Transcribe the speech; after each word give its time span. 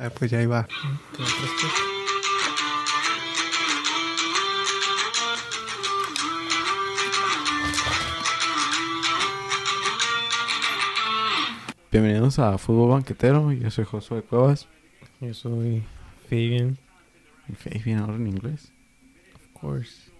Ah, 0.00 0.10
pues 0.10 0.30
ya 0.30 0.40
iba. 0.40 0.68
Bienvenidos 11.90 12.38
a 12.38 12.56
Fútbol 12.58 12.90
Banquetero. 12.90 13.50
Yo 13.50 13.70
soy 13.72 13.84
Josué 13.86 14.22
Cuevas. 14.22 14.68
Yo 15.20 15.34
soy 15.34 15.82
Fabian, 16.28 16.78
Fabian 17.56 17.98
ahora 17.98 18.14
en 18.14 18.28
inglés. 18.28 18.70
of 19.34 19.60
course. 19.60 20.12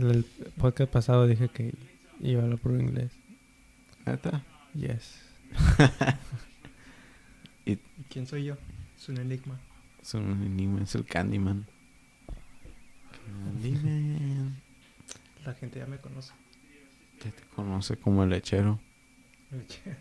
El 0.00 0.24
podcast 0.56 0.92
pasado 0.92 1.26
dije 1.26 1.48
que 1.48 1.74
iba 2.20 2.42
a 2.42 2.44
hablar 2.44 2.60
por 2.60 2.72
inglés. 2.72 3.10
¿Neta? 4.06 4.44
Yes. 4.74 5.20
¿Quién 8.08 8.28
soy 8.28 8.44
yo? 8.44 8.56
Es 9.00 9.08
un 9.08 9.16
enigma. 9.16 9.58
Es 10.02 10.12
un 10.12 10.42
enigma, 10.42 10.82
es 10.82 10.94
el 10.94 11.06
Candyman. 11.06 11.64
Candyman. 13.44 14.60
La 15.42 15.54
gente 15.54 15.78
ya 15.78 15.86
me 15.86 15.96
conoce. 15.96 16.34
Ya 17.24 17.30
te 17.30 17.42
conoce 17.56 17.96
como 17.96 18.24
el 18.24 18.28
lechero. 18.28 18.78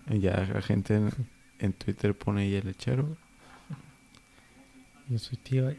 Y 0.09 0.19
ya 0.19 0.45
la 0.53 0.61
gente 0.61 0.95
en, 0.95 1.13
en 1.59 1.71
Twitter 1.71 2.13
pone 2.13 2.41
ahí 2.41 2.55
el 2.55 2.65
lechero. 2.65 3.15
Yo 5.07 5.17
soy 5.17 5.37
tío. 5.37 5.73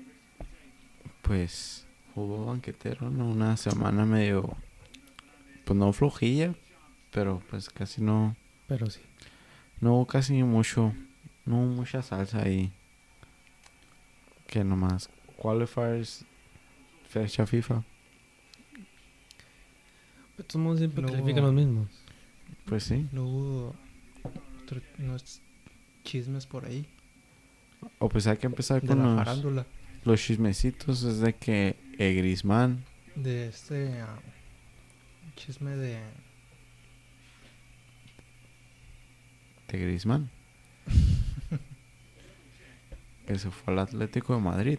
Pues 1.20 1.86
fútbol 2.14 2.46
banquetero, 2.46 3.10
¿no? 3.10 3.28
Una 3.28 3.58
semana 3.58 4.06
medio... 4.06 4.56
Pues 5.66 5.78
no 5.78 5.92
flojilla, 5.92 6.54
pero 7.12 7.42
pues 7.50 7.68
casi 7.68 8.00
no... 8.00 8.34
Pero 8.66 8.88
sí. 8.88 9.02
No 9.78 9.96
hubo 9.96 10.06
casi 10.06 10.42
mucho, 10.42 10.94
no 11.44 11.58
hubo 11.58 11.66
mucha 11.66 12.00
salsa 12.00 12.44
ahí. 12.44 12.72
Que 14.50 14.64
nomás 14.64 15.08
qualifiers, 15.36 16.24
fecha 17.08 17.46
FIFA. 17.46 17.84
Pero 20.36 20.46
todos 20.48 20.62
modos 20.64 20.78
siempre 20.80 21.02
No 21.02 21.08
califican 21.08 21.44
hubo- 21.44 21.46
los 21.46 21.54
mismos. 21.54 21.88
Pues 22.66 22.82
sí. 22.84 23.06
No 23.12 23.24
hubo 23.26 23.76
otro- 24.64 24.80
unos 24.98 25.40
chismes 26.02 26.46
por 26.46 26.64
ahí. 26.64 26.84
O 28.00 28.08
pues 28.08 28.26
hay 28.26 28.36
que 28.38 28.46
empezar 28.46 28.82
De 28.82 28.88
con 28.88 28.98
la 28.98 29.04
los, 29.06 29.16
farándula. 29.16 29.66
los 30.04 30.20
chismecitos. 30.20 31.02
Es 31.04 31.20
de 31.20 31.32
que 31.34 31.76
eh, 31.98 32.14
Griezmann, 32.14 32.84
De 33.14 33.46
este 33.48 34.00
ah, 34.00 34.18
chisme 35.36 35.70
de... 35.76 36.00
de 39.68 39.78
Griezmann. 39.78 40.28
que 43.26 43.38
se 43.38 43.50
fue 43.50 43.72
al 43.74 43.80
Atlético 43.80 44.34
de 44.34 44.40
Madrid. 44.40 44.78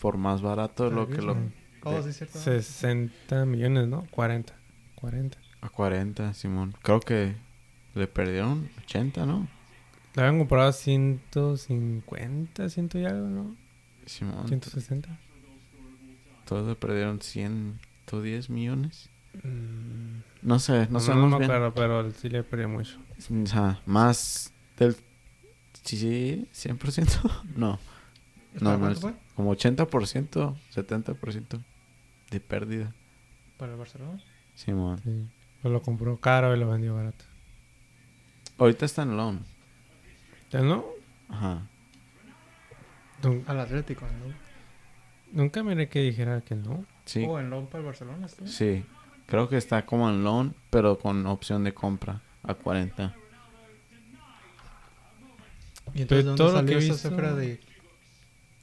Por 0.00 0.16
más 0.16 0.40
barato 0.42 0.88
de 0.88 0.94
lo 0.94 1.08
que 1.08 1.20
lo... 1.20 1.36
Oh, 1.82 2.02
sí, 2.02 2.12
cierto. 2.12 2.38
60 2.38 3.44
millones, 3.46 3.88
¿no? 3.88 4.06
40. 4.10 4.54
40. 4.96 5.38
A 5.62 5.68
40, 5.68 6.32
Simón. 6.34 6.74
Creo 6.82 7.00
que 7.00 7.34
le 7.94 8.06
perdieron 8.06 8.68
80, 8.84 9.26
¿no? 9.26 9.46
Le 10.14 10.22
habían 10.22 10.38
comprado 10.38 10.72
150, 10.72 12.68
100 12.68 12.90
y 12.94 13.04
algo, 13.04 13.28
¿no? 13.28 13.56
Simón. 14.06 14.48
160. 14.48 15.18
Todos 16.46 16.66
le 16.68 16.74
perdieron 16.74 17.20
110 17.20 18.50
millones. 18.50 19.08
Mm, 19.44 20.20
No 20.42 20.58
sé, 20.58 20.86
no 20.86 20.92
no, 20.92 21.00
sabemos 21.00 21.30
me 21.30 21.38
bien. 21.38 21.50
acuerdo, 21.50 21.74
pero 21.74 22.10
sí 22.10 22.28
le 22.28 22.42
perdió 22.42 22.68
mucho. 22.68 22.98
O 23.42 23.46
sea, 23.46 23.80
más 23.86 24.52
del... 24.78 24.96
Sí, 25.82 25.96
sí, 25.96 26.48
100%. 26.68 27.44
No, 27.56 27.78
¿Para 28.58 28.76
no, 28.78 28.78
no 28.78 28.90
es- 28.90 29.00
fue? 29.00 29.14
como 29.34 29.54
80%, 29.54 30.56
70% 30.74 31.60
de 32.30 32.40
pérdida. 32.40 32.92
¿Para 33.56 33.72
el 33.72 33.78
Barcelona? 33.78 34.18
Simón. 34.54 35.00
Sí. 35.04 35.28
Pues 35.62 35.72
lo 35.72 35.82
compró 35.82 36.18
caro 36.18 36.54
y 36.56 36.58
lo 36.58 36.68
vendió 36.68 36.94
barato. 36.94 37.24
Ahorita 38.58 38.84
está 38.86 39.02
en 39.02 39.16
loan. 39.16 39.44
¿Ya 40.50 40.60
no? 40.62 40.84
Ajá. 41.28 41.66
Al 43.46 43.60
Atlético, 43.60 44.06
¿no? 44.06 44.34
Nunca 45.32 45.62
miré 45.62 45.88
que 45.88 46.00
dijera 46.00 46.40
que 46.40 46.54
no. 46.54 46.84
Sí, 47.04 47.24
Oh, 47.28 47.38
en 47.38 47.50
Lom 47.50 47.66
para 47.66 47.80
el 47.80 47.86
Barcelona, 47.86 48.28
¿sí? 48.28 48.46
sí. 48.46 48.84
Creo 49.26 49.48
que 49.48 49.56
está 49.56 49.86
como 49.86 50.08
en 50.10 50.24
loan, 50.24 50.54
pero 50.70 50.98
con 50.98 51.24
opción 51.26 51.62
de 51.64 51.72
compra 51.72 52.20
a 52.42 52.54
40. 52.54 53.14
¿Y 55.94 56.04
Pero 56.04 56.20
entonces 56.20 56.24
dónde 56.24 56.36
todo 56.38 56.52
lo 56.52 56.58
salió 56.58 56.78
esa 56.78 56.92
visto- 56.92 57.08
cifra 57.08 57.34
de... 57.34 57.60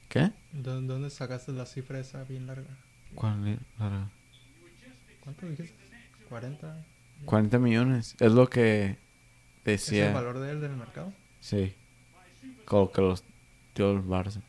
¿Qué? 0.09 0.31
¿Dó- 0.53 0.81
¿Dónde 0.81 1.09
sacaste 1.09 1.51
la 1.51 1.65
cifra 1.65 1.99
esa 1.99 2.23
bien 2.23 2.47
larga? 2.47 2.69
¿Cuál 3.15 3.47
es 3.47 3.59
la- 3.79 4.09
¿Cuánto 5.21 5.45
dijiste? 5.47 5.75
¿40? 6.29 6.83
40 7.25 7.59
millones. 7.59 8.15
Es 8.19 8.31
lo 8.31 8.49
que 8.49 8.85
¿Es 8.85 8.95
el 8.95 9.63
decía. 9.63 10.11
valor 10.13 10.39
de 10.39 10.51
él 10.51 10.61
del 10.61 10.75
mercado? 10.77 11.11
Sí. 11.41 11.73
Como 12.65 12.91
que 12.91 13.01
los 13.01 13.23
dio 13.75 13.91
el 13.91 14.03
Barça. 14.03 14.41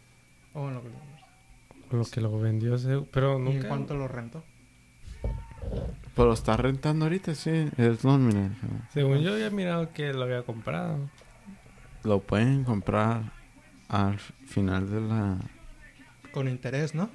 ¿O 0.55 0.69
en 0.69 0.75
lo 0.75 0.83
que... 0.83 0.89
Lo 1.97 2.05
que 2.05 2.21
lo 2.21 2.39
vendió, 2.39 2.75
ese- 2.75 3.03
pero 3.11 3.35
¿Y 3.35 3.37
en 3.37 3.45
nunca. 3.45 3.69
cuánto 3.69 3.95
lo 3.97 4.07
rentó? 4.09 4.45
Pero 6.15 6.33
está 6.33 6.57
rentando 6.57 7.05
ahorita, 7.07 7.35
sí. 7.35 7.69
Es 7.77 8.05
mira. 8.05 8.51
Según 8.93 9.19
yo 9.21 9.33
había 9.35 9.51
mirado 9.51 9.93
que 9.93 10.13
lo 10.13 10.25
había 10.25 10.43
comprado. 10.43 11.09
Lo 12.09 12.21
pueden 12.21 12.65
comprar 12.65 13.33
al 13.91 14.19
final 14.19 14.91
de 14.91 15.01
la... 15.03 15.37
Con 16.33 16.49
interés, 16.49 16.95
¿no? 16.95 17.11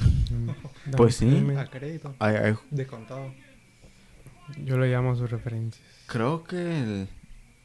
Pues 0.96 1.14
sí. 1.16 1.46
A 1.56 1.66
crédito. 1.66 2.14
Hay- 2.18 2.34
hay- 2.34 2.54
De 2.72 2.86
contado. 2.88 3.32
Yo 4.64 4.76
lo 4.76 4.84
llamo 4.84 5.14
sus 5.14 5.30
referencias. 5.30 5.82
creo 6.06 6.42
que 6.42 6.56
el... 6.82 7.08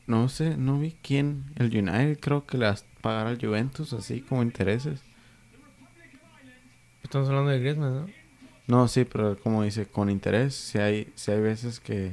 No 0.05 0.29
sé, 0.29 0.55
no 0.55 0.79
vi 0.79 0.95
quién. 1.01 1.45
El 1.55 1.67
United 1.75 2.19
creo 2.19 2.45
que 2.45 2.57
las 2.59 2.83
pagará 3.01 3.29
al 3.31 3.39
Juventus 3.43 3.93
así 3.93 4.21
como 4.21 4.41
intereses. 4.43 5.01
Estamos 7.03 7.27
hablando 7.29 7.49
de 7.51 7.59
Griezmann, 7.59 7.95
¿no? 7.95 8.07
No, 8.67 8.87
sí, 8.87 9.03
pero 9.05 9.35
como 9.39 9.63
dice, 9.63 9.85
con 9.87 10.09
interés. 10.11 10.53
Si 10.55 10.77
hay, 10.77 11.11
si 11.15 11.31
hay 11.31 11.41
veces 11.41 11.79
que, 11.79 12.11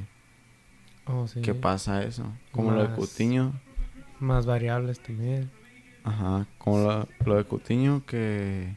Oh, 1.05 1.27
sí. 1.27 1.41
que 1.41 1.53
pasa 1.53 2.03
eso. 2.03 2.31
Como 2.51 2.71
lo 2.71 2.81
de 2.81 2.89
Más- 2.89 2.97
Coutinho. 2.97 3.53
Más 4.19 4.45
variables 4.45 4.99
también. 4.99 5.49
Ajá, 6.03 6.45
como 6.57 6.79
lo, 6.79 7.07
lo 7.25 7.35
de 7.35 7.43
Coutinho 7.45 8.05
que 8.05 8.75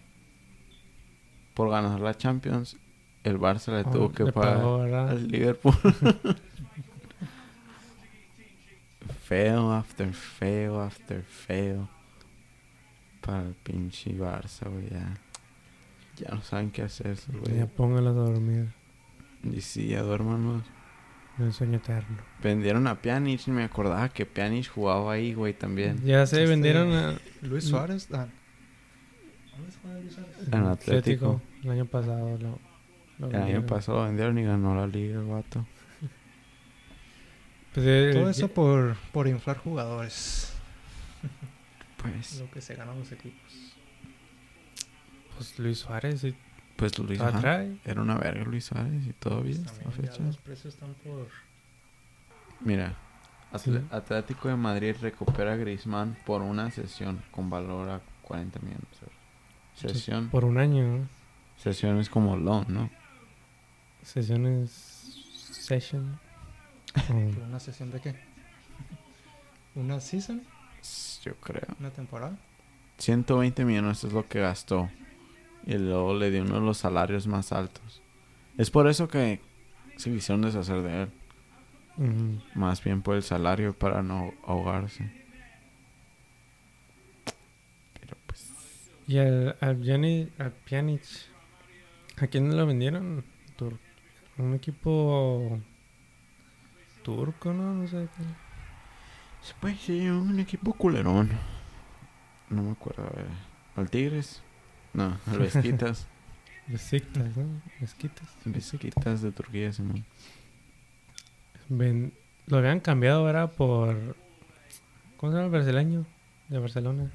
por 1.55 1.71
ganar 1.71 2.01
la 2.01 2.17
Champions 2.17 2.77
el 3.23 3.39
Barça 3.39 3.73
le 3.73 3.89
Oh, 3.89 3.91
tuvo 3.93 4.13
que 4.13 4.25
le 4.25 4.33
pagar 4.33 4.59
al 4.95 5.29
Liverpool. 5.29 5.75
feo 9.29 9.71
after 9.73 10.13
feo 10.13 10.81
after 10.81 11.23
feo 11.23 11.89
para 13.21 13.43
el 13.43 13.55
pinche 13.55 14.13
Barça, 14.17 14.69
güey, 14.69 14.89
ya. 14.91 15.15
Ya 16.17 16.35
no 16.35 16.43
saben 16.43 16.71
qué 16.71 16.83
hacer, 16.83 17.09
esos 17.09 17.35
Ya 17.35 17.41
güey. 17.41 17.67
póngalos 17.67 18.17
a 18.17 18.21
dormir. 18.21 18.69
Y 19.45 19.61
sí, 19.61 19.89
ya 19.89 20.03
duérmanos. 20.03 20.63
En 20.65 20.80
el 21.43 21.53
sueño 21.53 21.77
eterno. 21.79 22.19
Vendieron 22.43 22.87
a 22.87 23.01
Pjanic 23.01 23.47
y 23.49 23.51
me 23.51 23.65
acordaba 23.65 24.09
que 24.09 24.27
Pjanic 24.27 24.69
jugaba 24.69 25.13
ahí, 25.13 25.35
güey, 25.35 25.53
también. 25.55 25.97
Ya 26.05 26.27
se 26.27 26.37
Este- 26.43 26.49
vendieron 26.51 26.93
a 26.93 27.19
Luis. 27.43 27.65
Suárez. 27.65 28.09
Ah. 28.13 28.27
¿Dónde 29.57 29.73
juega 29.83 29.99
Luis 30.01 30.13
Suárez? 30.15 30.37
En 30.53 30.65
Atlético. 30.67 31.43
El 31.63 31.71
año 31.71 31.85
pasado 31.87 32.39
lo, 32.39 32.59
lo 33.19 33.29
El 33.31 33.37
año 33.37 33.67
pasado 33.67 33.99
lo 33.99 34.05
vendieron 34.07 34.39
y 34.39 34.45
ganó 34.45 34.75
la 34.75 34.87
liga, 34.87 35.21
el 35.21 35.27
vato. 35.27 35.67
Pues, 37.75 37.87
eh, 37.87 38.11
Todo 38.15 38.25
ya- 38.25 38.31
eso 38.31 38.49
por, 38.49 38.97
por 39.13 39.29
inflar 39.29 39.59
jugadores. 39.59 40.53
Pues, 41.99 42.41
Lo 42.41 42.51
que 42.51 42.61
se 42.61 42.75
ganan 42.75 42.99
los 42.99 43.13
equipos. 43.13 43.77
Pues 45.37 45.59
Luis 45.59 45.79
Suárez 45.79 46.25
pues 46.81 46.99
Luis 46.99 47.19
la 47.21 47.29
ajá. 47.29 47.41
trae. 47.41 47.77
Era 47.85 48.01
una 48.03 48.17
verga 48.17 48.43
Luis 48.45 48.65
Suárez 48.65 49.07
y 49.07 49.13
todavía 49.13 49.55
Pues 49.63 49.79
está 49.79 49.91
fecha. 49.91 50.23
los 50.25 50.37
precios 50.39 50.75
están 50.75 50.95
por... 51.05 51.29
Mira, 52.61 52.95
Sí. 53.59 53.73
Atlético 53.91 54.49
de 54.49 54.55
Madrid 54.57 54.95
recupera 55.01 55.53
a 55.55 55.57
Griezmann 55.57 56.17
por 56.25 56.41
una 56.43 56.71
sesión 56.71 57.21
con 57.33 57.51
valor 57.51 57.89
a 57.91 58.01
40 58.23 58.61
millones 58.61 58.87
de 58.93 59.07
euros. 59.07 59.19
Sesión, 59.99 60.29
Por 60.31 60.45
un 60.45 60.57
año, 60.59 60.85
¿no? 60.99 61.09
sesión 61.57 61.99
es 61.99 62.09
como 62.09 62.37
loan, 62.37 62.67
¿no? 62.69 62.91
Sesiones... 64.03 64.71
Session. 65.51 66.19
Oh, 66.97 67.31
¿Por 67.35 67.43
una 67.45 67.61
sesión 67.61 67.91
de 67.93 68.01
qué? 68.01 68.15
¿Una 69.77 70.01
season? 70.01 70.43
Yo 71.25 71.37
creo. 71.37 71.63
¿Una 71.79 71.91
temporada? 71.91 72.37
120 72.99 73.65
millones 73.65 74.03
es 74.03 74.13
lo 74.13 74.27
que 74.27 74.41
gastó. 74.41 74.91
Y 75.67 75.75
luego 75.75 76.15
le 76.15 76.31
dio 76.31 76.43
uno 76.43 76.55
de 76.57 76.67
los 76.67 76.79
salarios 76.79 77.27
más 77.27 77.53
altos. 77.53 78.03
Es 78.57 78.71
por 78.71 78.89
eso 78.89 79.09
que 79.09 79.41
se 79.97 80.11
quisieron 80.11 80.43
deshacer 80.43 80.83
de 80.83 81.03
él. 81.03 81.11
Más 82.55 82.83
bien 82.83 83.03
por 83.03 83.17
el 83.17 83.23
salario 83.23 83.75
para 83.75 84.03
no 84.03 84.33
ahogarse. 84.45 85.13
Y 89.07 89.19
al, 89.19 89.57
al, 89.61 89.77
Pjanic, 89.77 90.41
al 90.41 90.53
Pjanic, 90.53 91.03
¿a 92.19 92.27
quién 92.29 92.57
lo 92.57 92.65
vendieron? 92.67 93.25
Tur- 93.59 93.79
un 94.39 94.55
equipo 94.55 95.59
turco, 97.03 97.53
¿no? 97.53 97.75
No 97.75 97.89
sé. 97.89 98.09
qué. 98.17 98.25
Pues 99.61 99.81
sí, 99.81 100.09
un 100.09 100.39
equipo 100.39 100.73
culerón. 100.73 101.31
No 102.51 102.63
me 102.63 102.71
acuerdo, 102.73 103.03
a 103.05 103.11
ver. 103.17 103.27
¿Al 103.77 103.91
Tigres? 103.91 104.43
No, 104.93 105.19
Vesquitas. 105.39 106.07
Besiktas, 106.67 107.37
¿no? 107.37 107.61
Mezquitas. 107.81 108.29
Vesquitas 108.45 109.23
de 109.23 109.33
Turquía, 109.33 109.73
Simón. 109.73 110.05
Ven- 111.69 112.13
lo 112.47 112.59
habían 112.59 112.81
cambiado, 112.81 113.29
era 113.29 113.49
por... 113.49 114.17
¿Cómo 115.17 115.33
se 115.33 115.37
llama 115.39 115.47
el 115.47 115.51
brasileño? 115.53 116.07
De 116.49 116.59
Barcelona. 116.59 117.11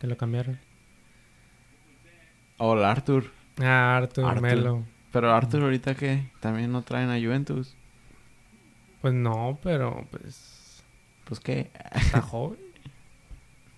Que 0.00 0.06
lo 0.06 0.16
cambiaron. 0.16 0.58
O 2.58 2.74
el 2.74 2.84
Arthur. 2.84 3.30
Ah, 3.60 3.96
Arthur, 3.96 4.24
Arthur. 4.24 4.42
Melo. 4.42 4.84
Pero 5.12 5.32
Arthur 5.34 5.62
ahorita 5.62 5.94
que 5.94 6.30
también 6.40 6.70
no 6.72 6.82
traen 6.82 7.10
a 7.10 7.18
Juventus. 7.18 7.74
Pues 9.00 9.14
no, 9.14 9.58
pero 9.62 10.06
pues... 10.10 10.82
Pues 11.24 11.40
qué. 11.40 11.70
Está 11.94 12.20
joven. 12.22 12.58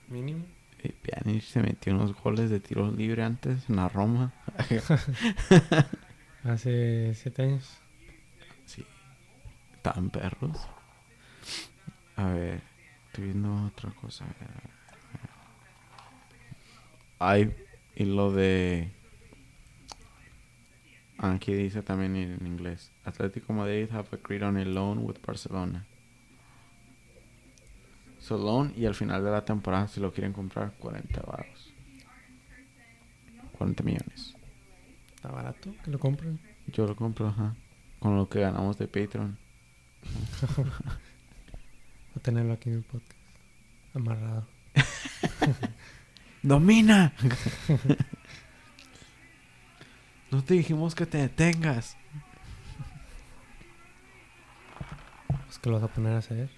Mínimo. 0.09 0.45
Pjanic 0.89 1.43
se 1.43 1.61
metió 1.63 1.95
unos 1.95 2.15
goles 2.15 2.51
de 2.51 2.59
tiro 2.61 2.91
libre 2.91 3.23
antes 3.23 3.69
en 3.69 3.77
la 3.77 3.89
Roma. 3.89 4.33
Hace 6.45 7.15
siete 7.15 7.43
años. 7.43 7.79
Sí. 8.65 8.85
Estaban 9.77 10.11
perros. 10.11 10.59
A 12.17 12.25
ver, 12.31 12.61
estoy 13.07 13.25
viendo 13.25 13.67
otra 13.67 13.91
cosa. 13.91 14.25
Ay, 17.19 17.55
y 17.95 18.05
lo 18.05 18.33
de. 18.33 18.91
Ah, 21.19 21.33
Aquí 21.33 21.53
dice 21.53 21.83
también 21.83 22.17
en 22.17 22.47
inglés. 22.47 22.91
Atlético 23.05 23.53
Madrid 23.53 23.89
have 23.93 24.09
agreed 24.13 24.43
on 24.43 24.57
a 24.57 24.65
loan 24.65 24.99
with 25.05 25.17
Barcelona. 25.25 25.87
So 28.21 28.37
loan 28.37 28.73
y 28.77 28.87
al 28.87 28.95
final 28.95 29.25
de 29.25 29.31
la 29.31 29.45
temporada 29.45 29.89
si 29.89 29.99
lo 29.99 30.13
quieren 30.13 30.33
comprar 30.33 30.73
40 30.79 31.23
baros. 31.23 31.73
40 33.59 33.83
millones. 33.83 34.35
Está 35.15 35.31
barato 35.31 35.75
que 35.85 35.91
lo 35.91 35.99
compren. 35.99 36.39
Yo 36.67 36.87
lo 36.87 36.95
compro, 36.95 37.29
ajá. 37.29 37.55
Con 37.99 38.17
lo 38.17 38.29
que 38.29 38.41
ganamos 38.41 38.79
de 38.79 38.87
Patreon. 38.87 39.37
Voy 40.57 40.67
a 42.17 42.21
tenerlo 42.21 42.53
aquí 42.53 42.71
en 42.71 42.77
el 42.77 42.83
podcast. 42.83 43.19
Amarrado. 43.95 44.47
¡Domina! 46.43 47.13
no 50.31 50.43
te 50.43 50.55
dijimos 50.55 50.95
que 50.95 51.07
te 51.07 51.19
detengas. 51.19 51.97
Pues 55.45 55.59
que 55.59 55.69
lo 55.69 55.81
vas 55.81 55.91
a 55.91 55.93
poner 55.93 56.15
a 56.15 56.19
hacer. 56.19 56.51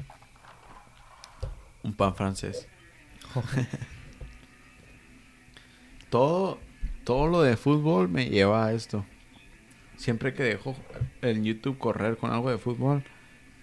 Un 1.83 1.95
pan 1.95 2.15
francés. 2.15 2.69
todo, 6.11 6.59
todo 7.05 7.27
lo 7.27 7.43
de 7.43 7.57
fútbol 7.57 8.09
me 8.09 8.29
lleva 8.29 8.67
a 8.67 8.73
esto. 8.73 9.05
Siempre 9.97 10.35
que 10.35 10.43
dejo 10.43 10.77
en 11.23 11.45
YouTube 11.45 11.79
correr 11.79 12.17
con 12.17 12.31
algo 12.33 12.51
de 12.51 12.59
fútbol, 12.59 13.05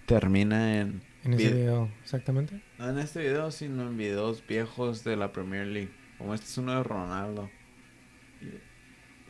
termina 0.06 0.80
en... 0.80 1.02
En 1.22 1.34
ese 1.34 1.50
Vid- 1.50 1.54
video, 1.54 1.90
exactamente. 2.02 2.62
No 2.78 2.88
en 2.88 2.98
este 2.98 3.20
video, 3.20 3.50
sino 3.50 3.82
en 3.82 3.98
videos 3.98 4.42
viejos 4.46 5.04
de 5.04 5.16
la 5.16 5.32
Premier 5.32 5.66
League. 5.66 5.90
Como 6.16 6.32
este 6.32 6.46
es 6.46 6.56
uno 6.56 6.72
de 6.74 6.82
Ronaldo. 6.82 7.50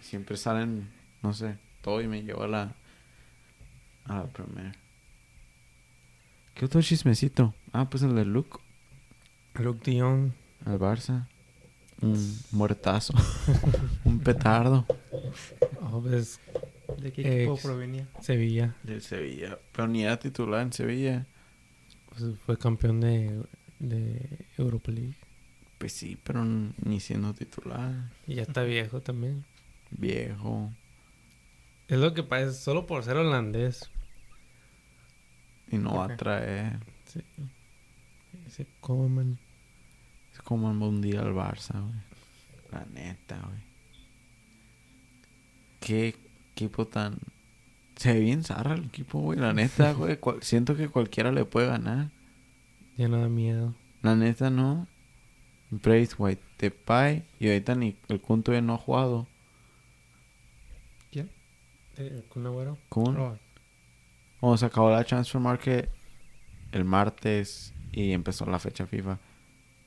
Siempre 0.00 0.36
salen, 0.36 0.88
no 1.22 1.32
sé, 1.34 1.58
todo 1.82 2.00
y 2.00 2.06
me 2.06 2.22
lleva 2.22 2.44
a 2.44 2.48
la, 2.48 2.74
a 4.04 4.16
la 4.18 4.26
Premier. 4.28 4.76
¿Qué 6.54 6.64
otro 6.64 6.80
chismecito? 6.80 7.54
Ah, 7.72 7.90
pues 7.90 8.04
el 8.04 8.14
de 8.14 8.24
Luke 8.24 8.58
Luke 9.54 9.90
Dion. 9.90 10.34
al 10.64 10.78
Barça. 10.78 11.26
Un 12.02 12.38
muertazo. 12.52 13.12
Un 14.04 14.20
petardo. 14.20 14.86
Oh, 15.82 16.00
pues 16.00 16.40
¿De 16.98 17.12
qué 17.12 17.42
equipo 17.42 17.56
provenía? 17.58 18.08
Sevilla. 18.20 18.74
Del 18.82 19.02
Sevilla. 19.02 19.58
Pero 19.72 19.88
ni 19.88 20.04
era 20.04 20.18
titular 20.18 20.62
en 20.62 20.72
Sevilla. 20.72 21.26
Pues 22.08 22.38
fue 22.46 22.56
campeón 22.58 23.00
de, 23.00 23.42
de 23.78 24.46
Europa 24.56 24.90
League. 24.90 25.16
Pues 25.78 25.92
sí, 25.92 26.18
pero 26.22 26.44
ni 26.44 27.00
siendo 27.00 27.32
titular. 27.34 28.10
Y 28.26 28.36
ya 28.36 28.42
está 28.42 28.62
viejo 28.62 29.00
también. 29.00 29.44
Viejo. 29.90 30.70
Es 31.88 31.98
lo 31.98 32.14
que 32.14 32.22
pasa, 32.22 32.52
solo 32.52 32.86
por 32.86 33.02
ser 33.04 33.16
holandés. 33.16 33.90
Y 35.70 35.76
no 35.78 35.94
va 35.96 36.06
Ok. 36.06 36.10
a 36.12 36.16
traer. 36.16 36.78
Sí. 37.06 37.20
Ese 38.60 38.66
Coman. 38.80 39.38
Es 40.32 40.40
como 40.42 40.70
el 40.70 40.76
mundial 40.76 41.32
Barça, 41.34 41.80
güey. 41.80 42.00
La 42.72 42.84
neta, 42.92 43.38
güey. 43.44 43.58
Qué 45.80 46.14
equipo 46.54 46.86
tan. 46.86 47.18
Se 47.96 48.12
ve 48.14 48.20
bien 48.20 48.44
zarra 48.44 48.74
el 48.74 48.84
equipo, 48.86 49.20
güey. 49.20 49.38
La 49.38 49.52
neta, 49.52 49.92
güey. 49.94 50.16
cual- 50.18 50.42
Siento 50.42 50.76
que 50.76 50.88
cualquiera 50.88 51.32
le 51.32 51.44
puede 51.44 51.66
ganar. 51.68 52.10
Ya 52.96 53.08
no 53.08 53.18
da 53.20 53.28
miedo. 53.28 53.74
La 54.02 54.14
neta, 54.14 54.50
no. 54.50 54.86
Braithwaite, 55.70 56.42
Depay. 56.58 57.24
Y 57.38 57.48
ahorita 57.48 57.74
ni 57.74 57.96
el 58.08 58.20
Kun 58.20 58.42
todavía 58.42 58.66
no 58.66 58.74
ha 58.74 58.78
jugado. 58.78 59.26
¿Quién? 61.10 61.30
Eh, 61.96 62.24
¿Kun 62.28 62.46
Agüero? 62.46 62.78
Kun. 62.88 63.38
Oh, 64.40 64.56
se 64.56 64.66
acabó 64.66 64.90
la 64.90 65.04
transfer 65.04 65.40
market 65.40 65.90
el 66.72 66.84
martes 66.84 67.74
y 67.92 68.12
empezó 68.12 68.46
la 68.46 68.58
fecha 68.58 68.86
FIFA. 68.86 69.18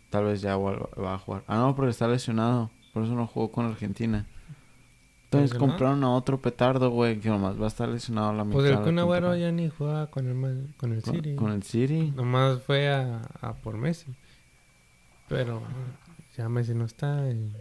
Tal 0.09 0.25
vez 0.25 0.41
ya 0.41 0.55
va 0.57 1.13
a 1.13 1.17
jugar. 1.17 1.43
Ah, 1.47 1.57
no, 1.57 1.75
pero 1.75 1.89
está 1.89 2.07
lesionado. 2.07 2.69
Por 2.93 3.03
eso 3.03 3.15
no 3.15 3.25
jugó 3.27 3.51
con 3.51 3.65
Argentina. 3.65 4.27
Entonces 5.25 5.57
compraron 5.57 6.03
a 6.03 6.11
otro 6.11 6.39
petardo, 6.39 6.91
güey, 6.91 7.19
que 7.19 7.27
nomás 7.29 7.59
va 7.59 7.65
a 7.65 7.67
estar 7.67 7.89
lesionado 7.89 8.29
a 8.29 8.33
la 8.33 8.43
mitad. 8.43 8.59
Pues 8.59 8.69
el 8.69 8.79
Kun 8.81 8.99
Agüero 8.99 9.35
ya 9.35 9.51
ni 9.51 9.67
juega 9.69 10.05
con 10.11 10.27
el, 10.27 10.67
con 10.77 10.93
el 10.93 11.01
Con, 11.01 11.15
City. 11.15 11.35
con 11.35 11.51
el 11.51 11.63
City. 11.63 12.13
Nomás 12.15 12.61
fue 12.61 12.87
a, 12.93 13.21
a 13.41 13.53
por 13.53 13.75
Messi. 13.77 14.13
Pero 15.27 15.63
ya 16.37 16.47
Messi 16.49 16.75
no 16.75 16.85
está. 16.85 17.27
y- 17.31 17.51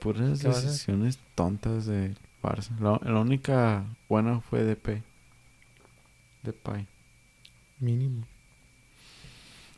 Puras 0.00 0.40
decisiones 0.42 1.18
tontas 1.34 1.86
de 1.86 2.14
Barça. 2.42 2.78
La, 2.78 3.00
la 3.10 3.20
única 3.20 3.84
buena 4.08 4.40
fue 4.40 4.62
DP. 4.64 5.02
Depay. 6.42 6.86
Mínimo. 7.80 8.24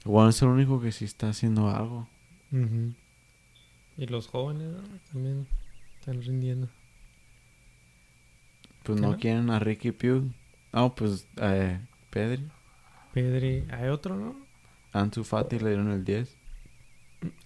Bueno, 0.04 0.30
es 0.30 0.40
el 0.42 0.48
único 0.48 0.80
que 0.80 0.92
sí 0.92 1.04
está 1.04 1.28
haciendo 1.28 1.68
algo. 1.68 2.08
Y 3.96 4.06
los 4.06 4.26
jóvenes 4.28 4.68
¿no? 4.72 4.82
también 5.12 5.46
están 5.98 6.22
rindiendo. 6.22 6.68
Pues 8.82 8.96
¿Qué 8.96 9.02
no 9.06 9.12
no? 9.12 9.18
quieren 9.18 9.50
a 9.50 9.58
Ricky 9.58 9.92
Pugh. 9.92 10.32
No, 10.72 10.94
pues 10.94 11.26
eh, 11.36 11.78
Pedri. 12.10 12.48
Pedri, 13.12 13.64
hay 13.70 13.88
otro, 13.88 14.16
¿no? 14.16 14.36
Ansu 14.92 15.22
Fati 15.24 15.58
le 15.58 15.68
dieron 15.70 15.90
el 15.90 16.04
10. 16.04 16.34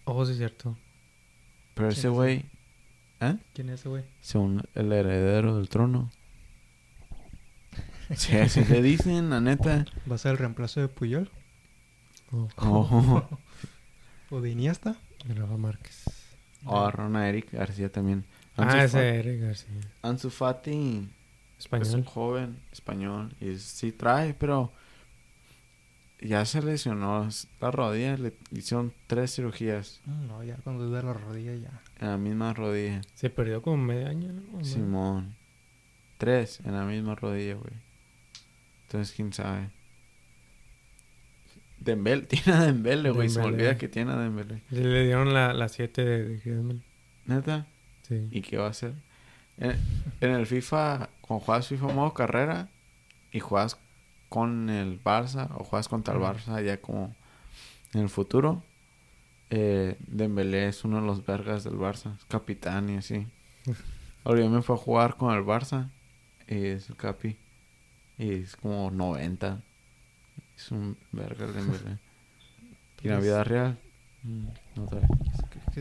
Oh, 0.05 0.25
sí, 0.25 0.33
es 0.33 0.39
cierto. 0.39 0.77
Pero 1.75 1.89
¿Quién 1.89 1.99
ese 1.99 2.09
es 2.09 2.13
güey, 2.15 2.45
¿eh? 3.21 3.37
¿Quién 3.53 3.69
es 3.71 3.81
ese 3.81 3.89
güey? 3.89 4.05
Según 4.21 4.63
el 4.75 4.93
heredero 4.93 5.57
del 5.57 5.69
trono. 5.69 6.11
Sí, 8.15 8.37
así 8.37 8.63
le 8.67 8.83
dicen, 8.83 9.31
la 9.31 9.41
neta. 9.41 9.87
¿Va 10.09 10.17
a 10.17 10.19
ser 10.19 10.33
el 10.33 10.39
reemplazo 10.39 10.79
de 10.81 10.89
Puyol? 10.89 11.31
Oh, 12.35 12.49
Oh, 14.31 14.37
¿O 14.37 14.41
de 14.41 14.51
Iniesta? 14.51 14.97
Rafa 15.29 15.57
Márquez. 15.57 16.05
oh, 16.65 16.77
agarraron 16.79 17.17
a 17.17 17.29
Eric 17.29 17.53
García 17.53 17.91
también. 17.91 18.25
Ansu, 18.57 18.77
Ah, 18.77 18.85
ese 18.85 19.17
Eric 19.19 19.41
García. 19.43 19.81
Ansu 20.03 20.31
Fati 20.31 20.71
es 20.71 20.77
un 20.77 21.09
Español. 21.59 22.05
joven 22.05 22.59
español 22.73 23.35
y 23.41 23.57
sí 23.59 23.93
trae, 23.93 24.35
pero 24.35 24.73
ya 26.21 26.45
se 26.45 26.63
lesionó 26.63 27.29
la 27.61 27.71
rodilla. 27.71 28.17
Le 28.17 28.33
hicieron 28.53 28.93
tres 29.07 29.35
cirugías 29.35 30.01
No, 30.07 30.43
ya 30.45 30.57
cuando 30.57 30.85
es 30.87 30.91
de 30.93 31.03
la 31.03 31.13
rodilla 31.13 31.55
ya. 31.55 31.81
en 32.01 32.09
la 32.09 32.17
misma 32.19 32.53
rodilla. 32.55 33.01
Se 33.15 33.31
perdió 33.31 33.61
como 33.63 33.77
medio 33.79 34.09
año, 34.09 34.33
¿no? 34.33 34.59
O. 34.59 34.65
Simón. 34.65 35.35
Tres 36.19 36.61
en 36.65 36.73
la 36.73 36.85
misma 36.85 37.15
rodilla, 37.15 37.55
güey. 37.55 37.73
Entonces, 38.87 39.15
quién 39.15 39.33
sabe. 39.33 39.71
Dembele, 41.85 42.23
tiene 42.27 42.53
a 42.53 42.61
Dembele, 42.65 43.11
güey. 43.11 43.29
Se 43.29 43.41
me 43.41 43.47
olvida 43.47 43.77
que 43.77 43.89
tiene 43.89 44.13
a 44.13 44.17
Dembele. 44.17 44.63
Le, 44.71 45.05
dieron 45.05 45.35
la 45.35 45.69
7 45.69 46.05
de, 46.05 46.39
de. 46.39 46.81
Neta. 47.27 47.67
Sí. 48.09 48.29
¿Y 48.31 48.43
qué 48.43 48.57
va 48.57 48.67
a 48.67 48.71
hacer? 48.71 48.95
En, 49.59 49.77
en 50.21 50.31
el 50.31 50.47
FIFA, 50.47 51.09
cuando 51.21 51.45
juegas 51.45 51.69
FIFA 51.69 51.93
modo 51.93 52.13
carrera 52.13 52.69
y 53.33 53.41
juegas 53.41 53.79
con 54.29 54.69
el 54.69 55.03
Barça 55.03 55.49
o 55.57 55.65
juegas 55.65 55.89
contra 55.89 56.15
el. 56.15 56.21
Barça 56.21 56.63
ya 56.65 56.81
como 56.81 57.15
en 57.93 58.01
el 58.01 58.09
futuro, 58.09 58.63
eh, 59.51 59.97
Dembélé 60.07 60.69
es 60.69 60.85
uno 60.85 61.01
de 61.01 61.07
los 61.07 61.25
vergas 61.25 61.65
del 61.65 61.75
Barça, 61.75 62.17
es 62.17 62.25
capitán 62.25 62.91
y 62.91 62.97
así. 62.97 63.27
Ahora 64.25 64.41
yo 64.41 64.51
me 64.51 64.63
fue 64.63 64.75
a 64.75 64.79
jugar 64.79 65.17
con 65.17 65.35
el 65.35 65.45
Barça 65.45 65.91
y 66.49 66.67
es 66.67 66.89
el 66.89 66.97
capi 66.97 67.37
y 68.19 68.33
es 68.33 68.57
como 68.57 68.91
90. 68.91 69.63
Es 70.57 70.71
un 70.71 70.97
verga 71.13 71.47
el 71.47 71.55
Dembélé. 71.55 71.99
Y 73.03 73.09
en 73.09 73.13
la 73.13 73.19
Pues- 73.19 73.29
vida 73.29 73.45
real, 73.45 73.79
mm, 74.23 74.47
no 74.77 74.87
trae. 74.87 75.07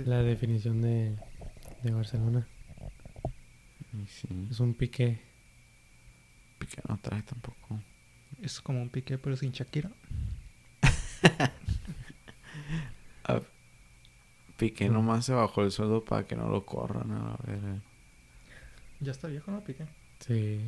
La 0.05 0.21
definición 0.23 0.81
de, 0.81 1.15
de 1.83 1.91
Barcelona. 1.91 2.45
Sí, 4.09 4.27
Es 4.51 4.59
un 4.59 4.73
pique. 4.73 5.21
Piqué 6.59 6.81
no 6.89 6.97
trae 6.97 7.21
tampoco. 7.21 7.79
Es 8.41 8.59
como 8.59 8.81
un 8.81 8.89
pique, 8.89 9.17
pero 9.17 9.37
sin 9.37 9.51
Shakira. 9.53 9.89
Piqué 14.57 14.89
nomás 14.89 15.25
se 15.25 15.33
bajó 15.33 15.63
el 15.63 15.71
sueldo 15.71 16.03
para 16.05 16.25
que 16.25 16.35
no 16.35 16.47
lo 16.49 16.65
corran 16.65 17.11
a 17.11 17.29
la 17.29 17.37
verga. 17.45 17.81
Ya 18.99 19.11
está 19.11 19.27
viejo, 19.27 19.51
¿no? 19.51 19.63
Pique. 19.63 19.85
Sí. 20.19 20.61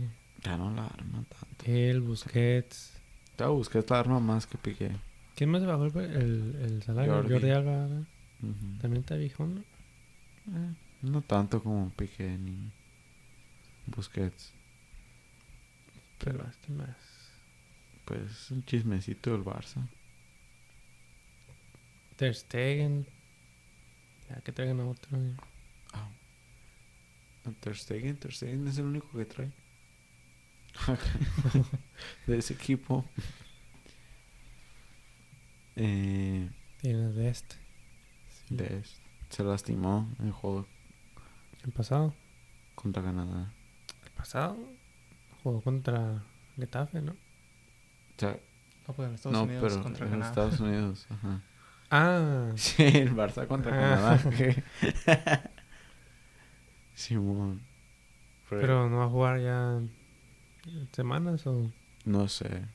Ya 0.44 0.58
no 0.58 0.72
la 0.74 0.86
arma 0.88 1.24
tanto. 1.30 1.66
Él, 1.66 2.02
Busquets. 2.02 3.00
Ya 3.38 3.48
busqué 3.48 3.84
la 3.88 4.00
arma 4.00 4.20
más 4.20 4.46
que 4.48 4.58
Piqué. 4.58 4.96
¿Quién 5.36 5.50
más 5.50 5.66
bajó 5.66 5.86
el, 5.86 5.96
el, 5.98 6.56
el 6.62 6.84
salario? 6.84 7.14
Jordi. 7.14 7.34
Jordi, 7.34 7.50
Alba. 7.52 7.72
¿verdad? 7.72 8.04
Ujú. 8.42 8.78
También 8.82 9.02
está 9.02 9.16
viejo, 9.16 9.46
¿no? 9.46 9.60
Eh, 9.62 10.74
no 11.02 11.22
tanto 11.22 11.62
como 11.62 11.90
Piqué 11.92 12.38
ni 12.38 12.72
Busquets. 13.88 14.54
Pero 16.24 16.46
este 16.50 16.72
más. 16.72 16.96
Pues 18.06 18.22
es 18.32 18.52
un 18.52 18.64
chismecito 18.64 19.32
del 19.32 19.44
Barça. 19.44 19.86
Ter 22.16 22.34
Stegen. 22.34 23.06
Ya 24.30 24.40
que 24.42 24.52
traigan 24.54 24.80
a 24.80 24.86
otro. 24.88 25.18
eh. 25.18 25.36
Ah. 25.94 26.08
No, 27.44 27.52
Ter 27.60 27.76
Stegen, 27.76 28.16
Ter 28.18 28.34
Stegen 28.34 28.68
es 28.68 28.78
el 28.78 28.86
único 28.86 29.10
que 29.18 29.26
trae. 29.26 29.52
de 32.28 32.38
ese 32.38 32.54
equipo. 32.54 33.06
Eh, 35.76 36.50
Tienes 36.82 37.16
de 37.16 37.30
este. 37.30 37.56
Sí. 38.48 38.56
de- 38.56 38.84
se 39.30 39.44
lastimó 39.44 40.08
en 40.20 40.28
el 40.28 40.32
juego 40.32 40.66
El 41.64 41.72
pasado. 41.72 42.14
contra 42.76 43.02
Canadá. 43.04 43.52
El 44.06 44.12
pasado. 44.12 44.58
Jugó 45.44 45.62
contra 45.62 46.24
Getafe, 46.56 47.02
¿no? 47.02 47.12
O 47.14 48.20
sea, 48.20 48.38
No, 48.88 48.94
pues 48.94 49.10
en 49.10 49.16
Estados 49.16 49.38
no, 49.38 49.44
Unidos 49.44 49.64
pero 49.74 49.84
contra 49.84 50.06
en 50.06 50.12
Canadá. 50.12 50.30
Estados 50.30 50.60
Unidos. 50.60 51.08
Ajá. 51.10 51.42
Ah. 51.92 52.52
Sí, 52.56 52.84
el 52.84 53.14
Barça 53.16 53.48
contra 53.48 53.72
Ah. 53.74 54.18
Canadá. 54.22 55.52
Simón. 56.94 57.62
Pero 58.50 58.90
no 58.90 58.98
va 59.00 59.06
a 59.06 59.10
jugar 59.10 59.40
ya 59.42 59.82
semanas 60.94 61.46
o 61.48 61.70
No 62.06 62.28
sé. 62.28 62.66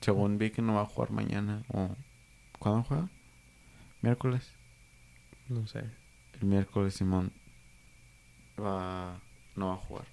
Según 0.00 0.38
vi 0.38 0.50
que 0.50 0.62
no 0.62 0.74
va 0.74 0.82
a 0.82 0.86
jugar 0.86 1.10
mañana. 1.10 1.62
O... 1.68 1.94
¿Cuándo 2.58 2.82
juega? 2.82 3.08
Miércoles. 4.00 4.50
no 5.48 5.66
sé. 5.66 5.84
El 6.40 6.48
miércoles 6.48 6.94
Simón 6.94 7.32
va... 8.58 9.20
no 9.54 9.68
va 9.68 9.74
a 9.74 9.76
jugar. 9.76 10.06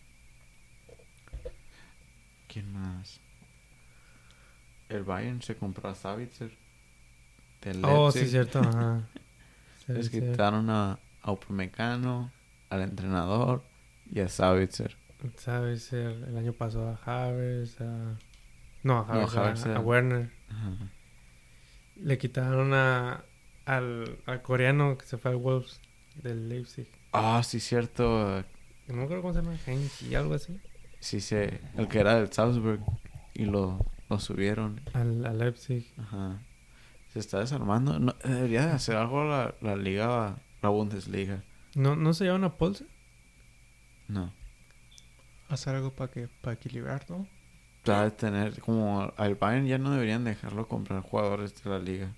¿Quién 2.48 2.72
más? 2.74 3.20
El 4.90 5.04
Bayern 5.04 5.42
se 5.42 5.56
compró 5.56 5.90
a 5.90 5.96
Savitzer. 5.96 6.52
Del 7.62 7.84
Oh, 7.86 8.12
sí, 8.12 8.28
cierto. 8.28 8.60
Ajá. 8.60 9.08
Les 9.88 10.10
quitaron 10.10 10.70
a, 10.70 11.00
a 11.22 11.32
Upamecano, 11.32 12.32
al 12.70 12.82
entrenador 12.82 13.64
y 14.12 14.20
a 14.20 14.30
Savitzer. 14.30 14.96
El, 15.52 16.24
el 16.24 16.38
año 16.38 16.54
pasado 16.54 16.90
a 16.90 17.26
Havers, 17.26 17.82
a... 17.82 18.18
No, 18.84 19.06
a 19.08 19.14
No, 19.14 19.22
a- 19.76 19.80
Werner. 19.80 20.32
Ajá. 20.50 20.72
Le 21.98 22.18
quitaron 22.18 22.74
a, 22.74 23.24
al, 23.66 24.18
al 24.26 24.42
coreano 24.42 24.98
que 24.98 25.06
se 25.06 25.18
fue 25.18 25.32
al 25.32 25.38
Wolves 25.38 25.80
del 26.16 26.48
Leipzig. 26.50 26.88
Ah, 27.12 27.42
sí, 27.44 27.60
cierto. 27.60 28.44
No 28.88 28.96
me 28.96 29.04
acuerdo 29.04 29.22
cómo 29.22 29.34
se 29.34 29.42
llama, 29.42 29.58
Heinz 29.68 30.02
y 30.04 30.16
algo 30.16 30.34
así. 30.34 30.60
Sí, 31.00 31.20
sé. 31.22 31.60
El 31.78 31.88
que 31.88 32.00
era 32.00 32.16
del 32.16 32.32
Salzburg. 32.32 32.80
Y 33.34 33.46
lo, 33.46 33.86
lo 34.10 34.20
subieron. 34.20 34.82
Al, 34.94 35.26
al 35.26 35.38
Leipzig. 35.40 35.92
Ajá. 35.98 36.40
Se 37.14 37.20
está 37.20 37.40
desarmando. 37.40 38.00
No, 38.00 38.16
debería 38.24 38.66
de 38.66 38.72
hacer 38.74 38.96
algo 38.96 39.24
la, 39.26 39.56
la 39.62 39.76
liga, 39.76 40.38
la 40.62 40.70
Bundesliga. 40.70 41.42
¿No, 41.76 41.96
¿No 41.96 42.14
se 42.14 42.26
llevan 42.26 42.44
a 42.44 42.54
Polse? 42.58 42.86
No. 44.08 44.32
Hacer 45.50 45.76
algo 45.76 45.92
para 45.92 46.12
que 46.12 46.28
para 46.42 46.54
equilibrar, 46.54 47.06
¿no? 47.10 47.28
De 47.86 48.12
tener 48.12 48.60
como 48.62 49.12
al 49.18 49.36
Bayern 49.36 49.66
ya 49.66 49.78
no 49.78 49.92
deberían 49.92 50.24
dejarlo 50.24 50.68
comprar 50.68 51.02
jugadores 51.02 51.64
de 51.64 51.70
la 51.70 51.80
liga. 51.80 52.12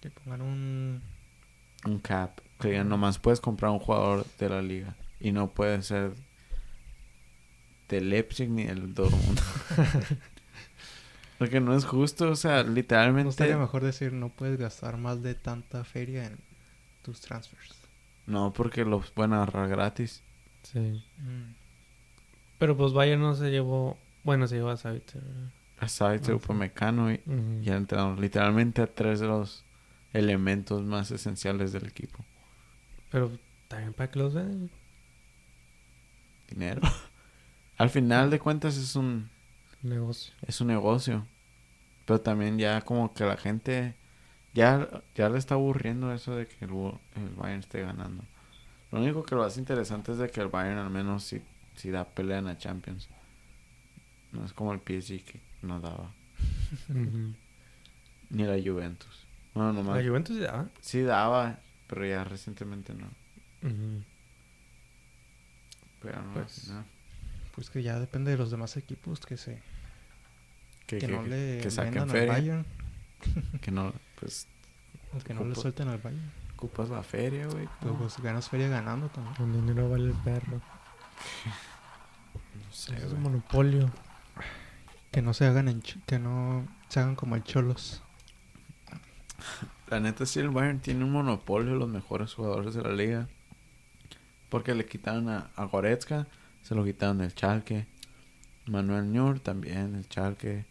Que 0.00 0.10
pongan 0.10 0.42
un... 0.42 1.02
Un 1.84 1.98
cap. 2.00 2.40
Que 2.58 2.72
ya 2.72 2.84
nomás 2.84 3.18
puedes 3.18 3.40
comprar 3.40 3.70
un 3.70 3.78
jugador 3.78 4.26
de 4.38 4.48
la 4.48 4.62
liga. 4.62 4.96
Y 5.20 5.32
no 5.32 5.50
puede 5.50 5.82
ser 5.82 6.14
del 7.88 8.10
Leipzig 8.10 8.48
ni 8.48 8.64
del 8.64 8.94
Dortmund. 8.94 9.40
Porque 11.38 11.60
no 11.60 11.76
es 11.76 11.84
justo, 11.84 12.30
o 12.30 12.36
sea, 12.36 12.62
No 12.62 12.72
literalmente... 12.72 13.30
estaría 13.30 13.58
mejor 13.58 13.84
decir 13.84 14.12
no 14.12 14.30
puedes 14.30 14.58
gastar 14.58 14.96
más 14.96 15.22
de 15.22 15.34
tanta 15.34 15.84
feria 15.84 16.24
en 16.24 16.38
tus 17.02 17.20
transfers. 17.20 17.74
No, 18.26 18.52
porque 18.52 18.84
los 18.84 19.10
pueden 19.10 19.34
agarrar 19.34 19.68
gratis. 19.68 20.22
Sí. 20.62 21.04
Mm. 21.18 21.54
Pero 22.58 22.76
pues 22.76 22.92
Bayern 22.92 23.20
no 23.20 23.34
se 23.34 23.50
llevó... 23.50 23.98
Bueno, 24.26 24.48
se 24.48 24.56
llevó 24.56 24.70
a 24.70 24.76
Savitzer. 24.76 25.22
A 25.78 25.86
Savitzer, 25.86 26.34
Ah, 26.34 26.38
sí. 26.38 26.44
Upamecano 26.44 27.12
y, 27.12 27.20
al 27.68 27.76
entrenador. 27.76 28.18
Literalmente 28.18 28.82
a 28.82 28.88
tres 28.88 29.20
de 29.20 29.28
los 29.28 29.64
elementos 30.12 30.82
más 30.82 31.12
esenciales 31.12 31.70
del 31.70 31.86
equipo. 31.86 32.24
Pero 33.12 33.30
también 33.68 33.92
para 33.92 34.10
que 34.10 34.18
los 34.18 34.34
den. 34.34 34.68
Dinero. 36.50 36.82
Al 37.78 37.88
final 37.88 38.28
de 38.30 38.40
cuentas 38.40 38.76
es 38.76 38.96
un, 38.96 39.30
Negocio. 39.80 40.34
es 40.44 40.60
un 40.60 40.66
negocio. 40.68 41.24
Pero 42.04 42.20
también 42.20 42.58
ya 42.58 42.80
como 42.80 43.14
que 43.14 43.24
la 43.24 43.36
gente 43.36 43.94
ya, 44.54 44.88
ya 45.14 45.28
le 45.28 45.38
está 45.38 45.54
aburriendo 45.54 46.12
eso 46.12 46.34
de 46.34 46.48
que 46.48 46.64
el 46.64 46.72
Bayern 47.36 47.60
esté 47.60 47.82
ganando. 47.82 48.24
Lo 48.90 48.98
único 49.00 49.22
que 49.22 49.36
lo 49.36 49.44
hace 49.44 49.60
interesante 49.60 50.10
es 50.10 50.18
de 50.18 50.28
que 50.30 50.40
el 50.40 50.48
Bayern 50.48 50.78
al 50.78 50.90
menos 50.90 51.22
sí, 51.22 51.40
sí 51.76 51.90
da 51.90 52.04
pelea 52.04 52.38
en 52.38 52.46
la 52.46 52.58
Champions. 52.58 53.08
No 54.32 54.44
es 54.44 54.52
como 54.52 54.72
el 54.72 54.80
PSG 54.80 55.24
que 55.24 55.40
no 55.62 55.80
daba. 55.80 56.12
Ni 56.88 58.42
la 58.44 58.56
Juventus. 58.62 59.24
Bueno, 59.54 59.72
nomás. 59.72 59.96
La 60.02 60.08
Juventus 60.08 60.38
ya. 60.38 60.68
Sí 60.80 61.02
daba, 61.02 61.58
pero 61.86 62.04
ya 62.06 62.24
recientemente 62.24 62.92
no. 62.94 63.08
Pero 66.02 66.22
no, 66.22 66.32
Pues, 66.34 66.68
no. 66.68 66.84
Pues 67.54 67.70
que 67.70 67.82
ya 67.82 67.98
depende 67.98 68.30
de 68.32 68.36
los 68.36 68.50
demás 68.50 68.76
equipos 68.76 69.20
que 69.20 69.36
se... 69.36 69.62
Que, 70.86 70.98
Que, 70.98 71.06
que- 71.06 71.12
no 71.12 71.22
le 71.22 71.60
que 71.62 71.70
saquen 71.70 71.94
vendan 71.94 72.10
al 72.10 72.14
feria. 72.16 72.32
Bayern. 72.32 72.66
Que 73.62 73.70
no, 73.70 73.92
pues 74.20 74.46
Que 75.24 75.32
no 75.34 75.44
le 75.44 75.54
suelten 75.54 75.88
al 75.88 75.98
Bayern. 75.98 76.30
ocupas 76.54 76.90
la 76.90 77.02
feria, 77.02 77.46
güey. 77.46 77.66
Pero 77.80 77.96
pues 77.96 78.18
ganas 78.18 78.48
feria 78.48 78.68
ganando 78.68 79.08
también. 79.08 79.34
Con 79.36 79.52
dinero 79.52 79.88
vale 79.88 80.04
el 80.10 80.14
perro. 80.16 80.60
No 82.54 82.72
sé, 82.72 82.94
es 82.96 83.12
un 83.12 83.22
monopolio. 83.22 83.90
Que 85.16 85.22
no 85.22 85.32
se 85.32 85.46
hagan 85.46 85.68
en... 85.68 85.80
Que 85.80 86.18
no 86.18 86.68
se 86.90 87.00
hagan 87.00 87.16
como 87.16 87.36
el 87.36 87.42
Cholos. 87.42 88.02
La 89.88 89.98
neta, 89.98 90.26
sí, 90.26 90.40
el 90.40 90.50
Bayern 90.50 90.80
tiene 90.80 91.04
un 91.04 91.12
monopolio 91.12 91.72
de 91.72 91.78
los 91.78 91.88
mejores 91.88 92.34
jugadores 92.34 92.74
de 92.74 92.82
la 92.82 92.92
liga. 92.92 93.26
Porque 94.50 94.74
le 94.74 94.84
quitaron 94.84 95.30
a, 95.30 95.48
a 95.56 95.64
Goretzka, 95.64 96.26
se 96.62 96.74
lo 96.74 96.84
quitaron 96.84 97.16
del 97.16 97.30
Schalke. 97.30 97.86
Manuel 98.66 99.10
Neuer 99.10 99.40
también, 99.40 99.94
el 99.94 100.04
Schalke. 100.04 100.66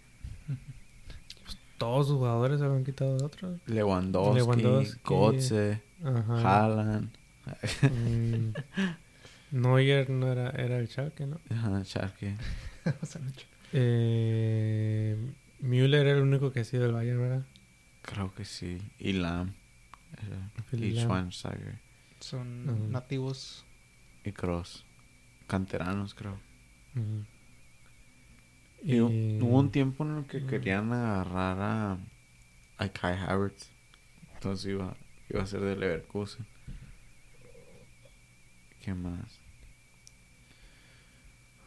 Todos 1.80 2.06
sus 2.06 2.18
jugadores 2.18 2.60
se 2.60 2.66
lo 2.68 2.76
han 2.76 2.84
quitado 2.84 3.18
de 3.18 3.26
otros. 3.26 3.60
Lewandowski, 3.66 4.62
Lewandowski. 4.62 5.82
Ajá. 6.04 6.66
Haaland. 6.66 7.10
Mm, 7.82 8.54
Neuer 9.58 10.08
no 10.12 10.32
era, 10.32 10.52
era 10.52 10.78
el 10.78 10.88
Schalke, 10.88 11.26
¿no? 11.26 11.40
Ajá, 11.50 11.84
Schalke. 11.84 12.38
O 13.02 13.06
sea, 13.08 13.20
no 13.20 13.32
Eh, 13.74 15.18
Müller 15.60 16.06
era 16.08 16.18
el 16.18 16.24
único 16.24 16.52
que 16.52 16.62
ha 16.62 16.64
sido 16.64 16.84
del 16.84 16.94
Bayern, 16.94 17.20
¿verdad? 17.20 17.46
Creo 18.02 18.34
que 18.34 18.46
sí. 18.46 18.80
Y 19.00 19.14
Lam. 19.14 19.54
Y. 20.72 21.00
Schweinsteiger. 21.02 21.80
Son 22.20 22.92
nativos. 22.92 23.66
Y 24.24 24.32
Cross. 24.32 24.86
Canteranos, 25.48 26.14
creo. 26.16 26.40
Y 28.84 28.96
hu- 28.96 29.42
hubo 29.42 29.60
un 29.60 29.72
tiempo 29.72 30.06
en 30.06 30.18
el 30.18 30.26
que 30.26 30.46
querían 30.46 30.92
agarrar 30.94 31.58
a, 31.60 31.98
a 32.78 32.90
Kai 32.90 33.18
Havertz. 33.18 33.70
Entonces 34.36 34.68
iba, 34.72 34.96
Iba 35.30 35.42
a 35.42 35.48
ser 35.48 35.62
de 35.62 35.76
Leverkusen. 35.76 36.46
¿Qué 38.80 38.94
más? 38.94 39.40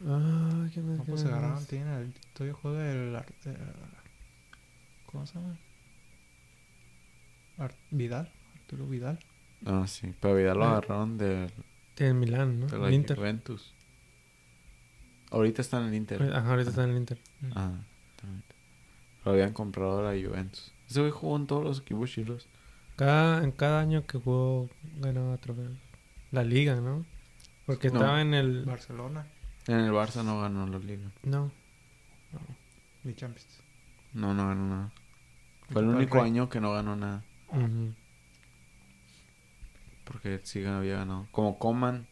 Ah, 0.07 0.67
¿qué 0.73 0.81
más? 0.81 0.99
No, 0.99 1.05
pues 1.05 1.25
más? 1.25 1.33
agarraron, 1.33 1.67
tienen 1.67 1.89
el 1.89 2.15
todavía 2.33 2.55
juega 2.55 2.93
el 2.93 3.17
Ar- 3.17 3.33
eh, 3.47 3.57
¿cómo 5.07 5.27
se 5.27 5.35
llama? 5.35 5.57
Vidal, 7.91 8.31
Arturo 8.55 8.87
Vidal. 8.87 9.19
No, 9.63 9.87
sí. 9.89 10.15
Pero 10.21 10.37
Vidal 10.37 10.59
lo 10.59 10.65
Ah. 10.65 10.71
agarraron 10.73 11.19
del, 11.19 11.51
Tiene 11.95 12.15
Milán, 12.15 12.61
¿no? 12.61 12.67
de 12.67 12.79
la 12.79 12.89
El 12.89 12.95
Inter. 12.95 13.17
Juventus. 13.17 13.73
Ahorita 15.31 15.61
está 15.63 15.79
en 15.81 15.87
el 15.89 15.95
Inter. 15.95 16.23
Ajá, 16.33 16.51
ahorita 16.51 16.71
está 16.71 16.85
en 16.85 16.91
el 16.91 16.97
Inter. 16.99 17.19
Ah, 17.55 17.73
también. 18.21 18.45
Lo 19.25 19.33
habían 19.33 19.53
comprado 19.53 19.99
de 20.03 20.05
la 20.23 20.29
Juventus. 20.29 20.73
Ese 20.89 21.01
güey 21.01 21.11
jugó 21.13 21.37
en 21.37 21.47
todos 21.49 21.65
los 21.65 21.81
equipos 21.81 22.11
chilos. 22.11 22.47
Cada, 22.97 23.43
en 23.43 23.51
cada 23.53 23.81
año 23.81 24.07
que 24.07 24.19
jugó 24.19 24.71
ganaba 25.01 25.37
trofeos. 25.39 25.77
La 26.31 26.45
liga, 26.45 26.77
¿no? 26.77 27.05
Porque 27.67 27.89
No. 27.89 27.95
estaba 28.01 28.21
en 28.23 28.35
el... 28.35 28.65
Barcelona, 28.65 29.27
En 29.69 29.79
el 29.81 29.93
Barça 29.93 30.25
no 30.25 30.41
ganó 30.41 30.67
la 30.67 30.79
liga. 30.79 31.09
No. 31.23 31.53
ni 33.05 33.15
Champions. 33.15 33.61
No, 34.15 34.35
no 34.35 34.49
ganó 34.49 34.67
nada. 34.69 34.93
Fue 35.71 35.83
el 35.83 35.89
único 35.89 36.17
Rey. 36.17 36.25
año 36.27 36.49
que 36.49 36.61
no 36.61 36.73
ganó 36.73 36.97
nada. 36.97 37.23
Porque 40.05 40.41
sí 40.45 40.65
había 40.65 40.97
ganado. 40.97 41.27
Como 41.31 41.59
Coman. 41.59 42.07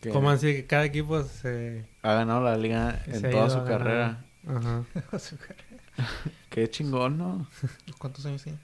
Que 0.00 0.10
Como 0.10 0.30
así 0.30 0.52
que 0.54 0.66
cada 0.66 0.84
equipo 0.84 1.22
se... 1.22 1.86
Ha 2.02 2.12
ganado 2.14 2.42
la 2.42 2.56
liga 2.56 3.02
en 3.06 3.20
se 3.20 3.28
ha 3.28 3.30
toda 3.30 3.50
su 3.60 3.64
carrera. 3.64 4.24
Ajá. 4.46 4.84
Qué 6.50 6.70
chingón, 6.70 7.18
¿no? 7.18 7.46
¿Cuántos 7.98 8.24
años 8.26 8.42
tiene? 8.42 8.58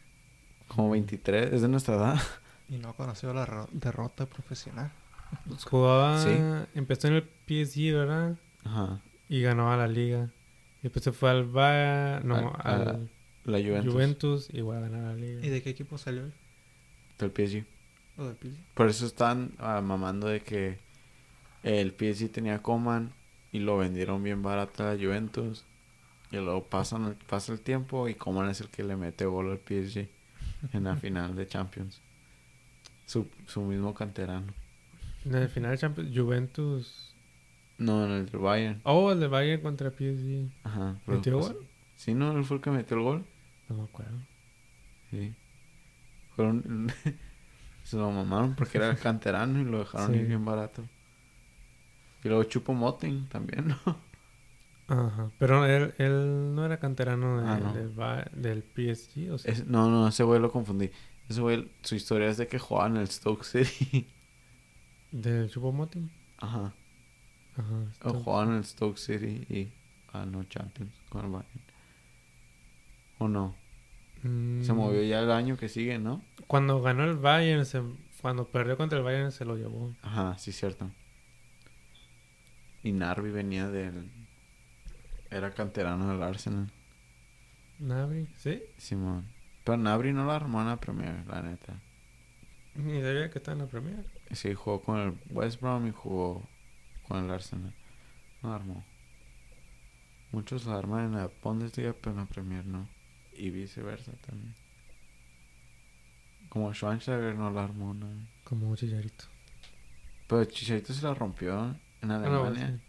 Como 0.69 0.91
23. 0.91 1.53
Es 1.53 1.63
de 1.63 1.69
nuestra 1.69 1.97
edad. 1.97 2.21
Y 2.69 2.79
no 2.79 2.95
conoció 2.95 3.35
la 3.35 3.45
ro- 3.45 3.69
derrota 3.73 4.25
profesional. 4.27 4.91
Pues 5.49 5.65
jugaba... 5.65 6.23
Sí. 6.23 6.31
Empezó 6.75 7.09
en 7.09 7.15
el 7.15 7.23
PSG, 7.47 7.93
¿verdad? 7.95 8.37
Ajá. 8.65 9.01
Y 9.29 9.41
ganó 9.43 9.73
a 9.73 9.77
la 9.77 9.89
liga. 9.89 10.31
Y 10.81 10.85
después 10.85 11.05
se 11.05 11.13
fue 11.13 11.31
al 11.31 11.45
Bayern... 11.45 12.27
No, 12.29 12.37
A- 12.57 12.61
a- 12.63 12.75
al 12.91 13.09
La 13.45 13.59
Juventus. 13.59 13.93
Juventus. 13.93 14.49
y 14.53 14.59
igual 14.59 14.79
a 14.85 14.89
ganar 14.89 15.15
la 15.15 15.19
¿Y 15.19 15.21
liga. 15.41 15.51
de 15.51 15.63
qué 15.63 15.71
equipo 15.71 15.99
salió 15.99 16.23
él? 16.25 16.33
Del 17.19 17.31
PSG. 17.31 17.65
¿O 18.19 18.25
del 18.25 18.37
PSG? 18.37 18.57
Por 18.75 18.89
eso 18.89 19.07
están 19.07 19.53
ah, 19.59 19.81
mamando 19.81 20.27
de 20.29 20.41
que 20.43 20.79
el 21.63 21.93
PSG 21.93 22.31
tenía 22.31 22.61
Coman 22.63 23.13
y 23.53 23.59
lo 23.61 23.79
vendieron 23.79 24.23
bien 24.23 24.43
barato 24.43 24.83
a 24.87 24.95
la 24.95 25.03
Juventus. 25.03 25.65
Y 26.31 26.37
luego 26.37 26.65
pasan, 26.65 27.17
pasa 27.29 27.53
el 27.53 27.61
tiempo 27.61 28.09
y 28.09 28.15
Coman 28.15 28.49
es 28.49 28.61
el 28.63 28.69
que 28.69 28.83
le 28.83 28.97
mete 28.97 29.25
gol 29.27 29.51
al 29.51 29.59
PSG 29.59 30.09
en 30.73 30.85
la 30.85 30.97
final 31.03 31.35
de 31.37 31.47
Champions. 31.47 32.01
Su, 33.07 33.29
su 33.47 33.61
mismo 33.63 33.93
canterano. 33.95 34.53
En 35.25 35.35
el 35.35 35.49
final 35.49 35.71
de 35.73 35.79
Champions, 35.79 36.11
Juventus... 36.17 37.15
No, 37.79 38.05
en 38.05 38.11
el 38.13 38.27
del 38.31 38.41
Bayern. 38.41 38.81
Oh, 38.85 39.11
el 39.13 39.21
de 39.21 39.27
Bayern 39.29 39.63
contra 39.63 39.91
PSG. 39.91 40.51
Ajá. 40.65 40.97
¿Metió 41.07 41.39
pues- 41.39 41.53
gol? 41.53 41.67
Sí, 41.97 42.15
no, 42.15 42.33
él 42.37 42.45
fue 42.45 42.57
el 42.57 42.63
que 42.63 42.71
metió 42.71 42.97
el 42.97 43.03
gol. 43.03 43.25
No 43.69 43.77
me 43.77 43.83
acuerdo. 43.85 44.19
Sí. 45.11 45.35
Fueron... 46.37 46.93
Se 47.85 47.97
lo 47.97 48.11
mamaron 48.13 48.55
porque 48.55 48.79
era 48.79 48.95
canterano 48.95 49.61
y 49.61 49.65
lo 49.65 49.81
dejaron 49.81 50.13
Sí. 50.13 50.19
ir 50.21 50.27
bien 50.27 50.45
barato. 50.45 50.83
Y 52.23 52.29
luego 52.29 52.45
Chupo 52.45 52.73
Moting 52.75 53.29
también, 53.29 53.69
¿no? 53.87 53.97
Ajá. 54.89 55.31
Pero 55.39 55.65
él, 55.67 55.93
él 55.99 56.55
no 56.55 56.65
era 56.65 56.79
canterano 56.79 57.41
de- 57.41 57.49
Ah, 57.49 57.59
no. 57.59 57.73
del, 57.73 57.93
del 58.41 58.63
PSG, 58.63 59.33
o. 59.33 59.35
Es- 59.37 59.67
no, 59.67 59.91
no, 59.91 60.09
ese 60.09 60.23
güey 60.23 60.41
lo 60.41 60.53
confundí. 60.53 60.91
Ese 61.29 61.41
güey, 61.41 61.69
su 61.83 61.95
historia 61.97 62.29
es 62.29 62.37
de 62.37 62.47
que 62.47 62.59
jugaba 62.59 62.89
en 62.89 62.97
el 62.99 63.09
Stoke 63.09 63.45
City. 63.45 64.07
¿Del 65.13 65.51
Chupomoting? 65.51 66.11
Ajá. 66.39 66.73
Ajá. 67.57 67.83
Esto- 67.93 68.15
jugaba 68.15 68.45
en 68.51 68.57
el 68.59 68.65
Stoke 68.65 68.99
City 68.99 69.47
y 69.49 69.69
ganó 70.13 70.43
Champions 70.45 70.93
con 71.09 71.25
el 71.27 71.31
Bayern. 71.31 71.61
¿O 73.19 73.29
no? 73.29 73.55
Mm, 74.23 74.63
Se 74.63 74.73
movió 74.73 75.03
ya 75.03 75.21
el 75.21 75.31
año 75.31 75.57
que 75.57 75.69
sigue, 75.69 75.99
¿no? 75.99 76.23
Cuando 76.47 76.81
ganó 76.81 77.05
el 77.05 77.17
Bayern, 77.17 77.65
se- 77.67 77.83
cuando 78.21 78.47
perdió 78.47 78.77
contra 78.77 78.99
el 78.99 79.05
Bayern, 79.05 79.33
se 79.33 79.45
lo 79.45 79.57
llevó. 79.57 79.95
Ajá, 80.03 80.39
sí, 80.39 80.53
cierto. 80.53 80.91
Y 82.83 82.93
Narvi 82.93 83.31
venía 83.31 83.69
del... 83.69 84.11
Era 85.31 85.51
canterano 85.53 86.09
del 86.13 86.23
Arsenal. 86.23 86.71
Nabri, 87.79 88.27
¿sí? 88.39 88.63
Simón. 88.77 89.27
Pero 89.65 89.77
Nabri 89.77 90.13
no 90.13 90.27
la 90.27 90.37
armó 90.37 90.61
en 90.61 90.69
la 90.69 90.77
Premier, 90.79 91.25
la 91.27 91.43
neta. 91.43 91.75
Ni 92.75 93.01
sabía 93.01 93.31
que 93.31 93.39
estaba 93.39 93.55
en 93.55 93.59
la 93.65 93.67
Premier. 93.71 94.05
Sí, 94.33 94.55
jugó 94.55 94.81
con 94.83 94.99
el 94.99 95.15
West 95.31 95.61
Brom 95.61 95.87
y 95.87 95.91
jugó 95.93 96.43
con 97.07 97.25
el 97.25 97.31
Arsenal. 97.31 97.73
No 98.43 98.53
armó. 98.55 98.85
Muchos 100.33 100.65
la 100.65 100.79
arman 100.79 101.07
en 101.07 101.13
la 101.13 101.31
Bundesliga, 101.43 101.93
pero 101.93 102.13
en 102.13 102.19
la 102.19 102.27
Premier 102.27 102.65
no. 102.65 102.89
Y 103.37 103.51
viceversa 103.51 104.13
también. 104.27 104.55
Como 106.49 106.73
Schweinsteiger 106.75 107.35
no 107.35 107.51
la 107.51 107.65
armó, 107.65 107.95
¿no? 107.95 108.07
Como 108.45 108.69
un 108.71 108.77
chillarito. 108.77 109.25
Pero 110.27 110.45
Chicharito 110.47 110.93
se 110.93 111.03
la 111.05 111.15
rompió 111.15 111.77
en 112.03 112.11
Ah, 112.11 112.19
no, 112.19 112.45
Alemania. 112.45 112.69
sí. 112.69 112.83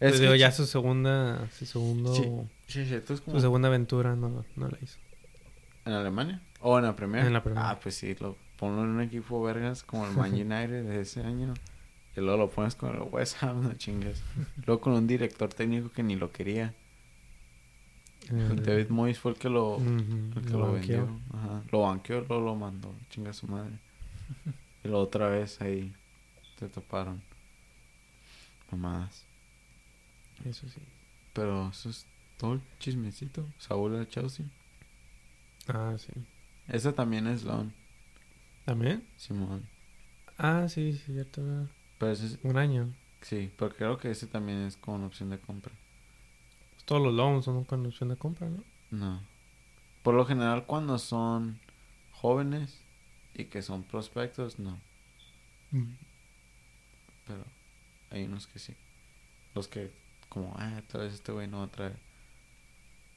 Es 0.00 0.10
Pues 0.12 0.20
digo, 0.20 0.34
ya 0.34 0.50
su 0.52 0.66
segunda, 0.66 1.48
su 1.50 1.66
segundo, 1.66 2.14
Sí. 2.14 2.24
Chicharito 2.66 3.14
es 3.14 3.20
como... 3.20 3.36
su 3.36 3.40
segunda 3.42 3.68
aventura 3.68 4.14
no, 4.16 4.44
no 4.56 4.68
la 4.68 4.78
hizo. 4.82 4.98
¿En 5.84 5.92
Alemania? 5.94 6.42
¿O 6.60 6.78
en 6.78 6.84
la 6.84 6.94
Premier? 6.96 7.26
En 7.26 7.32
la 7.32 7.42
Premier. 7.42 7.64
Ah, 7.66 7.78
pues 7.82 7.94
sí, 7.96 8.14
lo 8.20 8.36
ponlo 8.60 8.82
en 8.82 8.90
un 8.90 9.00
equipo 9.00 9.42
vergas 9.42 9.82
como 9.82 10.06
el 10.06 10.14
Man 10.14 10.32
United 10.34 10.84
de 10.84 11.00
ese 11.00 11.22
año. 11.22 11.54
Y 12.16 12.20
luego 12.20 12.36
lo 12.36 12.50
pones 12.50 12.74
con 12.74 12.94
el 12.94 13.02
West 13.10 13.42
Ham, 13.42 13.62
no 13.62 13.72
chingas. 13.74 14.22
Luego 14.66 14.80
con 14.82 14.92
un 14.92 15.06
director 15.06 15.48
técnico 15.52 15.90
que 15.90 16.02
ni 16.02 16.14
lo 16.16 16.30
quería. 16.30 16.74
David 18.28 18.90
Moyes 18.90 19.18
fue 19.18 19.32
el 19.32 19.38
que 19.38 19.48
lo, 19.48 19.76
Ujú, 19.76 20.32
el 20.36 20.42
que 20.44 20.50
lo 20.50 20.58
lo 20.58 20.72
vendió. 20.72 21.08
Ajá. 21.32 21.62
Lo 21.72 21.80
banqueó, 21.80 22.20
luego 22.20 22.44
lo 22.44 22.54
mandó. 22.54 22.92
Chinga 23.10 23.32
su 23.32 23.46
madre. 23.48 23.72
y 24.84 24.88
luego 24.88 25.02
otra 25.04 25.28
vez 25.28 25.60
ahí 25.60 25.92
te 26.58 26.68
toparon. 26.68 27.22
Mamadas. 28.70 29.24
Eso 30.44 30.68
sí. 30.68 30.80
Pero 31.32 31.70
eso 31.70 31.90
es 31.90 32.06
todo 32.36 32.54
el 32.54 32.60
chismecito. 32.78 33.46
Saúl 33.58 33.98
de 33.98 34.06
Chelsea. 34.08 34.46
Ah, 35.68 35.94
sí. 35.98 36.12
Esa 36.68 36.92
también 36.92 37.26
es 37.26 37.42
loan, 37.42 37.72
¿También? 38.64 39.06
Simón. 39.16 39.66
Ah, 40.38 40.66
sí, 40.68 40.92
sí, 40.92 41.12
cierto. 41.12 41.42
Pero 41.98 42.12
ese 42.12 42.26
es- 42.26 42.38
Un 42.42 42.56
año. 42.56 42.92
sí, 43.22 43.52
pero 43.58 43.74
creo 43.74 43.98
que 43.98 44.10
ese 44.10 44.26
también 44.26 44.58
es 44.62 44.76
con 44.76 45.02
opción 45.04 45.30
de 45.30 45.38
compra. 45.38 45.72
Pues 46.72 46.84
todos 46.84 47.02
los 47.02 47.12
loans 47.14 47.44
son 47.44 47.64
con 47.64 47.84
opción 47.86 48.08
de 48.08 48.16
compra, 48.16 48.48
¿no? 48.48 48.62
No. 48.90 49.20
Por 50.02 50.14
lo 50.14 50.24
general 50.24 50.64
cuando 50.66 50.98
son 50.98 51.58
jóvenes 52.12 52.80
y 53.34 53.44
que 53.44 53.60
son 53.62 53.82
prospectos, 53.82 54.58
no. 54.58 54.78
Pero 57.26 57.44
hay 58.10 58.24
unos 58.24 58.46
que 58.46 58.58
sí. 58.58 58.74
Los 59.54 59.68
que 59.68 59.90
como, 60.28 60.54
ah, 60.58 60.80
tal 60.88 61.02
vez 61.02 61.14
este 61.14 61.32
güey 61.32 61.48
no 61.48 61.58
va 61.58 61.64
a 61.64 61.70
traer. 61.70 61.96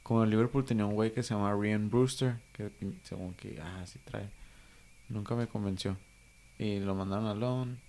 Como 0.03 0.23
el 0.23 0.29
Liverpool 0.31 0.65
tenía 0.65 0.85
un 0.85 0.95
güey 0.95 1.13
que 1.13 1.23
se 1.23 1.33
llama 1.33 1.53
Ryan 1.53 1.89
Brewster, 1.89 2.35
que 2.51 2.69
según 3.03 3.33
que, 3.35 3.59
ah, 3.61 3.83
sí 3.85 3.99
trae. 4.03 4.29
Nunca 5.09 5.35
me 5.35 5.47
convenció. 5.47 5.97
Y 6.57 6.79
lo 6.79 6.95
mandaron 6.95 7.25
a 7.25 7.33
loan 7.33 7.79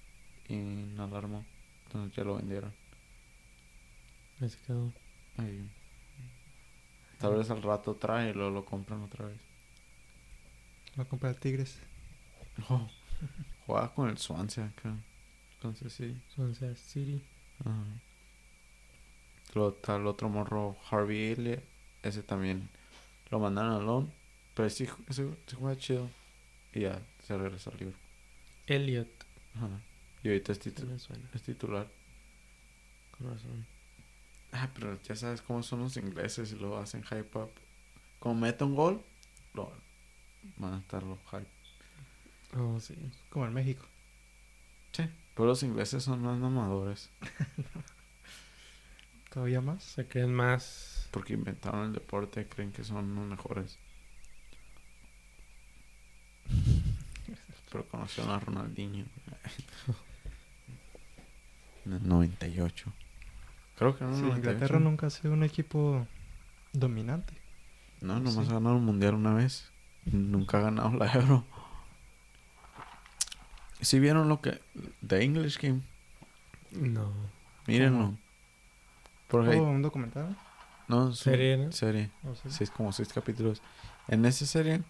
y 0.49 0.57
no 0.57 1.07
lo 1.07 1.17
armó. 1.17 1.45
Entonces 1.87 2.17
ya 2.17 2.25
lo 2.25 2.37
vendieron. 2.37 2.73
Ahí 4.41 4.49
se 4.49 4.59
quedó. 4.67 4.93
Ahí. 5.37 5.69
Tal 7.19 7.37
vez 7.37 7.51
al 7.51 7.63
rato 7.63 7.95
trae 7.95 8.31
y 8.31 8.33
luego 8.33 8.51
lo 8.51 8.65
compran 8.65 9.03
otra 9.03 9.27
vez. 9.27 9.39
Va 10.99 11.05
a 11.05 11.07
comprar 11.07 11.35
Tigres. 11.35 11.79
Oh, 12.69 12.89
jugaba 13.67 13.93
con 13.95 14.09
el 14.09 14.19
Swansea 14.19 14.67
acá. 14.67 14.95
Swansea 15.61 15.91
City. 16.77 17.23
Ajá. 17.65 17.85
Luego 19.55 19.71
está 19.71 19.97
el 19.97 20.07
otro 20.07 20.29
morro, 20.29 20.77
Harvey 20.91 21.33
Elliott. 21.33 21.63
Ese 22.03 22.23
también 22.23 22.69
lo 23.31 23.39
mandaron 23.39 23.73
a 23.73 23.79
loan. 23.79 24.13
Pero 24.55 24.69
sí, 24.69 24.89
ese, 25.09 25.29
ese 25.47 25.57
juega 25.57 25.77
chido. 25.79 26.11
Y 26.75 26.81
ya 26.81 27.01
se 27.27 27.37
regresó 27.39 27.71
al 27.71 27.79
libro. 27.79 27.97
Elliot. 28.67 29.09
Ajá. 29.57 29.69
Y 30.23 30.29
ahorita 30.29 30.53
es, 30.53 30.61
titu- 30.61 30.99
suena. 30.99 31.29
es 31.35 31.43
titular. 31.43 31.89
Con 33.17 33.31
razón. 33.31 33.67
Ah, 34.53 34.71
pero 34.75 35.01
ya 35.03 35.17
sabes 35.17 35.43
cómo 35.43 35.63
son 35.63 35.81
los 35.81 35.97
ingleses 35.97 36.53
y 36.53 36.57
lo 36.57 36.79
hacen 36.79 37.03
hype 37.05 37.39
up. 37.39 37.51
Como 38.21 38.35
mete 38.37 38.65
un 38.65 38.75
gol, 38.75 39.03
lo 39.53 39.73
van 40.57 40.75
a 40.75 40.79
estar 40.79 41.03
los 41.03 41.19
hype. 41.31 41.47
Oh, 42.57 42.79
sí. 42.81 42.95
Como 43.31 43.47
en 43.47 43.53
México. 43.55 43.85
Sí. 44.93 45.05
Pero 45.35 45.47
los 45.49 45.63
ingleses 45.63 46.03
son 46.05 46.23
más 46.23 46.39
mamadores. 46.39 47.11
Todavía 49.33 49.61
más. 49.61 49.83
Se 49.83 50.07
creen 50.07 50.33
más. 50.33 51.09
Porque 51.11 51.35
inventaron 51.35 51.87
el 51.87 51.93
deporte, 51.93 52.47
creen 52.47 52.73
que 52.73 52.85
son 52.85 53.15
los 53.15 53.27
mejores. 53.27 53.79
Pero 57.75 57.89
conocieron 57.89 58.33
a 58.33 58.39
Ronaldinho. 58.39 59.05
en 61.87 61.93
el 61.95 62.07
98. 62.09 62.93
Creo 63.77 63.99
que 63.99 64.05
no 64.05 64.11
en 64.11 64.15
Sí, 64.15 64.21
el 64.21 64.27
98. 64.29 64.53
Inglaterra 64.53 64.79
nunca 64.79 65.09
ha 65.09 65.11
sido 65.11 65.33
un 65.33 65.43
equipo 65.43 66.07
dominante. 66.73 67.35
No, 68.01 68.21
nomás 68.21 68.47
Sí. 68.47 68.53
ha 68.53 68.55
ganado 68.55 68.77
un 68.77 68.85
mundial 68.85 69.15
una 69.15 69.35
vez. 69.35 69.73
Nunca 70.05 70.59
ha 70.59 70.61
ganado 70.61 70.91
la 70.95 71.13
Euro. 71.15 71.45
¿Sí 73.81 73.99
vieron 73.99 74.29
lo 74.29 74.41
que... 74.41 74.61
The 75.05 75.25
English 75.25 75.61
Game? 75.61 75.81
No. 76.71 77.13
Mírenlo. 77.67 78.17
Porque... 79.27 79.57
¿O 79.57 79.65
un 79.65 79.83
documental? 79.83 80.37
no, 80.87 81.11
es 81.11 81.19
Serie, 81.19 81.57
¿no? 81.57 81.73
Serie. 81.73 82.13
Seis, 82.49 82.71
como 82.71 82.93
seis 82.93 83.13
capítulos. 83.13 83.61
En 84.07 84.25
esa 84.27 84.47
serie... 84.47 84.81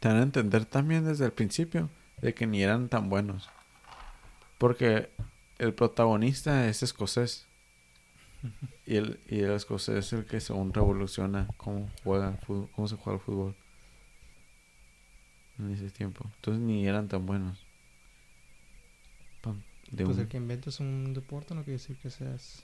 Te 0.00 0.08
dan 0.08 0.18
a 0.18 0.22
entender 0.22 0.64
también 0.64 1.04
desde 1.04 1.24
el 1.24 1.32
principio 1.32 1.88
de 2.22 2.34
que 2.34 2.46
ni 2.46 2.62
eran 2.62 2.88
tan 2.88 3.08
buenos. 3.08 3.48
Porque 4.58 5.10
el 5.58 5.74
protagonista 5.74 6.68
es 6.68 6.82
escocés. 6.82 7.46
Y 8.86 8.96
el, 8.96 9.18
y 9.28 9.40
el 9.40 9.50
escocés 9.52 9.96
es 10.06 10.12
el 10.12 10.24
que 10.24 10.40
según 10.40 10.72
revoluciona 10.72 11.48
cómo 11.56 11.90
juega 12.04 12.28
el 12.30 12.38
fútbol, 12.38 12.68
cómo 12.74 12.86
se 12.88 12.96
juega 12.96 13.18
el 13.18 13.24
fútbol. 13.24 13.54
En 15.58 15.72
ese 15.72 15.90
tiempo. 15.90 16.24
Entonces 16.36 16.62
ni 16.62 16.86
eran 16.86 17.08
tan 17.08 17.26
buenos. 17.26 17.64
Pam, 19.42 19.60
de 19.90 20.04
Pues 20.04 20.16
un- 20.16 20.22
el 20.22 20.28
que 20.28 20.36
inventas 20.36 20.78
un 20.78 21.14
deporte 21.14 21.54
no 21.54 21.62
quiere 21.64 21.78
decir 21.78 21.96
que 21.96 22.10
seas 22.10 22.62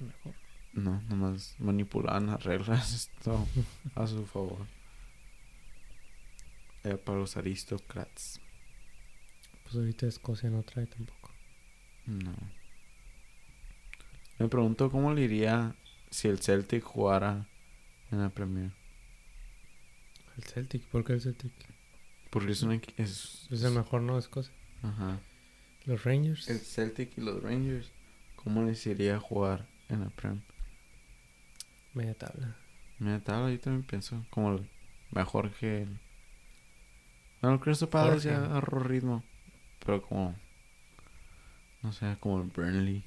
mejor. 0.00 0.34
No, 0.72 1.00
nomás 1.08 1.54
manipulaban 1.58 2.26
las 2.26 2.42
reglas 2.42 2.92
esto 3.16 3.46
a 3.94 4.06
su 4.08 4.26
favor. 4.26 4.58
Era 6.86 6.96
para 6.96 7.18
los 7.18 7.36
aristócratas. 7.36 8.40
Pues 9.64 9.74
ahorita 9.74 10.06
Escocia 10.06 10.48
no 10.50 10.62
trae 10.62 10.86
tampoco. 10.86 11.30
No. 12.06 12.32
Me 14.38 14.48
pregunto 14.48 14.90
cómo 14.90 15.12
le 15.12 15.22
iría 15.22 15.74
si 16.10 16.28
el 16.28 16.38
Celtic 16.40 16.84
jugara 16.84 17.46
en 18.12 18.20
la 18.20 18.28
Premier. 18.28 18.70
El 20.36 20.44
Celtic, 20.44 20.82
¿por 20.84 21.04
qué 21.04 21.14
el 21.14 21.20
Celtic? 21.22 21.52
Porque 22.30 22.52
es 22.52 22.62
un 22.62 22.72
equi- 22.72 22.92
es, 22.98 23.48
Es 23.50 23.62
el 23.62 23.72
mejor, 23.72 24.02
¿no? 24.02 24.18
Escocia. 24.18 24.52
Ajá. 24.82 25.18
Los 25.86 26.04
Rangers. 26.04 26.48
El 26.48 26.60
Celtic 26.60 27.16
y 27.16 27.22
los 27.22 27.42
Rangers. 27.42 27.88
¿Cómo 28.36 28.62
les 28.62 28.86
iría 28.86 29.18
jugar 29.18 29.66
en 29.88 30.00
la 30.02 30.10
Premier? 30.10 30.42
Media 31.94 32.14
tabla. 32.14 32.54
Mira, 32.98 33.20
tal, 33.20 33.50
yo 33.50 33.58
también 33.60 33.82
pienso 33.84 34.24
como 34.30 34.60
mejor 35.10 35.50
que 35.52 35.82
el... 35.82 35.98
Bueno, 37.40 37.56
el 37.56 37.60
Crystal 37.60 37.88
Palace 37.88 38.28
ya 38.28 38.44
agarró 38.44 38.80
ritmo. 38.80 39.22
Pero 39.84 40.02
como... 40.02 40.34
No 41.82 41.92
sé, 41.92 42.16
como 42.20 42.42
el 42.42 42.48
Burnley. 42.48 43.04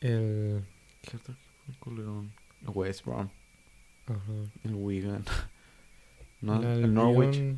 El. 0.00 0.64
¿Qué 1.02 1.16
otro 1.16 1.34
equipo? 1.68 1.90
El 1.90 2.68
West 2.68 3.04
Brom. 3.04 3.28
Ajá. 4.06 4.32
El 4.64 4.74
Wigan. 4.74 5.24
no, 6.40 6.62
El 6.62 6.84
el 6.84 6.94
Norwich. 6.94 7.56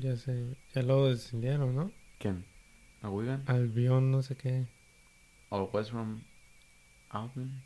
Ya 0.00 0.16
sé. 0.16 0.56
Ya 0.74 0.82
lo 0.82 1.06
descendieron, 1.06 1.74
¿no? 1.74 1.92
¿Quién? 2.18 2.44
¿El 3.02 3.10
Wigan? 3.10 3.44
Albion, 3.46 4.10
no 4.10 4.22
sé 4.22 4.36
qué. 4.36 4.66
¿O 5.50 5.62
el 5.62 5.68
West 5.72 5.92
Brom? 5.92 6.20
Albion. 7.10 7.62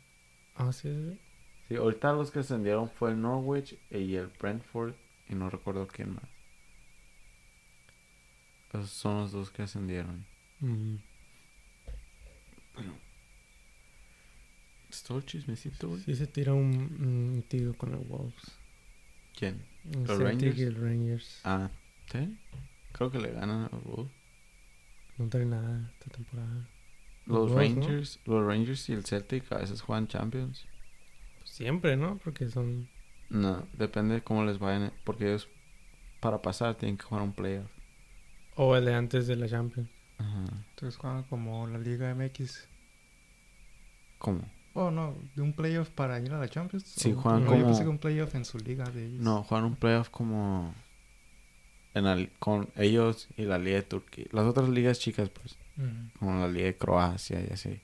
Ah, 0.55 0.71
sí, 0.71 0.89
sí. 0.93 1.19
Sí, 1.67 1.75
ahorita 1.75 2.13
los 2.13 2.31
que 2.31 2.39
ascendieron 2.39 2.89
fue 2.89 3.11
el 3.11 3.21
Norwich 3.21 3.77
y 3.89 4.15
el 4.15 4.27
Brentford. 4.39 4.93
Y 5.29 5.35
no 5.35 5.49
recuerdo 5.49 5.87
quién 5.87 6.13
más. 6.15 6.32
Son 8.85 9.19
los 9.19 9.31
dos 9.31 9.51
que 9.51 9.61
ascendieron. 9.61 10.25
Mm. 10.59 10.95
¿Es 14.89 15.03
todo 15.03 15.19
el 15.19 15.25
chismecito, 15.25 15.89
güey? 15.89 16.01
Sí 16.01 16.15
se 16.15 16.27
tira 16.27 16.53
un, 16.53 16.65
un 16.65 17.43
tiro 17.47 17.73
con 17.75 17.93
el 17.93 17.99
Wolves. 17.99 18.51
¿Quién? 19.37 19.63
¿Los 19.85 20.17
Celtic 20.17 20.19
Rangers? 20.19 20.57
y 20.57 20.63
el 20.63 20.75
Rangers. 20.75 21.41
Ah, 21.43 21.69
¿sí? 22.11 22.37
Creo 22.91 23.11
que 23.11 23.19
le 23.19 23.31
ganan 23.31 23.65
a 23.65 23.69
los 23.71 23.83
Wolves. 23.83 24.11
No 25.17 25.29
trae 25.29 25.45
nada 25.45 25.91
esta 25.93 26.15
temporada. 26.15 26.67
Los. 27.25 27.51
Rangers, 27.51 28.19
los 28.25 28.45
Rangers 28.45 28.89
y 28.89 28.93
el 28.93 29.05
Celtic 29.05 29.51
a 29.51 29.59
veces 29.59 29.81
juegan 29.81 30.07
Champions. 30.07 30.65
Siempre, 31.43 31.95
¿no? 31.95 32.17
Porque 32.23 32.49
son. 32.49 32.89
No, 33.29 33.67
depende 33.73 34.15
de 34.15 34.23
cómo 34.23 34.43
les 34.43 34.59
vayan. 34.59 34.91
Porque 35.03 35.27
ellos, 35.27 35.47
para 36.19 36.41
pasar, 36.41 36.75
tienen 36.75 36.97
que 36.97 37.03
jugar 37.03 37.23
un 37.23 37.33
playoff. 37.33 37.69
O 38.55 38.75
el 38.75 38.85
de 38.85 38.93
antes 38.93 39.27
de 39.27 39.35
la 39.35 39.47
Champions. 39.47 39.89
Ajá. 40.17 40.43
Entonces 40.71 40.97
juegan 40.97 41.23
como 41.23 41.67
la 41.67 41.77
Liga 41.79 42.13
MX. 42.13 42.67
¿Cómo? 44.19 44.41
Oh, 44.75 44.89
no, 44.89 45.15
de 45.35 45.41
un 45.41 45.53
playoff 45.53 45.89
para 45.89 46.19
ir 46.19 46.31
a 46.33 46.39
la 46.39 46.47
Champions. 46.49 46.83
Sí, 46.85 47.11
¿O- 47.11 47.15
juegan 47.21 47.41
no, 47.43 47.51
Yo 47.51 47.51
como- 47.57 47.65
pensé 47.67 47.83
que 47.83 47.89
un 47.89 47.97
playoff 47.99 48.33
en 48.35 48.45
su 48.45 48.57
liga 48.57 48.85
de 48.89 49.05
ellos. 49.07 49.21
No, 49.21 49.43
juegan 49.43 49.65
un 49.65 49.75
playoff 49.75 50.09
como. 50.09 50.73
En 51.93 52.05
li- 52.17 52.29
con 52.39 52.69
ellos 52.75 53.27
y 53.37 53.43
la 53.43 53.59
Liga 53.59 53.75
de 53.77 53.83
Turquía. 53.83 54.25
Las 54.31 54.45
otras 54.45 54.67
ligas 54.69 54.97
chicas, 54.97 55.29
pues. 55.29 55.55
Como 56.17 56.39
la 56.39 56.47
Liga 56.47 56.65
de 56.65 56.75
Croacia 56.77 57.39
y 57.47 57.53
así. 57.53 57.79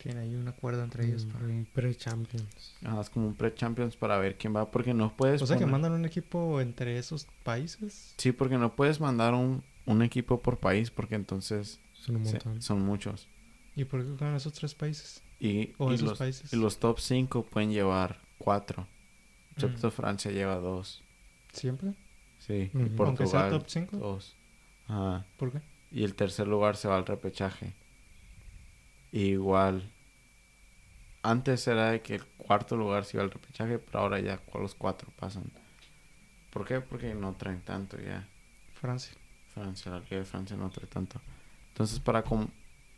Tiene 0.00 0.20
ahí 0.20 0.34
un 0.36 0.46
acuerdo 0.46 0.84
entre 0.84 1.06
ellos. 1.06 1.24
Un- 1.24 1.30
Para... 1.32 1.44
Un 1.46 1.66
pre-Champions. 1.72 2.76
Ajá, 2.84 3.00
es 3.00 3.10
como 3.10 3.26
un 3.26 3.34
pre-Champions 3.34 3.96
para 3.96 4.16
ver 4.18 4.36
quién 4.36 4.54
va. 4.54 4.70
Porque 4.70 4.94
no 4.94 5.12
puedes. 5.16 5.42
O 5.42 5.46
sea 5.46 5.56
que 5.56 5.66
mandan 5.66 5.90
un 5.90 6.04
equipo 6.04 6.60
entre 6.60 6.98
esos 6.98 7.26
países. 7.42 8.14
Sí, 8.16 8.30
porque 8.30 8.58
no 8.58 8.76
puedes 8.76 9.00
mandar 9.00 9.34
un, 9.34 9.64
un 9.92 10.02
equipo 10.02 10.40
por 10.40 10.58
país. 10.58 10.90
Porque 10.90 11.14
entonces 11.16 11.80
Son 11.92 12.16
un 12.16 12.24
se- 12.26 12.60
son 12.62 12.82
muchos. 12.84 13.28
¿Y 13.76 13.84
por 13.84 14.02
qué 14.04 14.08
juegan 14.16 14.34
esos 14.36 14.52
tres 14.52 14.74
países? 14.74 15.22
Y, 15.40 15.72
O 15.78 15.90
y 15.90 15.94
esos 15.94 16.08
los, 16.08 16.18
países. 16.18 16.52
y 16.52 16.56
los 16.56 16.78
top 16.78 16.98
5 16.98 17.44
pueden 17.44 17.70
llevar 17.72 18.20
4. 18.38 18.86
Excepto 19.54 19.88
Mm. 19.88 19.90
Francia 19.92 20.30
lleva 20.30 20.56
2. 20.56 21.02
¿Siempre? 21.52 21.92
Sí. 22.38 22.70
Ujú. 22.74 22.78
Y 22.86 23.02
Aunque 23.02 23.26
sea 23.26 23.40
Portugal 23.42 23.50
top 23.50 23.64
5. 23.68 23.96
2. 23.96 24.36
Ajá. 24.88 25.26
¿Por 25.36 25.52
qué? 25.52 25.60
Y 25.90 26.04
el 26.04 26.14
tercer 26.14 26.46
lugar 26.48 26.76
se 26.76 26.88
va 26.88 26.96
al 26.96 27.06
repechaje. 27.06 27.74
Igual. 29.12 29.90
Antes 31.22 31.66
era 31.66 31.90
de 31.90 32.00
que 32.00 32.16
el 32.16 32.24
cuarto 32.24 32.76
lugar 32.76 33.04
se 33.04 33.16
iba 33.16 33.24
al 33.24 33.30
repechaje, 33.30 33.78
pero 33.78 34.00
ahora 34.00 34.20
ya 34.20 34.40
los 34.54 34.74
cuatro 34.74 35.10
pasan. 35.18 35.44
¿Por 36.50 36.64
qué? 36.66 36.80
Porque 36.80 37.14
no 37.14 37.34
traen 37.34 37.60
tanto 37.62 37.98
ya. 38.00 38.26
Francia. 38.80 39.12
Francia, 39.58 39.92
la 39.92 40.00
Liga 40.00 40.16
de 40.18 40.24
Francia 40.24 40.56
no 40.56 40.70
trae 40.70 40.86
tanto. 40.86 41.20
Entonces, 41.68 42.00
para 42.00 42.22
com- 42.22 42.48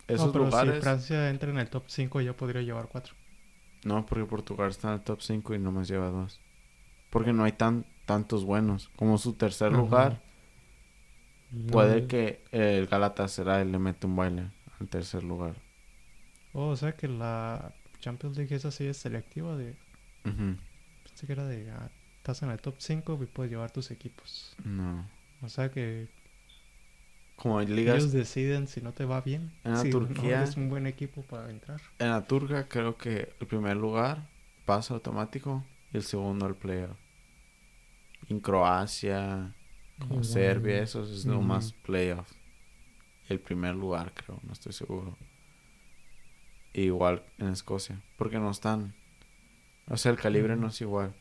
esos 0.09 0.27
no, 0.27 0.33
pero 0.33 0.44
lugares. 0.46 0.75
si 0.77 0.81
Francia 0.81 1.31
entra 1.31 1.51
en 1.51 1.59
el 1.59 1.68
top 1.68 1.85
5 1.87 2.20
ya 2.20 2.33
podría 2.33 2.62
llevar 2.62 2.88
4. 2.88 3.14
No, 3.85 4.05
porque 4.07 4.25
Portugal 4.25 4.70
está 4.70 4.88
en 4.88 4.94
el 4.94 5.01
top 5.01 5.20
5 5.23 5.55
y 5.55 5.59
nomás 5.59 5.88
lleva 5.88 6.09
dos. 6.11 6.40
Porque 7.11 7.33
no 7.33 7.44
hay 7.44 7.53
tan 7.53 7.85
tantos 8.07 8.44
buenos. 8.44 8.88
Como 8.96 9.18
su 9.18 9.33
tercer 9.35 9.68
Ajá. 9.68 9.77
lugar, 9.77 10.20
No, 11.53 11.73
puede 11.73 12.07
que 12.07 12.42
el 12.53 12.87
Galatasaray 12.87 13.64
le 13.70 13.79
mete 13.79 14.07
un 14.07 14.16
baile 14.16 14.51
al 14.79 14.88
tercer 14.88 15.23
lugar. 15.25 15.55
Oh, 16.53 16.68
o 16.68 16.77
sea 16.77 16.92
que 16.96 17.09
la 17.09 17.73
Champions 18.01 18.37
League 18.37 18.55
es 18.55 18.64
así, 18.64 18.87
es 18.87 18.96
selectiva 18.96 19.57
de... 19.57 19.75
Ujú. 20.25 20.57
Pensé 21.05 21.27
que 21.27 21.33
era 21.33 21.44
de... 21.46 21.70
ah, 21.70 21.90
estás 22.18 22.42
en 22.42 22.51
el 22.51 22.61
top 22.61 22.75
5 22.79 23.18
y 23.23 23.27
puedes 23.27 23.51
llevar 23.51 23.70
tus 23.70 23.90
equipos. 23.90 24.55
No. 24.64 25.09
O 25.42 25.49
sea 25.49 25.70
que 25.70 26.09
Como 27.40 27.61
ligas 27.62 27.96
ellos 27.96 28.12
deciden 28.12 28.68
si 28.68 28.81
no 28.83 28.92
te 28.92 29.05
va 29.07 29.22
bien. 29.22 29.50
En 29.64 29.72
la 29.72 29.83
si 29.83 29.90
Turquía- 29.90 30.22
no 30.22 30.42
eres 30.42 30.57
un 30.57 30.68
buen 30.68 30.87
equipo 30.87 31.22
para 31.22 31.48
entrar. 31.50 31.81
En 31.98 32.11
la 32.11 32.22
turca 32.26 32.68
creo 32.68 32.96
que 32.98 33.35
el 33.40 33.46
primer 33.46 33.76
lugar 33.76 34.26
pasa 34.66 34.92
automático 34.94 35.64
y 35.92 35.96
el 35.96 36.03
segundo 36.03 36.44
al 36.46 36.55
playoff. 36.55 36.98
En 38.29 38.40
Croacia, 38.40 39.53
como 39.98 40.12
Igual. 40.16 40.24
Serbia, 40.24 40.83
eso 40.83 41.03
es 41.03 41.24
lo 41.24 41.38
Ujú. 41.38 41.42
más 41.46 41.72
playoff. 41.72 42.31
El 43.29 43.40
primer 43.40 43.74
lugar 43.74 44.12
creo, 44.12 44.38
no 44.46 44.53
estoy 44.53 44.72
seguro. 44.72 45.16
Igual 46.74 47.22
en 47.38 47.48
Escocia, 47.48 48.00
porque 48.16 48.38
no 48.38 48.50
están... 48.50 48.92
O 49.88 49.96
sea, 49.96 50.12
el 50.12 50.18
calibre 50.18 50.55
no 50.57 50.68
es 50.68 50.81
igual. 50.81 51.12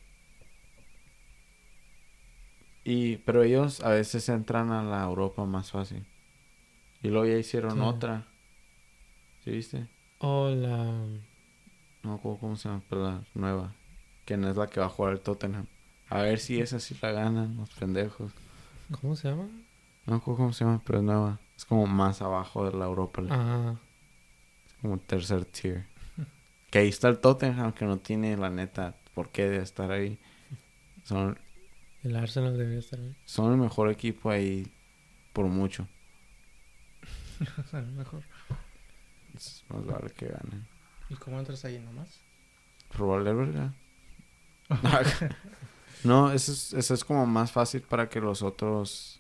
Y, 2.89 3.17
pero 3.17 3.43
ellos 3.43 3.81
a 3.81 3.89
veces 3.89 4.27
entran 4.29 4.71
a 4.71 4.81
la 4.83 5.03
Europa 5.03 5.45
más 5.45 5.71
fácil. 5.71 6.03
Y 7.03 7.09
luego 7.09 7.25
ya 7.27 7.37
hicieron 7.37 7.73
Sí. 7.75 7.79
otra. 7.81 8.25
¿Sí 9.43 9.51
viste? 9.51 9.87
O 10.19 10.49
la. 10.49 10.75
No 12.03 12.09
me 12.11 12.13
acuerdo 12.15 12.39
cómo 12.39 12.55
se 12.55 12.67
llama, 12.69 12.81
pero 12.89 13.03
la 13.03 13.21
nueva. 13.35 13.73
Que 14.25 14.37
no 14.37 14.49
es 14.49 14.57
la 14.57 14.67
que 14.67 14.79
va 14.79 14.87
a 14.87 14.89
jugar 14.89 15.13
el 15.13 15.19
Tottenham. 15.21 15.65
A 16.09 16.21
ver 16.21 16.39
si 16.39 16.59
esa 16.59 16.79
sí 16.79 16.97
la 17.01 17.11
ganan, 17.11 17.57
los 17.57 17.69
pendejos. 17.71 18.31
¿Cómo 18.99 19.15
se 19.15 19.29
llama? 19.29 19.43
No 20.05 20.13
me 20.13 20.15
acuerdo 20.15 20.37
cómo 20.37 20.53
se 20.53 20.65
llama, 20.65 20.81
pero 20.83 20.99
es 20.99 21.05
nueva. 21.05 21.39
Es 21.55 21.65
como 21.65 21.85
más 21.85 22.21
abajo 22.21 22.69
de 22.69 22.75
la 22.77 22.85
Europa 22.85 23.21
League. 23.21 23.35
Ah, 23.39 23.75
Como 24.81 24.97
tercer 24.97 25.45
tier. 25.45 25.85
que 26.71 26.79
ahí 26.79 26.87
está 26.89 27.09
el 27.09 27.19
Tottenham, 27.19 27.73
que 27.73 27.85
no 27.85 27.97
tiene, 27.97 28.35
la 28.37 28.49
neta, 28.49 28.95
por 29.13 29.29
qué 29.29 29.47
de 29.49 29.57
estar 29.61 29.91
ahí. 29.91 30.17
Son, 31.03 31.37
el 32.03 32.15
Arsenal 32.15 32.57
debería 32.57 32.79
estar 32.79 32.99
ahí. 32.99 33.15
son 33.25 33.51
el 33.51 33.57
mejor 33.57 33.89
equipo 33.91 34.29
ahí 34.29 34.71
por 35.33 35.45
mucho. 35.45 35.87
Lo 37.71 37.81
mejor. 37.81 38.23
Es 39.35 39.63
más 39.69 39.85
vale 39.85 40.09
que 40.11 40.27
ganen. 40.27 40.67
¿Y 41.09 41.15
cómo 41.15 41.39
entras 41.39 41.63
ahí 41.65 41.79
nomás? 41.79 42.19
Robarle 42.91 43.33
verga. 43.33 43.73
no, 46.03 46.31
eso 46.31 46.51
es, 46.51 46.73
eso 46.73 46.93
es 46.93 47.03
como 47.03 47.25
más 47.25 47.51
fácil 47.51 47.81
para 47.81 48.09
que 48.09 48.19
los 48.19 48.41
otros... 48.41 49.19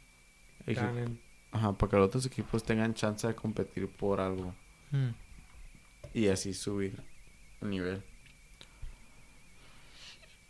Ganen. 0.65 1.19
Ajá, 1.51 1.73
para 1.73 1.89
que 1.89 1.97
los 1.97 2.07
otros 2.07 2.25
equipos 2.27 2.63
tengan 2.63 2.93
chance 2.93 3.25
de 3.25 3.33
competir 3.33 3.87
por 3.87 4.21
algo. 4.21 4.53
Mm. 4.91 5.09
Y 6.13 6.27
así 6.27 6.53
subir 6.53 7.01
el 7.61 7.69
nivel. 7.71 8.03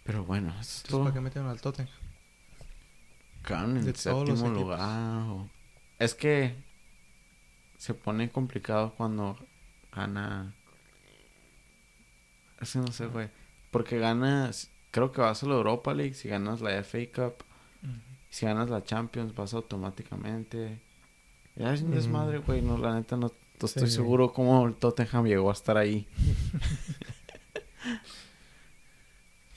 Pero 0.03 0.25
bueno, 0.25 0.49
eso 0.59 0.61
es 0.61 0.83
todo. 0.83 1.03
¿para 1.03 1.13
qué 1.13 1.21
metieron 1.21 1.49
al 1.49 1.61
Tottenham? 1.61 1.93
Quedaron 3.45 3.77
en 3.77 3.85
de 3.85 3.95
séptimo 3.95 4.49
lugar. 4.49 4.79
o- 5.29 5.49
Es 5.97 6.13
que 6.13 6.55
se 7.77 7.93
pone 7.93 8.29
complicado 8.29 8.93
cuando 8.97 9.37
gana. 9.95 10.53
Es 12.61 12.73
que 12.73 12.79
no 12.79 12.91
sé, 12.91 13.07
güey. 13.07 13.29
Porque 13.71 13.97
ganas. 13.99 14.69
Creo 14.91 15.11
que 15.11 15.21
vas 15.21 15.43
a 15.43 15.47
la 15.47 15.53
Europa 15.55 15.93
League. 15.93 16.13
Si 16.15 16.27
ganas 16.29 16.61
la 16.61 16.71
FA 16.83 16.99
Cup. 17.13 17.43
Si 18.29 18.45
ganas 18.45 18.69
la 18.69 18.83
Champions, 18.83 19.33
vas 19.35 19.53
automáticamente. 19.53 20.79
Ya 21.55 21.73
es 21.73 21.81
un 21.81 21.91
Mm. 21.91 21.95
desmadre, 21.95 22.37
güey. 22.39 22.61
No, 22.61 22.77
la 22.77 22.93
neta, 22.95 23.15
no, 23.17 23.31
no 23.61 23.65
estoy 23.65 23.87
Sí. 23.87 23.95
seguro 23.95 24.33
cómo 24.33 24.65
el 24.67 24.75
Tottenham 24.75 25.25
llegó 25.25 25.49
a 25.49 25.53
estar 25.53 25.77
ahí. 25.77 26.07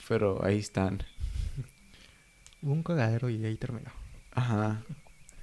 Pero 0.08 0.44
ahí 0.44 0.58
están. 0.58 1.02
Hubo 2.62 2.72
un 2.72 2.82
cagadero 2.82 3.28
y 3.28 3.44
ahí 3.44 3.56
terminó. 3.56 3.90
Ajá. 4.32 4.82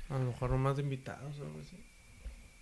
A 0.09 0.17
lo 0.17 0.25
mejor 0.25 0.51
nomás 0.51 0.77
de 0.77 0.83
invitados 0.83 1.39
o 1.39 1.43
algo 1.43 1.59
así. 1.59 1.77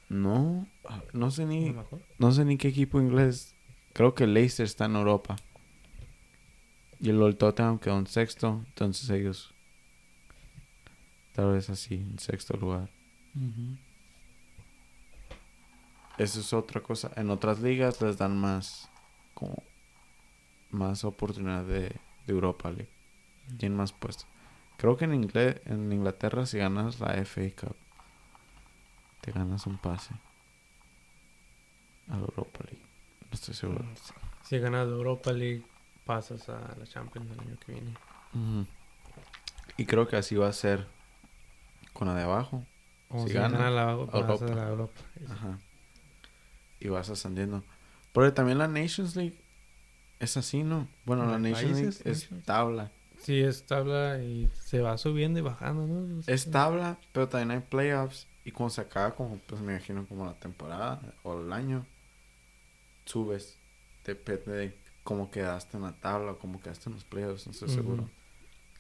No, 0.09 0.67
no 1.13 1.31
sé 1.31 1.45
ni, 1.45 1.75
no 2.17 2.31
sé 2.31 2.45
ni 2.45 2.57
qué 2.57 2.69
equipo 2.69 2.99
inglés. 2.99 3.55
Creo 3.93 4.15
que 4.15 4.23
el 4.23 4.33
Leicester 4.33 4.65
está 4.65 4.85
en 4.85 4.95
Europa. 4.95 5.35
Y 6.99 7.09
el 7.09 7.21
Old 7.21 7.37
Tottenham 7.37 7.77
quedó 7.77 7.99
en 7.99 8.07
sexto. 8.07 8.63
Entonces 8.67 9.09
ellos. 9.09 9.53
Tal 11.33 11.51
vez 11.51 11.69
así, 11.69 11.95
en 11.95 12.17
sexto 12.19 12.57
lugar. 12.57 12.89
Eso 16.17 16.39
es 16.39 16.53
otra 16.53 16.81
cosa. 16.81 17.11
En 17.15 17.29
otras 17.29 17.59
ligas 17.59 18.01
les 18.01 18.17
dan 18.17 18.37
más. 18.37 18.89
Como. 19.33 19.61
Más 20.71 21.03
oportunidad 21.03 21.63
de, 21.63 21.81
de 21.81 21.99
Europa 22.27 22.71
League. 22.71 22.89
Tienen 23.57 23.77
más 23.77 23.93
puestos. 23.93 24.27
Creo 24.77 24.95
que 24.97 25.05
en, 25.05 25.13
ingle- 25.23 25.61
en 25.65 25.91
Inglaterra, 25.91 26.45
si 26.45 26.57
ganas 26.57 26.99
la 26.99 27.13
FA 27.15 27.41
Cup, 27.59 27.75
te 29.21 29.31
ganas 29.31 29.65
un 29.65 29.77
pase 29.77 30.13
a 32.09 32.13
la 32.15 32.21
Europa 32.21 32.59
League. 32.65 32.85
No 33.21 33.27
estoy 33.33 33.53
seguro. 33.53 33.83
Mm. 33.83 33.93
Si 34.43 34.59
ganas 34.59 34.87
la 34.87 34.93
Europa 34.93 35.31
League, 35.33 35.63
pasas 36.05 36.47
a 36.49 36.75
la 36.77 36.85
Champions 36.85 37.29
el 37.31 37.39
año 37.39 37.57
que 37.65 37.71
viene. 37.73 37.93
Y 39.77 39.85
creo 39.85 40.07
que 40.07 40.15
así 40.15 40.35
va 40.35 40.47
a 40.47 40.53
ser 40.53 40.87
con 41.93 42.07
la 42.07 42.15
de 42.15 42.23
abajo. 42.23 42.63
O 43.09 43.23
Si 43.23 43.29
si, 43.29 43.33
gana, 43.33 43.57
gana, 43.57 43.69
la 43.71 43.91
Europa. 43.91 44.45
a 44.45 44.55
la 44.55 44.67
Europa. 44.69 45.01
Ajá. 45.29 45.57
Y 46.79 46.87
vas 46.89 47.09
ascendiendo. 47.09 47.63
Porque 48.13 48.31
también 48.31 48.57
la 48.57 48.67
Nations 48.67 49.15
League 49.15 49.35
es 50.19 50.37
así, 50.37 50.63
¿no? 50.63 50.87
Bueno, 51.05 51.25
la 51.25 51.33
¿La 51.33 51.39
Nations 51.39 51.79
League 51.79 51.97
es 52.05 52.29
tabla. 52.45 52.91
Sí, 53.21 53.41
es 53.41 53.65
tabla 53.65 54.21
y 54.21 54.49
se 54.63 54.81
va 54.81 54.97
subiendo 54.97 55.39
y 55.39 55.41
bajando, 55.41 55.85
¿no? 55.85 56.01
No 56.01 56.21
sé. 56.21 56.33
Es 56.33 56.49
tabla, 56.49 56.97
pero 57.11 57.27
también 57.27 57.51
hay 57.51 57.67
playoffs. 57.67 58.27
Y 58.45 58.51
cuando 58.51 58.73
se 58.73 58.81
acaba, 58.81 59.13
como, 59.13 59.37
pues 59.39 59.61
me 59.61 59.73
imagino, 59.73 60.05
como 60.07 60.25
la 60.25 60.33
temporada 60.33 61.01
o 61.23 61.41
el 61.41 61.51
año, 61.51 61.85
subes. 63.05 63.57
Depende 64.05 64.51
de 64.51 64.77
cómo 65.03 65.29
quedaste 65.31 65.75
en 65.77 65.83
la 65.83 65.93
tabla 65.93 66.31
o 66.31 66.39
cómo 66.39 66.61
quedaste 66.61 66.89
en 66.89 66.95
los 66.95 67.03
playoffs, 67.03 67.45
no 67.45 67.51
estoy 67.51 67.69
seguro. 67.69 68.09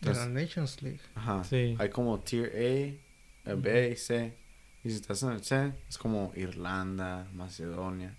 De 0.01 0.13
la 0.13 0.27
Nations 0.27 0.81
League. 0.81 1.01
ajá. 1.15 1.43
Sí. 1.43 1.75
Hay 1.79 1.89
como 1.89 2.19
tier 2.19 2.97
A, 3.45 3.55
B 3.55 3.89
y 3.91 3.95
C. 3.95 4.33
Y 4.83 4.89
si 4.89 4.95
estás 4.95 5.23
en 5.23 5.31
el 5.31 5.43
C, 5.43 5.73
es 5.89 5.97
como 5.97 6.31
Irlanda, 6.35 7.27
Macedonia. 7.33 8.15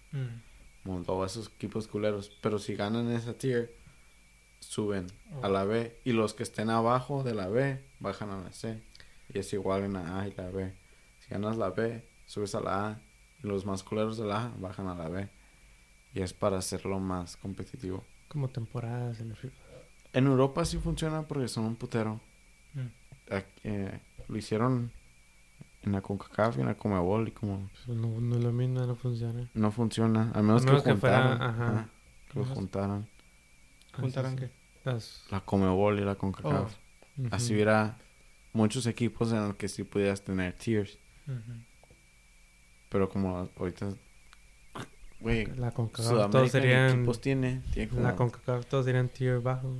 Moldova, 0.84 1.26
esos 1.26 1.48
equipos 1.48 1.86
culeros. 1.86 2.30
Pero 2.42 2.58
si 2.58 2.74
ganan 2.74 3.10
esa 3.12 3.32
tier, 3.32 3.74
suben 4.60 5.06
a 5.42 5.46
Oh. 5.48 5.50
la 5.50 5.64
B. 5.64 6.00
Y 6.04 6.12
los 6.12 6.34
que 6.34 6.42
estén 6.42 6.70
abajo 6.70 7.22
de 7.22 7.34
la 7.34 7.48
B, 7.48 7.82
bajan 8.00 8.30
a 8.30 8.40
la 8.40 8.52
C. 8.52 8.82
Y 9.32 9.38
es 9.38 9.52
igual 9.52 9.84
en 9.84 9.94
la 9.94 10.20
A 10.20 10.28
y 10.28 10.32
la 10.34 10.48
B. 10.50 10.72
Si 11.20 11.28
ganas 11.30 11.56
la 11.56 11.70
B, 11.70 12.04
subes 12.26 12.54
a 12.54 12.60
la 12.60 12.88
A. 12.88 13.00
Y 13.42 13.46
los 13.46 13.64
más 13.66 13.82
culeros 13.82 14.16
de 14.18 14.26
la 14.26 14.44
A 14.46 14.52
bajan 14.58 14.88
a 14.88 14.94
la 14.94 15.08
B. 15.08 15.28
Y 16.14 16.20
es 16.22 16.32
para 16.32 16.58
hacerlo 16.58 16.98
más 16.98 17.36
competitivo. 17.36 18.04
Como 18.28 18.48
temporadas 18.48 19.20
en 19.20 19.30
el. 19.30 19.52
En 20.14 20.26
Europa 20.26 20.64
sí 20.64 20.78
funciona 20.78 21.22
porque 21.22 21.48
son 21.48 21.64
un 21.66 21.76
putero. 21.76 22.20
Mm. 22.74 23.32
Aquí, 23.34 23.50
eh, 23.64 24.00
lo 24.26 24.36
hicieron 24.38 24.90
en 25.82 25.92
la 25.92 26.00
CONCACAF 26.00 26.56
y 26.56 26.60
en 26.60 26.66
la 26.66 26.74
Comebol 26.74 27.28
y 27.28 27.30
como 27.30 27.70
Pues 27.86 27.96
no, 27.96 28.08
no 28.20 28.36
es 28.36 28.42
lo 28.42 28.52
mismo, 28.52 28.80
no 28.86 28.96
funciona. 28.96 29.48
no 29.54 29.70
funciona. 29.70 30.32
Al 30.34 30.42
menos 30.42 30.62
que, 30.62 30.68
menos 30.70 30.82
que 30.82 30.94
fuera, 30.96 31.22
juntaran. 31.22 31.42
ajá. 31.42 31.68
ajá, 31.68 31.88
que 32.32 32.38
lo 32.38 32.44
juntaran. 32.46 33.08
¿Juntaron 34.00 34.32
Así 34.34 34.40
qué? 34.46 34.50
Las- 34.84 35.24
La 35.30 35.40
Comebol 35.40 35.98
y 35.98 36.04
la 36.04 36.14
CONCACAF. 36.14 36.72
ujú. 37.18 37.28
Así 37.30 37.54
hubiera 37.54 37.96
muchos 38.52 38.86
equipos 38.86 39.32
en 39.32 39.48
los 39.48 39.56
que 39.56 39.68
sí 39.68 39.84
pudieras 39.84 40.22
tener 40.22 40.52
tiers. 40.54 40.98
Pero 42.88 43.08
como 43.08 43.48
ahorita... 43.58 43.92
Güey, 45.20 45.46
La 45.56 45.72
CONCACAF 45.72 46.30
todos 46.30 46.50
serían... 46.50 46.90
equipos 46.90 47.20
tiene. 47.20 47.62
Tiene 47.72 47.88
como... 47.88 48.02
La 48.02 48.14
CONCACAF 48.16 48.66
todos 48.66 48.84
serían 48.86 49.08
tier 49.08 49.40
bajo. 49.40 49.74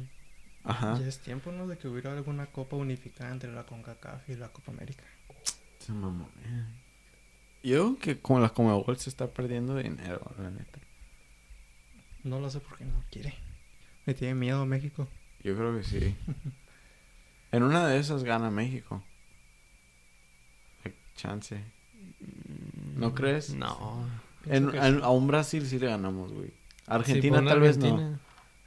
Ajá. 0.65 0.99
Ya 0.99 1.07
es 1.07 1.21
tiempo, 1.21 1.53
¿no? 1.53 1.67
De 1.67 1.79
que 1.79 1.89
hubiera 1.89 2.13
alguna 2.13 2.47
copa 2.47 2.77
unificada 2.77 3.31
entre 3.31 3.53
la 3.53 3.65
CONCACAF 3.65 4.29
y 4.29 4.35
la 4.35 4.49
Copa 4.49 4.73
América. 4.73 5.05
Se 5.79 5.93
mamó, 5.93 6.29
eh. 6.45 6.65
Yo 7.63 7.97
creo 7.97 7.99
que 7.99 8.21
como 8.21 8.41
la 8.41 8.51
Comebol 8.51 8.99
se 8.99 9.09
está 9.09 9.29
perdiendo 9.29 9.77
dinero, 9.77 10.21
la 10.39 10.51
neta. 10.51 10.79
No 12.25 12.41
lo 12.41 12.51
sé 12.51 12.61
por 12.61 12.77
qué 12.77 12.85
no 12.85 13.03
quiere. 13.11 13.35
Me 14.09 14.15
tiene 14.15 14.35
miedo 14.35 14.65
México. 14.65 15.07
Yo 15.45 15.55
creo 15.55 15.77
que 15.77 15.85
sí. 15.85 16.17
en 17.53 17.63
una 17.63 17.87
de 17.87 17.99
esas 17.99 18.25
gana 18.25 18.51
México. 18.51 19.03
Hay 20.83 20.95
chance. 21.15 21.63
¿No 22.97 23.15
crees? 23.15 23.51
No. 23.51 24.07
En- 24.47 24.71
Pienso 24.71 24.71
que 24.73 24.79
en- 24.79 24.95
sí. 24.97 25.01
a 25.05 25.11
un 25.11 25.27
Brasil 25.27 25.67
sí 25.67 25.79
le 25.79 25.89
ganamos, 25.89 26.33
güey. 26.33 26.55
Argentina 26.87 27.45
tal 27.45 27.61
vez 27.61 27.77
no. 27.77 27.85
Argentina. 27.87 28.21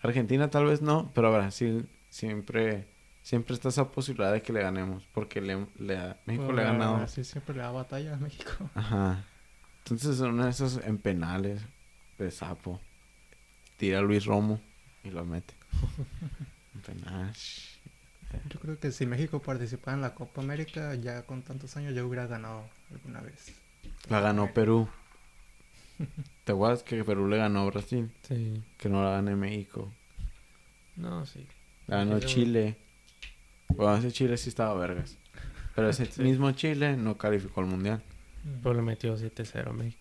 Argentina 0.04 0.50
tal 0.52 0.66
vez 0.66 0.84
no, 0.84 1.12
pero 1.16 1.30
a 1.34 1.38
Brasil 1.40 1.88
siempre 2.12 2.86
siempre 3.24 3.56
está 3.56 3.70
esa 3.70 3.90
posibilidad 3.92 4.32
de 4.32 4.44
que 4.44 4.54
le 4.54 4.62
ganemos. 4.62 5.02
Porque 5.12 5.42
le, 5.42 5.66
le 5.80 5.98
ha- 5.98 6.18
México 6.28 6.46
Bueno, 6.46 6.62
le 6.62 6.68
ha 6.68 6.72
ganado. 6.72 6.98
Brasil 6.98 7.26
siempre 7.26 7.56
le 7.56 7.62
da 7.64 7.72
batalla 7.72 8.14
a 8.14 8.18
México. 8.18 8.52
Ajá. 8.76 9.24
Entonces 9.80 10.20
en 10.22 10.28
una 10.28 10.46
de 10.46 10.52
esas 10.52 10.80
en 10.86 11.00
penales 11.00 11.64
de 12.20 12.30
sapo. 12.30 12.80
Tira 13.78 13.98
a 13.98 14.02
Luis 14.04 14.26
Romo 14.26 14.62
y 15.04 15.10
lo 15.12 15.26
mete. 15.26 15.54
penal. 16.86 17.32
Yo 18.50 18.60
creo 18.62 18.80
que 18.80 18.92
si 18.92 19.06
México 19.06 19.42
participara 19.42 19.96
en 19.96 20.02
la 20.02 20.16
Copa 20.16 20.42
América, 20.42 20.96
ya 20.96 21.24
con 21.24 21.42
tantos 21.42 21.76
años, 21.76 21.94
ya 21.94 22.04
hubiera 22.06 22.28
ganado 22.28 22.64
alguna 22.92 23.20
vez. 23.22 23.54
La 24.10 24.22
ganó 24.22 24.54
Perú. 24.54 24.88
¿Te 26.46 26.54
acuerdas 26.54 26.84
que 26.84 27.04
Perú 27.04 27.28
le 27.28 27.38
ganó 27.38 27.62
a 27.62 27.66
Brasil? 27.66 28.10
Sí. 28.28 28.64
Que 28.78 28.90
no 28.90 29.04
la 29.04 29.12
gane 29.12 29.36
México. 29.36 29.92
No, 30.96 31.26
sí. 31.26 31.46
La 31.88 31.98
ganó 31.98 32.16
Pero- 32.16 32.28
Chile. 32.28 32.78
Bueno, 33.70 33.98
ese 33.98 34.12
Chile 34.12 34.38
sí 34.38 34.50
estaba 34.50 34.74
vergas. 34.76 35.18
Pero 35.76 35.90
ese 35.90 36.06
Sí. 36.12 36.22
mismo 36.22 36.52
Chile 36.52 36.96
no 36.98 37.18
calificó 37.18 37.62
al 37.62 37.68
mundial. 37.68 38.02
Pero 38.64 38.74
le 38.74 38.82
metió 38.82 39.16
7-0 39.18 39.70
a 39.70 39.74
México. 39.74 40.00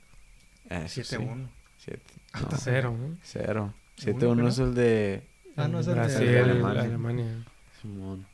Eso 0.68 1.02
sí. 1.04 1.16
7-1. 1.16 1.48
Siete. 1.78 2.02
Ah, 2.32 2.40
No, 2.40 2.44
está 2.48 2.56
0, 2.58 2.96
¿no? 2.98 3.16
cero. 3.22 3.42
¿Seguro 3.42 3.79
7-1 4.04 4.42
que 4.42 4.48
es 4.48 4.58
el 4.58 4.74
de 4.74 5.26
Ah, 5.56 5.68
no, 5.68 5.80
es 5.80 5.86
el 5.86 5.94
de 5.94 6.00
Brasil, 6.00 6.28
Alemania. 6.38 6.82
Alemania. 6.82 7.44
Simón. 7.80 8.26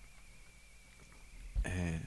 Eh, 1.65 2.01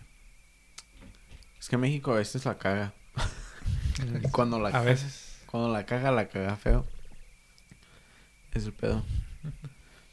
es 1.59 1.67
que 1.67 1.77
México 1.77 2.13
a 2.13 2.17
veces 2.17 2.45
la 2.45 2.57
caga. 2.57 2.93
Cuando 4.31 4.59
la 4.59 4.69
A 4.69 4.71
caga, 4.71 4.85
veces. 4.85 5.41
cuando 5.47 5.71
la 5.73 5.85
caga, 5.85 6.11
la 6.11 6.27
caga 6.29 6.55
feo. 6.55 6.85
Es 8.53 8.65
el 8.65 8.73
pedo. 8.73 9.03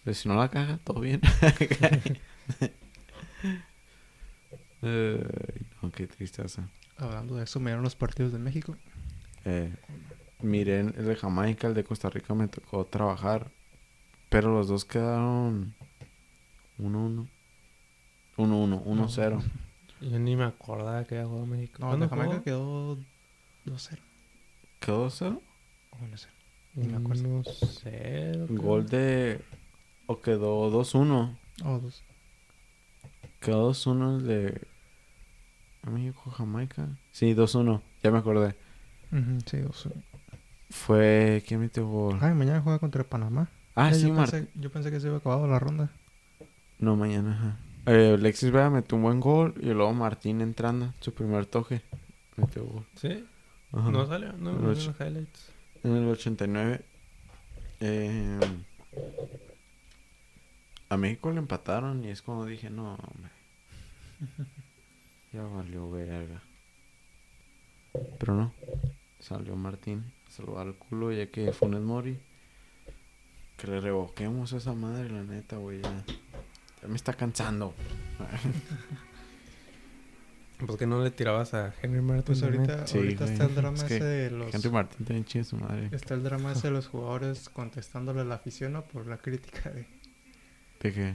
Pero 0.05 0.15
si 0.15 0.29
no 0.29 0.37
la 0.37 0.49
caga, 0.49 0.79
todo 0.85 1.01
bien. 1.01 1.21
Ay, 4.83 5.67
no, 5.83 5.91
qué 5.91 6.07
tristeza. 6.07 6.69
Hablando 6.97 7.37
de 7.37 7.45
eso, 7.45 7.61
miraron 7.61 7.83
los 7.85 7.97
partidos 7.97 8.33
de 8.33 8.39
México. 8.39 8.77
Eh, 9.45 9.73
miren, 10.40 10.94
el 10.96 11.07
de 11.07 11.16
Jamaica, 11.16 11.68
el 11.68 11.75
de 11.75 11.85
Costa 11.85 12.11
Rica 12.11 12.35
me 12.35 12.49
tocó 12.49 12.85
trabajar. 12.85 13.51
Pero 14.29 14.53
los 14.53 14.68
dos 14.68 14.85
quedaron 14.85 15.75
1-1. 16.79 17.29
1-1, 18.37 18.85
1-0. 18.85 19.42
Yo 20.01 20.18
ni 20.18 20.37
me 20.37 20.44
acordaba 20.44 21.05
que 21.05 21.16
había 21.16 21.29
jugado 21.29 21.46
México. 21.46 21.79
No, 21.81 21.87
¿Cuándo 21.88 22.07
de 22.07 22.11
Jamaica 22.11 22.33
jugó? 22.33 22.44
quedó 22.44 22.96
2-0. 23.66 23.99
¿Quedó 24.81 25.11
cero? 25.11 25.42
O 25.90 25.96
1-0. 25.99 26.27
Ni 26.75 26.88
me 26.88 26.96
acuerdo. 26.99 27.22
1-0, 27.42 28.46
creo. 28.46 28.46
Gol 28.61 28.87
de... 28.87 29.40
O 30.07 30.20
quedó 30.20 30.70
2-1. 30.70 31.37
O 31.64 31.79
2. 31.79 32.03
Quedó 33.40 33.70
2-1 33.70 34.18
el 34.18 34.27
de... 34.27 34.66
México, 35.90 36.31
Jamaica. 36.31 36.88
Sí, 37.12 37.35
2-1. 37.35 37.81
Ya 38.03 38.11
me 38.11 38.18
acordé. 38.18 38.57
Sí, 39.46 39.59
2-1. 39.59 40.03
Fue... 40.71 41.43
¿Quién 41.47 41.61
metió 41.61 41.87
gol? 41.87 42.19
Ay, 42.21 42.35
mañana 42.35 42.61
juega 42.61 42.79
contra 42.79 43.05
Panamá. 43.05 43.49
Ah, 43.75 43.91
Eh, 43.91 43.95
sí, 43.95 44.09
yo, 44.09 44.15
pensé, 44.17 44.49
yo 44.55 44.71
pensé 44.71 44.91
que 44.91 45.01
se 45.01 45.07
había 45.07 45.19
acabado 45.19 45.47
la 45.47 45.59
ronda. 45.59 45.91
No, 46.79 46.97
mañana, 46.97 47.33
ajá. 47.33 47.57
Eh, 47.93 48.15
Alexis 48.19 48.51
Vega 48.51 48.69
metió 48.69 48.97
un 48.97 49.03
buen 49.03 49.21
gol 49.21 49.55
y 49.61 49.67
luego 49.67 49.93
Martín 49.95 50.41
entrando, 50.41 50.93
su 51.01 51.15
primer 51.15 51.47
toque, 51.47 51.83
metió 52.37 52.65
gol. 52.65 52.85
¿Sí? 52.97 53.25
Ajá. 53.73 53.91
No 53.91 54.07
salió, 54.07 54.33
no, 54.33 54.53
Lo 54.53 54.59
no 54.59 54.69
los 54.69 54.89
highlights. 55.01 55.53
En 55.85 55.97
el 55.97 56.09
89, 56.09 56.81
eh, 57.81 58.41
a 60.89 60.97
México 60.97 61.31
le 61.31 61.39
empataron 61.39 62.05
y 62.05 62.09
es 62.09 62.23
como 62.23 62.45
dije, 62.45 62.71
no, 62.71 62.95
hombre. 62.95 63.31
Ya 65.33 65.43
valió 65.43 65.91
verga. 65.91 66.41
Pero 68.19 68.35
no, 68.35 68.55
salió 69.21 69.55
Martín 69.55 70.13
salvar 70.29 70.67
el 70.67 70.75
culo 70.75 71.12
ya 71.12 71.27
que 71.27 71.53
Funes 71.53 71.81
Mori. 71.81 72.19
Que 73.57 73.67
le 73.69 73.81
revoquemos 73.81 74.53
a 74.53 74.59
esa 74.59 74.75
madre, 74.75 75.11
la 75.11 75.23
neta, 75.23 75.57
güey, 75.57 75.81
ya. 75.81 76.05
Ya 76.83 76.89
me 76.89 76.97
está 76.97 77.15
cansando. 77.15 77.75
¿Por 80.59 80.79
qué 80.79 80.87
no 80.87 81.03
le 81.03 81.11
tirabas 81.11 81.53
a 81.53 81.75
Henry 81.83 82.01
Martin? 82.01 82.25
Pues 82.25 82.43
ahorita, 82.43 82.87
Sí, 82.87 82.97
ahorita 82.99 83.25
está 83.27 83.45
el 83.45 83.55
drama 83.55 83.77
Es 83.77 83.85
ese 83.85 84.05
de 84.05 84.31
los... 84.31 84.55
Henry 84.55 84.71
Martín 84.71 85.07
también 85.07 85.25
chida 85.25 85.45
su 85.45 85.57
madre. 85.57 85.91
Está 85.93 86.15
el 86.15 86.23
drama 86.23 86.53
ese 86.53 86.69
de 86.69 86.75
los 86.75 86.87
jugadores 86.91 87.49
contestándole 87.51 88.23
a 88.23 88.25
la 88.25 88.37
afición 88.37 88.73
¿no? 88.73 88.83
por 88.85 89.07
la 89.07 89.19
crítica 89.19 89.69
de, 89.71 89.87
¿De 90.81 90.93
qué? 90.93 91.15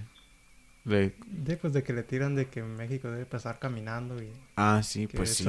De... 0.84 1.16
de, 1.26 1.58
pues, 1.58 1.74
de 1.74 1.82
que 1.84 1.94
le 1.94 2.04
tiran 2.04 2.36
de 2.36 2.48
que 2.48 2.62
México 2.62 3.10
debe 3.10 3.26
pasar 3.26 3.58
caminando 3.58 4.22
y 4.22 4.32
Ah, 4.56 4.82
sí, 4.84 5.08
pues 5.08 5.36
sí. 5.36 5.46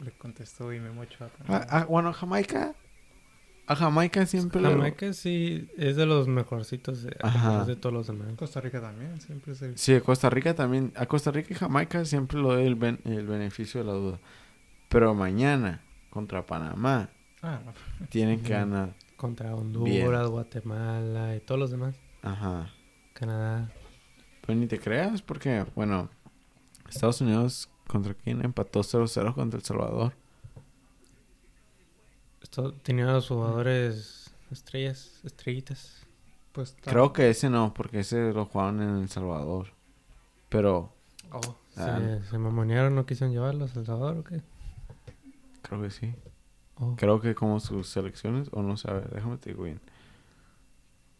Le, 0.00 0.10
contestó 0.12 0.72
y 0.72 0.80
Memo 0.80 1.02
Ochoa 1.02 1.28
también. 1.28 1.60
Ah, 1.62 1.66
ah, 1.70 1.84
bueno, 1.88 2.12
Jamaica. 2.12 2.74
A 3.68 3.74
Jamaica 3.74 4.26
siempre 4.26 4.60
le- 4.60 4.70
Jamaica 4.70 5.12
sí 5.12 5.68
es 5.76 5.96
de 5.96 6.06
los 6.06 6.28
mejorcitos 6.28 7.02
de, 7.02 7.16
a 7.22 7.64
de 7.66 7.74
todos 7.74 7.92
los 7.92 8.06
demás. 8.06 8.28
Costa 8.36 8.60
Rica 8.60 8.80
también, 8.80 9.20
siempre 9.20 9.54
es 9.54 9.62
el... 9.62 9.76
Sí, 9.76 9.92
a 9.94 10.00
Costa 10.00 10.30
Rica 10.30 10.54
también. 10.54 10.92
A 10.94 11.06
Costa 11.06 11.32
Rica 11.32 11.48
y 11.52 11.56
Jamaica 11.56 12.04
siempre 12.04 12.38
lo 12.38 12.52
doy 12.54 12.64
el, 12.66 12.76
ben- 12.76 13.00
el 13.04 13.26
beneficio 13.26 13.80
de 13.80 13.86
la 13.86 13.92
duda. 13.94 14.20
Pero 14.88 15.14
mañana, 15.14 15.82
contra 16.10 16.46
Panamá, 16.46 17.10
Ah, 17.42 17.60
no. 17.64 17.72
tienen 18.08 18.40
que 18.42 18.50
ganar. 18.52 18.94
Contra 19.16 19.54
Honduras, 19.54 19.92
Bien. 19.92 20.28
Guatemala 20.30 21.34
y 21.36 21.40
todos 21.40 21.58
los 21.58 21.70
demás. 21.72 21.96
Ajá. 22.22 22.70
Canadá. 23.14 23.68
Pero 24.46 24.58
ni 24.58 24.66
te 24.68 24.78
creas, 24.78 25.22
porque, 25.22 25.64
bueno, 25.74 26.08
Estados 26.88 27.20
Unidos 27.20 27.68
contra 27.88 28.14
quién 28.14 28.44
empató 28.44 28.80
0-0 28.82 29.34
contra 29.34 29.58
El 29.58 29.64
Salvador. 29.64 30.12
Esto 32.42 32.72
tenía 32.72 33.06
los 33.06 33.28
jugadores 33.28 34.30
estrellas, 34.50 35.20
estrellitas. 35.24 36.02
Pues 36.52 36.76
Creo 36.82 37.12
que 37.12 37.28
ese 37.30 37.50
no, 37.50 37.74
porque 37.74 38.00
ese 38.00 38.32
lo 38.32 38.46
jugaron 38.46 38.80
en 38.82 38.96
El 39.02 39.08
Salvador. 39.08 39.68
Pero 40.48 40.92
Se, 41.74 41.82
Ah. 41.82 42.18
se 42.30 42.38
mamonearon, 42.38 42.94
no 42.94 43.04
quisieron 43.04 43.32
llevarlos 43.34 43.76
a 43.76 43.80
El 43.80 43.86
Salvador 43.86 44.18
o 44.18 44.24
qué. 44.24 44.40
creo 45.62 45.82
que 45.82 45.90
sí. 45.90 46.14
Oh. 46.76 46.94
Creo 46.96 47.20
que 47.20 47.34
como 47.34 47.58
sus 47.60 47.88
selecciones, 47.88 48.48
o 48.52 48.62
no 48.62 48.76
sé, 48.78 48.88
a 48.90 48.94
ver, 48.94 49.10
déjame 49.10 49.36
te 49.36 49.50
digo 49.50 49.64
bien. 49.64 49.80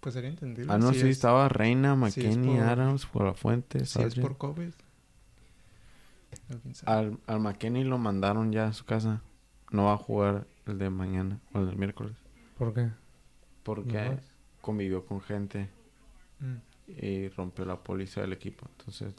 Pues 0.00 0.14
sería 0.14 0.30
entendible. 0.30 0.72
Ah, 0.72 0.78
no, 0.78 0.92
si 0.92 1.00
sí, 1.00 1.08
es- 1.08 1.16
estaba 1.16 1.48
Reina, 1.50 1.94
si 2.10 2.20
es 2.20 2.26
McKenny, 2.36 2.54
por- 2.56 2.64
Adams, 2.66 3.06
por 3.06 3.24
la 3.24 3.34
fuente, 3.34 3.84
Si 3.84 4.00
es 4.00 4.14
por 4.14 4.38
COVID. 4.38 4.70
Al, 6.84 7.18
al 7.26 7.40
McKenny 7.40 7.84
lo 7.84 7.98
mandaron 7.98 8.52
ya 8.52 8.66
a 8.68 8.72
su 8.72 8.84
casa. 8.84 9.22
No 9.70 9.84
va 9.86 9.94
a 9.94 9.98
jugar 9.98 10.46
el 10.66 10.78
de 10.78 10.90
mañana 10.90 11.40
o 11.52 11.58
el 11.60 11.66
del 11.66 11.76
miércoles. 11.76 12.16
¿Por 12.58 12.72
qué? 12.74 12.90
Porque 13.62 14.10
No. 14.10 14.20
convivió 14.60 15.04
con 15.06 15.20
gente 15.20 15.68
Mm. 16.38 16.56
y 17.00 17.28
rompió 17.30 17.64
la 17.64 17.76
póliza 17.82 18.20
del 18.20 18.32
equipo. 18.32 18.66
Entonces 18.78 19.14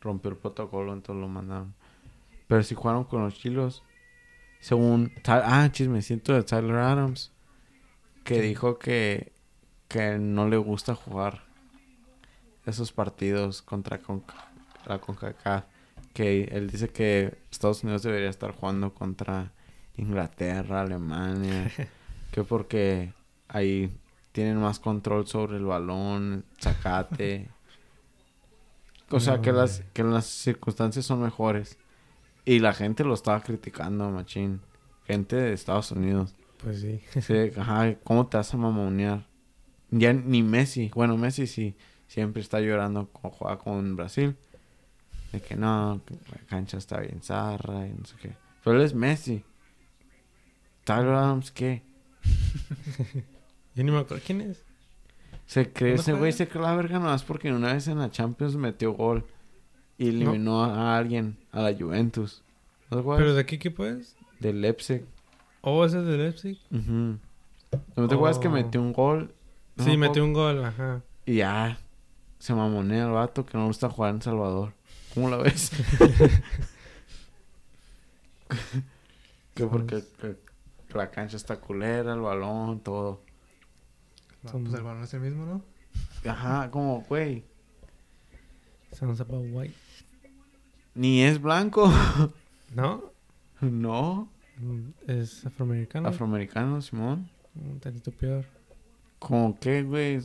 rompió 0.00 0.30
el 0.30 0.36
protocolo, 0.36 0.92
entonces 0.92 1.20
lo 1.20 1.28
mandaron. 1.28 1.74
Pero 2.48 2.62
si 2.62 2.74
jugaron 2.74 3.04
con 3.04 3.22
los 3.22 3.34
chilos, 3.34 3.82
según... 4.60 5.12
Ah, 5.26 5.68
chismecito 5.70 6.32
de 6.34 6.42
Tyler 6.42 6.76
Adams. 6.76 7.30
Que 8.24 8.40
dijo 8.40 8.78
que, 8.78 9.32
que 9.88 10.18
no 10.18 10.48
le 10.48 10.56
gusta 10.56 10.94
jugar 10.94 11.42
esos 12.66 12.92
partidos 12.92 13.62
contra 13.62 13.98
Conca- 14.00 14.50
la 14.86 14.98
CONCACAF. 15.00 15.64
Que 16.12 16.44
él 16.44 16.70
dice 16.70 16.88
que 16.88 17.38
Estados 17.50 17.82
Unidos 17.84 18.02
debería 18.02 18.28
estar 18.28 18.52
jugando 18.52 18.92
contra 18.94 19.52
Inglaterra, 19.96 20.82
Alemania. 20.82 21.70
que 22.32 22.44
porque 22.44 23.12
ahí 23.48 23.90
tienen 24.32 24.58
más 24.58 24.78
control 24.78 25.26
sobre 25.26 25.56
el 25.58 25.64
balón, 25.64 26.44
el 26.56 26.62
zacate. 26.62 27.48
O 29.10 29.20
sea, 29.20 29.36
No, 29.36 29.42
que 29.42 29.52
las, 29.52 29.82
que 29.92 30.02
las 30.02 30.26
circunstancias 30.26 31.04
son 31.04 31.22
mejores. 31.22 31.78
Y 32.44 32.58
la 32.58 32.72
gente 32.72 33.04
lo 33.04 33.14
estaba 33.14 33.40
criticando, 33.40 34.10
machín. 34.10 34.60
Gente 35.06 35.36
de 35.36 35.52
Estados 35.52 35.92
Unidos. 35.92 36.34
Pues 36.58 36.80
sí. 36.80 37.00
Sí, 37.20 37.50
ajá, 37.56 37.94
¿cómo 38.04 38.26
te 38.26 38.36
vas 38.36 38.52
a 38.54 38.56
mamonear? 38.56 39.26
Ya 39.90 40.12
ni 40.12 40.42
Messi, 40.42 40.90
bueno, 40.94 41.18
Messi 41.18 41.46
sí, 41.46 41.76
siempre 42.06 42.40
está 42.40 42.60
llorando 42.60 43.08
cuando 43.08 43.36
juega 43.36 43.58
con 43.58 43.94
Brasil. 43.96 44.36
De 45.32 45.40
que 45.40 45.56
no, 45.56 46.00
que 46.06 46.14
la 46.30 46.38
cancha 46.46 46.76
está 46.78 47.00
bien 47.00 47.22
zarra 47.22 47.86
y 47.86 47.92
no 47.92 48.04
sé 48.04 48.16
qué. 48.20 48.32
Pero 48.62 48.76
él 48.76 48.82
es 48.84 48.94
Messi. 48.94 49.42
Tyler 50.84 51.08
Adams, 51.14 51.50
¿qué? 51.50 51.82
Yo 53.74 53.84
ni 53.84 53.90
me 53.90 53.98
acuerdo 53.98 54.22
quién 54.26 54.40
es. 54.42 54.64
Se 55.46 55.72
cree, 55.72 55.90
¿Dónde 55.96 56.02
ese 56.02 56.12
güey 56.14 56.32
se 56.32 56.48
cree 56.48 56.62
la 56.62 56.74
verga 56.74 56.98
nomás 56.98 57.24
porque 57.24 57.52
una 57.52 57.72
vez 57.72 57.88
en 57.88 57.98
la 57.98 58.10
Champions 58.10 58.56
metió 58.56 58.92
gol 58.92 59.24
y 59.98 60.08
eliminó 60.08 60.62
a 60.64 60.96
alguien, 60.96 61.36
a 61.50 61.60
la 61.62 61.74
Juventus. 61.76 62.42
¿Pero 62.90 63.34
de 63.34 63.46
qué 63.46 63.56
equipo 63.56 63.84
es? 63.84 64.16
Del 64.40 64.60
Leipzig. 64.60 65.04
Oh, 65.62 65.84
ese 65.84 65.98
es 66.00 66.04
de 66.06 66.18
Leipzig. 66.18 66.58
Ujú. 66.70 67.18
¿No 67.96 68.08
te 68.08 68.14
acuerdas 68.14 68.38
que 68.38 68.48
Oh. 68.48 68.52
metió 68.52 68.80
un 68.82 68.92
gol? 68.92 69.32
No 69.76 69.84
sí, 69.84 69.90
me 69.90 70.08
metió 70.08 70.24
un 70.24 70.32
gol, 70.32 70.64
ajá. 70.64 71.02
Y 71.24 71.36
ya, 71.36 71.78
se 72.38 72.54
mamonea 72.54 73.06
el 73.06 73.12
vato 73.12 73.46
que 73.46 73.56
no 73.56 73.66
gusta 73.66 73.88
jugar 73.88 74.14
en 74.14 74.22
Salvador. 74.22 74.74
¿Cómo 75.14 75.28
la 75.30 75.36
ves? 75.38 75.70
que 79.54 79.66
porque 79.66 80.02
que 80.18 80.36
la 80.94 81.10
cancha 81.10 81.36
está 81.36 81.56
culera, 81.60 82.12
el 82.14 82.20
balón, 82.20 82.80
todo. 82.80 83.22
No, 84.42 84.50
Pues 84.52 84.74
el 84.74 84.82
balón 84.82 85.04
es 85.04 85.14
el 85.14 85.20
mismo, 85.20 85.44
¿no? 85.46 85.62
Ajá, 86.30 86.70
como, 86.70 87.02
güey. 87.02 87.44
Sounds 88.92 89.20
about 89.20 89.44
white. 89.50 89.74
Ni 90.94 91.22
es 91.22 91.40
blanco. 91.40 91.90
¿No? 92.74 93.12
no. 93.60 94.28
Mm, 94.58 94.90
Es 95.06 95.46
afroamericano. 95.46 96.08
Afroamericano, 96.08 96.80
Simón. 96.82 97.28
Un 97.54 97.80
tantito 97.80 98.10
peor. 98.10 98.44
Como 99.18 99.58
que, 99.58 99.82
güey, 99.82 100.20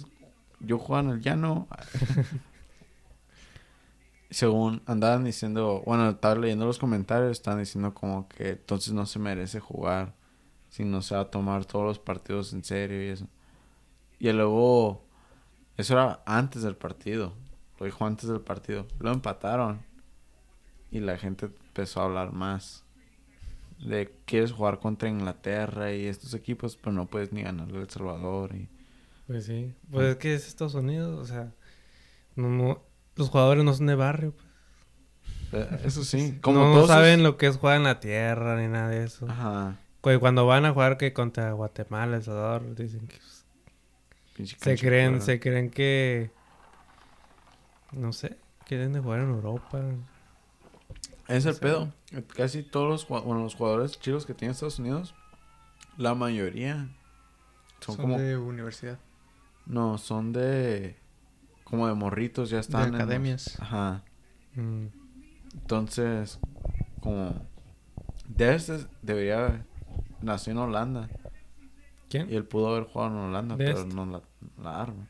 yo 0.60 0.78
jugaba 0.80 1.10
en 1.10 1.16
el 1.16 1.22
llano. 1.22 1.68
Según 4.30 4.82
andaban 4.86 5.24
diciendo, 5.24 5.84
bueno, 5.86 6.10
estaba 6.10 6.36
leyendo 6.36 6.66
los 6.66 6.80
comentarios, 6.80 7.32
estaban 7.32 7.60
diciendo 7.60 7.94
como 7.94 8.28
que 8.28 8.50
entonces 8.52 8.94
no 8.94 9.06
se 9.06 9.20
merece 9.20 9.60
jugar 9.60 10.14
si 10.70 10.84
no 10.84 11.02
se 11.02 11.16
va 11.16 11.22
a 11.22 11.32
tomar 11.32 11.66
todos 11.66 11.86
los 11.86 12.00
partidos 12.00 12.52
en 12.54 12.64
serio 12.64 13.04
y 13.06 13.10
eso. 13.10 13.28
Y 14.20 14.32
luego, 14.34 15.04
eso 15.78 15.94
era 15.94 16.22
antes 16.26 16.64
del 16.64 16.76
partido, 16.76 17.34
lo 17.80 17.86
dijo 17.86 18.06
antes 18.06 18.28
del 18.28 18.42
partido. 18.42 18.86
Lo 19.00 19.12
empataron 19.12 19.80
y 20.92 21.00
la 21.00 21.18
gente 21.18 21.46
empezó 21.46 22.02
a 22.02 22.06
hablar 22.06 22.34
más 22.34 22.84
de 23.80 24.12
quieres 24.26 24.52
jugar 24.52 24.80
contra 24.80 25.08
Inglaterra 25.08 25.94
y 25.94 26.06
estos 26.06 26.34
equipos, 26.34 26.76
pero 26.78 26.92
no 26.92 27.06
puedes 27.06 27.32
ni 27.32 27.44
ganarle 27.44 27.78
a 27.78 27.82
El 27.82 27.90
Salvador 27.90 28.56
y 28.56 28.68
Pues 29.28 29.46
sí. 29.46 29.74
Pues 29.92 30.08
es 30.08 30.16
que 30.18 30.34
es 30.34 30.48
Estados 30.48 30.74
Unidos, 30.74 31.18
o 31.20 31.26
sea. 31.26 31.52
No, 32.36 32.50
no- 32.50 32.82
los 33.18 33.30
jugadores 33.30 33.64
no 33.64 33.74
son 33.74 33.88
de 33.88 33.96
barrio. 33.96 34.34
pues. 35.52 35.64
Eh, 35.64 35.80
Eso 35.86 36.04
sí, 36.04 36.38
como 36.42 36.60
no, 36.60 36.68
no 36.70 36.74
todos 36.76 36.88
saben 36.88 37.24
lo 37.24 37.38
que 37.38 37.48
es 37.48 37.58
jugar 37.58 37.78
en 37.78 37.84
la 37.84 38.00
tierra 38.00 38.60
ni 38.62 38.68
nada 38.68 38.90
de 38.90 39.04
eso. 39.04 39.28
Ajá, 39.30 39.78
Cu- 40.02 40.20
Cuando 40.20 40.46
van 40.46 40.66
a 40.66 40.74
jugar 40.74 40.98
que 40.98 41.14
contra 41.14 41.52
Guatemala, 41.52 42.18
El 42.18 42.24
Salvador, 42.24 42.76
dicen 42.76 43.08
que 43.08 43.18
pues, 44.36 44.56
se 44.60 44.78
creen, 44.78 45.22
se 45.22 45.40
creen 45.40 45.70
que 45.72 46.32
no 47.92 48.12
sé, 48.14 48.38
que 48.66 48.76
deben 48.76 48.94
de 48.94 49.00
jugar 49.00 49.22
en 49.22 49.30
Europa. 49.30 49.82
Es 51.28 51.46
el 51.46 51.54
Sí. 51.56 51.60
pedo. 51.62 51.94
Casi 52.36 52.64
todos 52.64 52.88
los, 52.88 53.08
bueno, 53.08 53.42
los 53.44 53.56
jugadores 53.56 54.00
chicos 54.00 54.26
que 54.26 54.34
tiene 54.34 54.52
Estados 54.54 54.80
Unidos, 54.80 55.14
la 55.98 56.14
mayoría 56.16 56.88
son, 57.82 57.96
Son, 57.96 58.06
como... 58.06 58.18
de 58.20 58.38
universidad. 58.38 59.00
No, 59.66 59.98
son 59.98 60.32
de... 60.32 60.96
Como 61.70 61.88
de 61.88 61.94
morritos, 61.94 62.50
ya 62.50 62.60
están 62.60 62.86
en 62.88 62.92
los- 62.94 63.02
academias. 63.02 63.60
Ajá. 63.62 64.04
Mm, 64.56 64.86
Entonces, 65.54 66.40
como... 67.02 67.46
Dest 68.28 68.70
debería... 69.02 69.66
Nació 70.22 70.52
en 70.52 70.58
Holanda. 70.60 71.10
¿Quién? 72.10 72.32
Y 72.32 72.36
él 72.36 72.46
pudo 72.46 72.70
haber 72.70 72.86
jugado 72.86 73.12
en 73.12 73.18
Holanda, 73.26 73.56
Dest. 73.58 73.84
pero 73.84 73.86
no 73.86 74.06
la, 74.06 74.22
la 74.64 74.82
arma. 74.82 75.08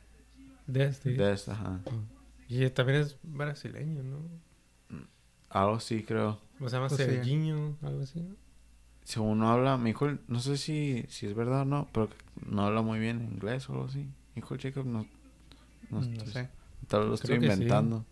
Dest, 0.66 1.50
ajá. 1.50 1.82
Y 2.50 2.70
también 2.72 3.02
es 3.02 3.18
brasileño, 3.24 4.04
¿no? 4.04 4.20
Algo 5.50 5.76
así, 5.76 6.04
creo. 6.04 6.40
O 6.60 6.68
se 6.68 6.76
llama 6.76 6.88
Pues 6.90 7.00
sí. 7.00 7.06
Serginho, 7.06 7.78
algo 7.82 8.02
así. 8.02 8.20
¿no? 8.20 8.36
Según 9.04 9.40
no 9.40 9.50
habla, 9.50 9.78
mi 9.78 9.92
hijo, 9.92 10.10
no 10.28 10.40
sé 10.42 10.58
si, 10.58 11.06
si 11.08 11.26
es 11.28 11.34
verdad 11.34 11.62
o 11.62 11.66
no, 11.66 11.88
pero 11.94 12.10
no 12.46 12.64
habla 12.66 12.82
muy 12.82 13.00
bien 13.00 13.22
inglés 13.22 13.70
o 13.70 13.74
algo 13.74 13.86
así. 13.86 14.00
Mi 14.36 14.40
hijo 14.40 14.56
Jacob 14.60 14.86
no, 14.86 15.06
no, 15.90 16.00
No, 16.02 16.06
estoy- 16.06 16.28
sé. 16.34 16.50
tal 16.88 17.02
vez 17.02 17.10
lo 17.10 17.16
Creo 17.18 17.36
estoy 17.38 17.38
sí. 17.40 17.44
inventando. 17.46 18.06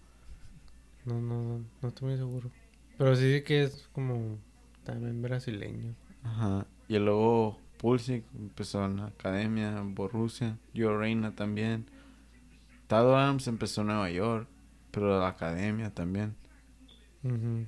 No, 1.05 1.21
no, 1.21 1.65
no, 1.81 1.87
estoy 1.87 2.09
muy 2.09 2.17
seguro. 2.17 2.49
Pero 2.97 3.15
sí 3.15 3.41
que 3.43 3.63
es 3.63 3.87
como 3.93 4.37
también 4.83 5.21
brasileño. 5.21 5.93
Ajá. 6.23 6.65
Y 6.87 6.97
luego 6.97 7.59
Pulisic 7.77 8.23
empezó 8.35 8.85
en 8.85 8.97
la 8.97 9.07
academia, 9.07 9.77
en 9.77 9.93
Borussia. 9.95 10.57
Yo 10.73 10.97
Reina 10.97 11.35
también. 11.35 11.89
Tad 12.87 13.07
Adams 13.13 13.47
empezó 13.47 13.81
en 13.81 13.87
Nueva 13.87 14.09
York, 14.09 14.47
pero 14.91 15.19
la 15.19 15.27
academia 15.27 15.93
también. 15.93 16.35
Ujú. 17.23 17.65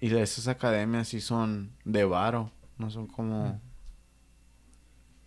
Y 0.00 0.14
esas 0.14 0.46
academias 0.48 1.08
sí 1.08 1.20
son 1.20 1.72
de 1.84 2.04
varo, 2.04 2.52
no 2.78 2.90
son 2.90 3.06
como... 3.06 3.60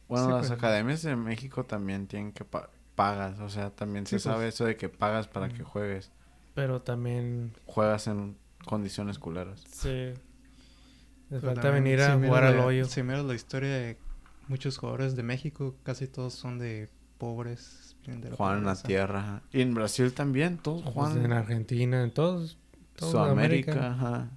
Bueno, 0.07 0.25
Sí, 0.25 0.31
las 0.31 0.47
pues. 0.47 0.51
academias 0.51 1.01
de 1.03 1.15
México 1.15 1.65
también 1.65 2.07
tienen 2.07 2.31
que 2.31 2.43
pa- 2.45 2.69
pagas, 2.99 3.39
o 3.39 3.47
sea, 3.49 3.69
también 3.69 4.05
se 4.05 4.19
Sí, 4.19 4.23
pues. 4.23 4.23
sabe 4.35 4.47
eso 4.49 4.65
de 4.65 4.75
que 4.75 4.89
pagas 4.89 5.27
para 5.27 5.47
que 5.49 5.61
Ujú. 5.63 5.71
juegues. 5.71 6.11
Pero 6.53 6.81
también 6.81 7.53
Juegas 7.65 8.07
en 8.07 8.35
condiciones 8.65 9.17
culeras. 9.19 9.63
sí. 9.71 9.89
Les 11.29 11.41
Pero 11.41 11.53
falta 11.53 11.61
también, 11.61 11.83
venir 11.83 11.99
si 11.99 12.05
a 12.05 12.15
miras 12.17 12.27
jugar 12.29 12.43
al 12.43 12.59
hoyo. 12.59 12.85
Si 12.85 13.03
miras 13.03 13.23
la 13.23 13.35
historia 13.35 13.69
de 13.69 13.97
muchos 14.47 14.77
jugadores 14.79 15.15
de 15.15 15.21
México, 15.23 15.75
casi 15.83 16.07
todos 16.07 16.33
son 16.33 16.57
de 16.59 16.89
pobres. 17.19 17.95
de 18.07 18.29
la 18.31 18.35
Juegan 18.35 18.57
en 18.59 18.65
la 18.65 18.75
tierra. 18.75 19.41
Y 19.51 19.61
en 19.61 19.73
Brasil 19.75 20.11
también, 20.13 20.57
todos 20.57 20.81
Pues 20.81 20.93
juegan. 20.95 21.23
en 21.25 21.31
Argentina, 21.33 22.03
en 22.03 22.11
todos. 22.11 22.57
toda 22.95 23.11
Sudamérica, 23.11 23.71
América. 23.71 23.91
ajá. 23.93 24.29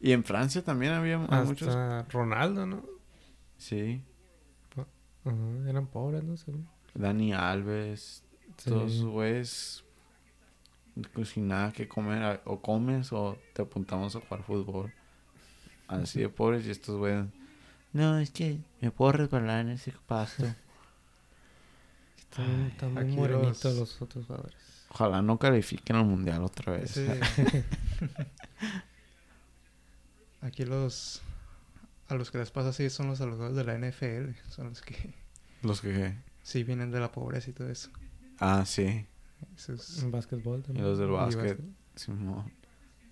Y 0.00 0.12
en 0.12 0.22
Francia 0.24 0.62
también 0.62 0.92
había 0.92 1.20
Hasta 1.22 1.44
muchos. 1.44 1.76
Ronaldo, 2.12 2.64
¿no? 2.66 2.82
Sí. 3.58 4.02
Ajá, 5.24 5.68
eran 5.68 5.86
pobres, 5.88 6.22
¿no? 6.24 6.36
Según. 6.36 6.68
Dani 6.94 7.32
Alves, 7.32 8.22
Sí. 8.58 8.70
todos 8.70 9.02
güeyes. 9.04 9.84
Pues 11.14 11.30
sin 11.30 11.48
nada 11.48 11.72
que 11.72 11.88
comer, 11.88 12.42
o 12.44 12.60
comes 12.60 13.12
o 13.12 13.38
te 13.54 13.62
apuntamos 13.62 14.14
a 14.14 14.20
jugar 14.20 14.42
fútbol. 14.42 14.92
Así 15.88 16.20
de 16.20 16.28
pobres 16.28 16.66
y 16.66 16.70
estos 16.70 16.96
güeyes. 16.98 17.24
No, 17.94 18.18
es 18.18 18.30
que 18.30 18.58
me 18.80 18.90
puedo 18.90 19.12
resbalar 19.12 19.60
en 19.60 19.70
ese 19.70 19.92
pasto. 20.06 20.44
Están, 22.18 22.94
muy 22.94 23.04
morenitos 23.16 23.64
los- 23.64 23.76
los... 23.78 24.02
otros 24.02 24.26
jugadores. 24.26 24.56
Ojalá 24.90 25.22
no 25.22 25.38
califiquen 25.38 25.96
al 25.96 26.04
mundial 26.04 26.42
otra 26.42 26.72
vez. 26.74 26.98
Aquí 30.40 30.64
los... 30.64 31.22
A 32.08 32.14
los 32.14 32.30
que 32.30 32.38
les 32.38 32.50
pasa 32.50 32.70
así 32.70 32.90
son 32.90 33.06
los 33.06 33.18
jugadores 33.18 33.54
de 33.56 33.64
la 33.64 33.78
NFL. 33.78 34.32
Son 34.50 34.68
los 34.68 34.82
que 34.82 35.14
Los 35.62 35.80
que. 35.80 36.14
Sí 36.42 36.64
vienen 36.64 36.90
de 36.90 37.00
la 37.00 37.10
pobreza 37.12 37.50
y 37.50 37.52
todo 37.52 37.68
eso. 37.68 37.90
Ah, 38.38 38.64
sí. 38.66 39.06
Esos- 39.56 40.02
En 40.02 40.10
básquetbol 40.10 40.60
Y 40.60 40.62
también. 40.62 40.86
los 40.86 40.98
del 40.98 41.08
y 41.08 41.12
básquet. 41.12 41.60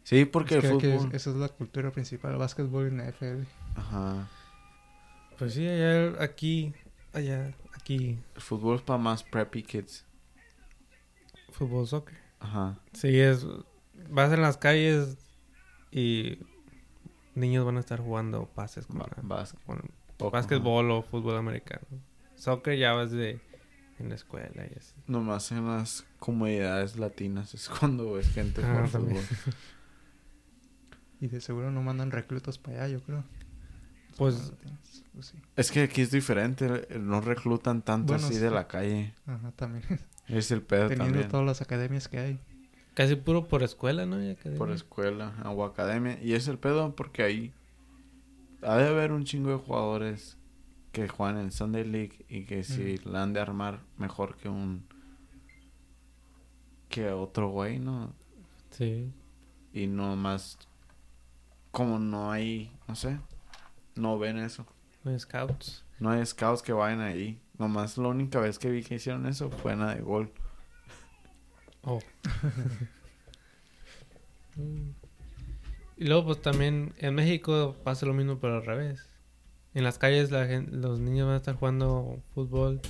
Sí, 0.04 0.24
porque 0.24 0.58
Es 0.58 0.64
el 0.64 0.70
que 0.78 0.86
aquí 0.88 0.96
fútbol. 0.98 1.08
es- 1.14 1.22
esa 1.22 1.30
es 1.30 1.36
la 1.36 1.48
cultura 1.48 1.90
principal, 1.92 2.32
el 2.32 2.38
básquetbol 2.38 2.88
y 2.92 2.96
la 2.96 3.04
NFL. 3.04 3.46
Ajá. 3.76 4.28
Pues 5.38 5.54
sí, 5.54 5.66
allá, 5.66 6.22
aquí, 6.22 6.72
allá, 7.12 7.54
aquí, 7.74 8.18
El 8.34 8.40
fútbol 8.40 8.76
es 8.76 8.82
para 8.82 8.98
más 8.98 9.22
preppy 9.22 9.62
kids. 9.62 10.04
fútbol, 11.52 11.86
soccer. 11.86 12.16
Ajá. 12.38 12.78
Sí, 12.92 13.18
es, 13.20 13.46
vas 14.08 14.32
en 14.32 14.40
las 14.42 14.56
calles 14.56 15.18
y 15.90 16.38
niños 17.34 17.64
van 17.66 17.76
a 17.76 17.80
estar 17.80 18.00
jugando 18.00 18.46
pases 18.46 18.86
con, 18.86 18.98
Ba- 18.98 19.08
la- 19.16 19.46
con 19.66 20.30
básquetbol 20.30 20.90
o 20.90 21.02
fútbol 21.02 21.36
americano. 21.36 21.86
Soccer 22.40 22.78
ya 22.78 22.92
vas 22.94 23.10
de 23.10 23.38
en 23.98 24.08
la 24.08 24.14
escuela 24.14 24.64
y 24.64 24.78
así. 24.78 24.94
Nomás 25.06 25.52
en 25.52 25.66
las 25.66 26.06
comunidades 26.18 26.96
latinas 26.96 27.52
es 27.54 27.68
cuando 27.80 28.12
ves 28.14 28.28
gente 28.30 28.62
Ah, 28.64 28.68
jugar 28.72 28.90
también. 28.90 29.22
fútbol. 29.22 29.54
Y 31.20 31.28
de 31.28 31.40
seguro 31.40 31.70
no 31.70 31.82
mandan 31.82 32.10
reclutas 32.10 32.56
para 32.58 32.84
allá, 32.84 32.94
yo 32.94 33.02
creo. 33.02 33.24
Pues- 34.16 34.52
pues 35.12 35.26
sí. 35.26 35.38
Es 35.56 35.70
que 35.70 35.82
aquí 35.82 36.00
es 36.00 36.10
diferente, 36.10 36.88
no 36.98 37.20
reclutan 37.20 37.82
tanto 37.82 38.12
Bueno, 38.14 38.26
así 38.26 38.36
sí. 38.36 38.40
de 38.40 38.50
la 38.50 38.66
calle. 38.68 39.14
Ajá, 39.26 39.52
también. 39.52 39.84
Es 40.28 40.50
el 40.50 40.62
pedo 40.62 40.88
Teniendo 40.88 41.06
también. 41.12 41.28
todas 41.28 41.44
las 41.46 41.60
academias 41.60 42.08
que 42.08 42.18
hay. 42.18 42.40
Casi 42.94 43.16
puro 43.16 43.48
por 43.48 43.62
escuela, 43.62 44.06
¿no? 44.06 44.16
Por 44.56 44.70
escuela 44.70 45.34
o 45.44 45.64
academia. 45.64 46.18
Y 46.22 46.32
es 46.34 46.48
el 46.48 46.58
pedo 46.58 46.94
porque 46.96 47.22
ahí 47.22 47.52
ha 48.62 48.76
de 48.76 48.88
haber 48.88 49.12
un 49.12 49.24
chingo 49.24 49.50
de 49.50 49.56
jugadores 49.56 50.38
que 50.92 51.08
juegan 51.08 51.38
en 51.38 51.52
Sunday 51.52 51.84
League 51.84 52.24
y 52.28 52.44
que 52.44 52.64
si 52.64 52.98
la 52.98 53.22
han 53.22 53.32
de 53.32 53.40
armar 53.40 53.80
mejor 53.96 54.36
que 54.36 54.48
un 54.48 54.86
que 56.88 57.10
otro 57.10 57.48
güey, 57.48 57.78
¿no? 57.78 58.12
Sí. 58.70 59.12
Y 59.72 59.86
no 59.86 60.16
más 60.16 60.58
como 61.70 62.00
no 62.00 62.32
hay, 62.32 62.76
no 62.88 62.96
sé, 62.96 63.20
no 63.94 64.18
ven 64.18 64.38
eso. 64.38 64.66
Los 65.04 65.22
scouts. 65.22 65.84
No 66.00 66.10
hay 66.10 66.26
scouts 66.26 66.62
que 66.62 66.72
vayan 66.72 67.00
ahí. 67.00 67.40
Nomás 67.58 67.96
la 67.96 68.08
única 68.08 68.40
vez 68.40 68.58
que 68.58 68.70
vi 68.70 68.82
que 68.82 68.96
hicieron 68.96 69.26
eso 69.26 69.50
fue 69.50 69.72
en 69.72 69.80
la 69.80 69.94
de 69.94 70.00
gol. 70.00 70.32
Oh. 71.82 72.00
Mm. 74.56 74.90
y 75.98 76.04
luego 76.04 76.26
pues 76.26 76.42
también 76.42 76.94
en 76.98 77.14
México 77.14 77.76
pasa 77.84 78.06
lo 78.06 78.14
mismo 78.14 78.38
pero 78.40 78.56
al 78.56 78.66
revés. 78.66 79.09
En 79.74 79.84
las 79.84 79.98
calles 79.98 80.30
la 80.30 80.46
los 80.72 80.98
niños 81.00 81.26
van 81.26 81.34
a 81.34 81.38
estar 81.38 81.54
jugando 81.54 82.18
fútbol 82.34 82.80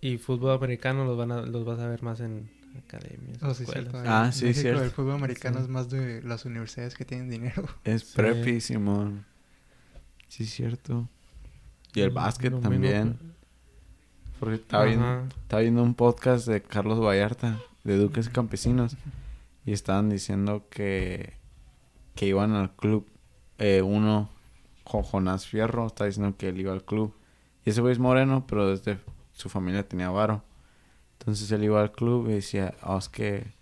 y 0.00 0.18
fútbol 0.18 0.52
americano 0.56 1.04
los 1.04 1.16
van 1.16 1.32
a, 1.32 1.40
los 1.42 1.64
vas 1.64 1.80
a 1.80 1.88
ver 1.88 2.02
más 2.02 2.20
en 2.20 2.50
academias, 2.86 3.38
Oh, 3.42 3.54
sí, 3.54 3.64
cierto. 3.66 4.02
Ah, 4.04 4.30
sí, 4.32 4.46
México 4.46 4.60
cierto. 4.62 4.82
El 4.84 4.90
fútbol 4.90 5.14
americano 5.14 5.58
Sí. 5.58 5.62
es 5.64 5.68
más 5.68 5.88
de 5.90 6.22
las 6.22 6.44
universidades 6.44 6.94
que 6.94 7.04
tienen 7.04 7.30
dinero. 7.30 7.64
Es 7.84 8.02
Sí. 8.02 8.16
preppy, 8.16 8.60
Simón. 8.60 9.24
Sí, 10.28 10.44
cierto. 10.46 11.08
Y 11.94 12.00
el 12.00 12.10
básquet 12.10 12.60
también. 12.60 13.14
pues. 13.18 13.30
Porque 14.40 14.54
estaba 14.56 14.84
viendo, 14.84 15.04
Ajá. 15.06 15.28
estaba 15.42 15.62
viendo 15.62 15.82
un 15.82 15.94
podcast 15.94 16.46
de 16.48 16.60
Carlos 16.60 17.00
Vallarta, 17.00 17.58
de 17.84 17.96
Duques 17.96 18.26
y 18.26 18.30
Campesinos. 18.30 18.96
Y 19.64 19.72
estaban 19.72 20.10
diciendo 20.10 20.66
que, 20.70 21.34
que 22.16 22.26
iban 22.26 22.52
al 22.52 22.74
club. 22.74 23.06
Eh, 23.58 23.80
uno, 23.80 24.28
Jonás 24.84 25.46
Fierro, 25.46 25.86
está 25.86 26.04
diciendo 26.04 26.36
que 26.36 26.48
él 26.48 26.60
iba 26.60 26.72
al 26.72 26.84
club. 26.84 27.14
Y 27.64 27.70
ese 27.70 27.80
güey 27.80 27.92
es 27.92 27.98
moreno, 27.98 28.46
pero 28.46 28.68
desde 28.68 28.98
su 29.32 29.48
familia 29.48 29.88
tenía 29.88 30.10
varo. 30.10 30.42
Entonces 31.18 31.50
él 31.52 31.64
iba 31.64 31.80
al 31.80 31.92
club 31.92 32.28
y 32.28 32.34
decía, 32.34 32.74
"Oh, 32.82 32.98
es 32.98 33.08
que 33.08 33.54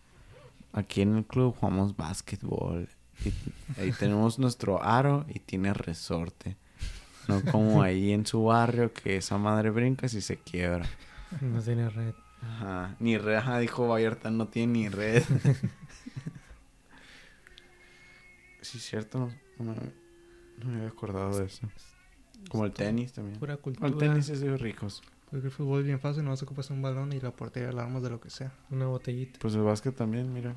aquí 0.72 1.02
en 1.02 1.16
el 1.16 1.24
club 1.24 1.54
jugamos 1.58 1.96
básquetbol. 1.96 2.88
Y 3.24 3.80
ahí 3.80 3.92
tenemos 3.92 4.38
nuestro 4.38 4.82
aro 4.82 5.24
y 5.28 5.38
tiene 5.38 5.72
resorte. 5.72 6.56
No 7.28 7.40
como 7.42 7.82
ahí 7.82 8.12
en 8.12 8.26
su 8.26 8.44
barrio 8.44 8.92
que 8.92 9.16
esa 9.16 9.38
madre 9.38 9.70
brinca 9.70 10.08
si 10.08 10.20
se 10.20 10.38
quiebra. 10.38 10.86
No 11.40 11.62
tiene 11.62 11.88
red. 11.88 12.14
Ajá. 12.42 12.96
Ni 12.98 13.16
red, 13.16 13.36
ajá, 13.36 13.60
dijo 13.60 13.86
Vallarta, 13.86 14.30
no 14.30 14.48
tiene 14.48 14.72
ni 14.72 14.88
red. 14.88 15.22
sí, 18.60 18.80
cierto, 18.80 19.30
no, 19.58 19.74
no 20.64 20.70
me 20.70 20.76
había 20.78 20.88
acordado 20.88 21.38
de 21.38 21.46
eso. 21.46 21.68
Como 22.48 22.64
el 22.64 22.72
tenis 22.72 23.12
también. 23.12 23.38
Pura 23.38 23.56
cultura. 23.56 23.88
El 23.88 23.96
tenis 23.96 24.28
es 24.28 24.40
de 24.40 24.56
ricos. 24.56 25.02
Porque 25.30 25.46
el 25.46 25.52
fútbol 25.52 25.80
es 25.80 25.86
bien 25.86 26.00
fácil, 26.00 26.24
no 26.24 26.34
ocupas 26.34 26.68
un 26.70 26.82
balón 26.82 27.12
y 27.12 27.20
la 27.20 27.30
portería 27.30 27.72
la 27.72 27.84
armas 27.84 28.02
de 28.02 28.10
lo 28.10 28.20
que 28.20 28.28
sea. 28.28 28.52
Una 28.70 28.86
botellita. 28.86 29.38
Pues 29.40 29.54
el 29.54 29.62
básquet 29.62 29.94
también, 29.96 30.32
mira. 30.32 30.56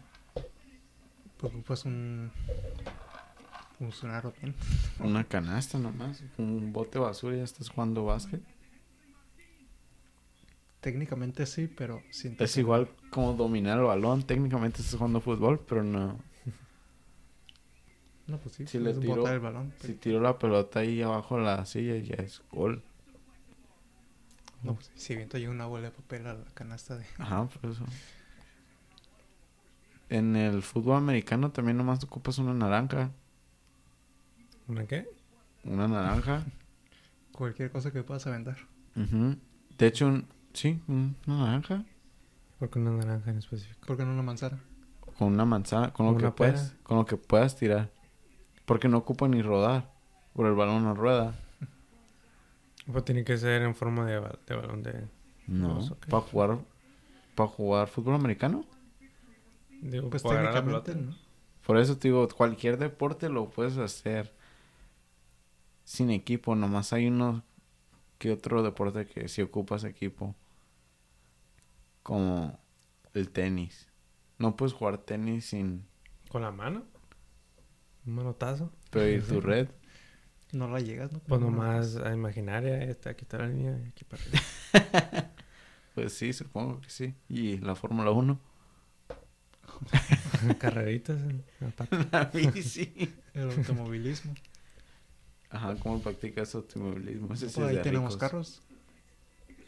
Porque 1.38 1.56
ocupas 1.58 1.86
un. 1.86 2.32
Pues 3.80 4.03
un 4.03 4.10
aro 4.10 4.34
bien. 4.41 4.56
Una 4.99 5.24
canasta 5.24 5.78
nomás. 5.78 6.24
Un 6.38 6.74
bote 6.74 6.99
basura 6.99 7.36
y 7.36 7.39
ya 7.39 7.43
estás 7.43 7.70
jugando 7.70 8.06
básquet. 8.06 8.41
Técnicamente 10.82 11.45
sí, 11.45 11.68
pero 11.68 12.01
siento 12.12 12.43
Es 12.43 12.56
igual 12.58 12.89
como 13.10 13.34
dominar 13.34 13.80
el 13.80 13.86
balón. 13.86 14.24
Técnicamente 14.24 14.82
estás 14.82 14.95
jugando 14.95 15.20
fútbol, 15.20 15.60
pero 15.68 15.84
no. 15.84 16.20
No, 18.28 18.38
pues 18.39 18.55
sí. 18.55 18.65
Si 18.67 18.80
le 18.80 18.93
tiro- 18.93 19.17
botar 19.17 19.34
el 19.36 19.39
balón. 19.39 19.71
Si 19.82 19.93
tiro 19.93 20.19
la 20.19 20.38
pelota 20.39 20.80
ahí 20.80 21.01
abajo 21.01 21.38
de 21.38 21.43
la 21.43 21.65
silla, 21.65 21.95
ya 21.97 22.15
es 22.23 22.41
gol. 22.51 22.82
No, 24.63 24.73
pues 24.73 24.89
si 24.95 25.15
viento 25.15 25.38
llega 25.38 25.51
una 25.51 25.67
bola 25.67 25.84
de 25.89 25.91
papel 25.91 26.26
a 26.26 26.34
la 26.34 26.45
canasta 26.55 26.97
de... 26.97 27.05
Ajá, 27.19 27.45
por 27.45 27.69
eso. 27.69 27.86
En 30.09 30.36
el 30.36 30.61
fútbol 30.61 30.97
americano 30.97 31.51
también 31.51 31.78
nomás 31.78 31.99
te 31.99 32.05
ocupas 32.05 32.38
una 32.38 32.53
naranja. 32.53 33.11
¿Una 34.67 34.86
qué? 34.86 35.07
Una 35.63 35.88
naranja. 35.88 36.43
Cualquier 37.32 37.71
cosa 37.71 37.91
que 37.91 38.03
puedas 38.03 38.26
aventar. 38.28 38.57
Ujú. 38.95 39.36
De 39.78 39.88
hecho, 39.88 40.07
un- 40.07 40.28
sí, 40.53 40.82
un- 40.88 41.15
una 41.28 41.45
naranja. 41.45 41.84
Porque 42.59 42.80
una 42.80 42.91
naranja 42.91 43.32
en 43.32 43.38
específico. 43.39 43.86
¿Por 43.86 43.97
qué 43.97 44.05
no 44.05 44.13
una 44.13 44.21
manzana? 44.23 44.59
Con 45.17 45.34
una 45.34 45.45
manzana, 45.45 45.91
con 45.93 46.07
lo 46.07 46.17
que 46.17 46.30
puedas, 46.32 46.76
con 46.84 46.97
lo 46.97 47.05
que 47.05 47.17
puedas 47.17 47.55
tirar. 47.55 47.91
Porque 48.66 48.88
no 48.88 48.97
ocupa 48.97 49.28
ni 49.28 49.41
rodar. 49.41 49.91
Por 50.34 50.47
el 50.47 50.53
balón 50.53 50.84
no 50.84 50.93
rueda. 50.95 51.34
Pues 52.91 53.05
tiene 53.05 53.24
que 53.24 53.38
ser 53.38 53.61
en 53.63 53.74
forma 53.76 54.05
de, 54.05 54.20
ba- 54.20 54.38
de 54.45 54.55
balón 54.55 54.84
de... 54.84 55.07
No. 55.47 55.80
Para 56.09 56.22
jugar, 56.24 56.57
para 57.36 57.49
jugar 57.49 57.88
fútbol 57.88 58.16
americano. 58.16 58.66
Digo, 59.82 60.09
Pues 60.09 60.24
técnicamente. 60.24 60.95
¿no? 60.95 61.16
Por 61.66 61.78
eso 61.78 61.97
te 61.97 62.07
digo, 62.09 62.28
cualquier 62.28 62.78
deporte 62.78 63.30
lo 63.30 63.49
puedes 63.49 63.78
hacer 63.78 64.34
sin 65.84 66.09
equipo. 66.11 66.55
Nomás 66.55 66.93
hay 66.93 67.07
uno 67.07 67.43
que 68.18 68.32
otro 68.32 68.61
deporte 68.63 69.05
que 69.07 69.28
si 69.30 69.41
ocupas 69.41 69.84
equipo. 69.84 70.36
Como 72.03 72.59
el 73.13 73.30
tenis. 73.32 73.88
No 74.38 74.55
puedes 74.55 74.74
jugar 74.74 74.97
tenis 74.99 75.45
sin... 75.45 75.86
¿Con 76.30 76.41
la 76.41 76.51
mano? 76.51 76.84
¿Un 78.06 78.16
manotazo? 78.16 78.72
Pero 78.91 79.10
¿y 79.10 79.20
tu 79.22 79.41
red? 79.41 79.68
No 80.51 80.68
la 80.70 80.80
llegas, 80.80 81.12
¿no? 81.12 81.20
Pues 81.20 81.41
No, 81.41 81.49
nomás 81.51 81.95
a 81.97 82.14
imaginaria, 82.14 82.82
esta, 82.84 83.10
aquí 83.12 83.24
está 83.24 83.39
la 83.39 83.47
línea, 83.47 83.78
y 83.84 83.89
aquí 83.89 84.03
para 84.06 84.24
arriba. 84.24 85.32
Pues 85.95 86.12
sí, 86.12 86.34
supongo 86.34 86.82
que 86.82 86.89
sí. 86.89 87.16
¿Y 87.30 87.58
la 87.60 87.74
Fórmula 87.74 88.12
1? 88.12 88.38
Carreritas 90.60 91.22
en 91.22 91.41
la 91.62 91.70
pata. 91.70 92.08
La 92.12 92.26
bici. 92.26 93.14
El 93.34 93.49
automovilismo. 93.51 94.34
Ajá, 95.49 95.76
¿cómo 95.76 96.01
practicas 96.01 96.53
automovilismo? 96.53 97.34
Ese 97.34 97.47
sí 97.47 97.56
Por 97.56 97.72
es 97.72 97.78
ahí 97.78 97.84
tenemos 97.84 98.14
ricos. 98.16 98.18
carros. 98.30 98.62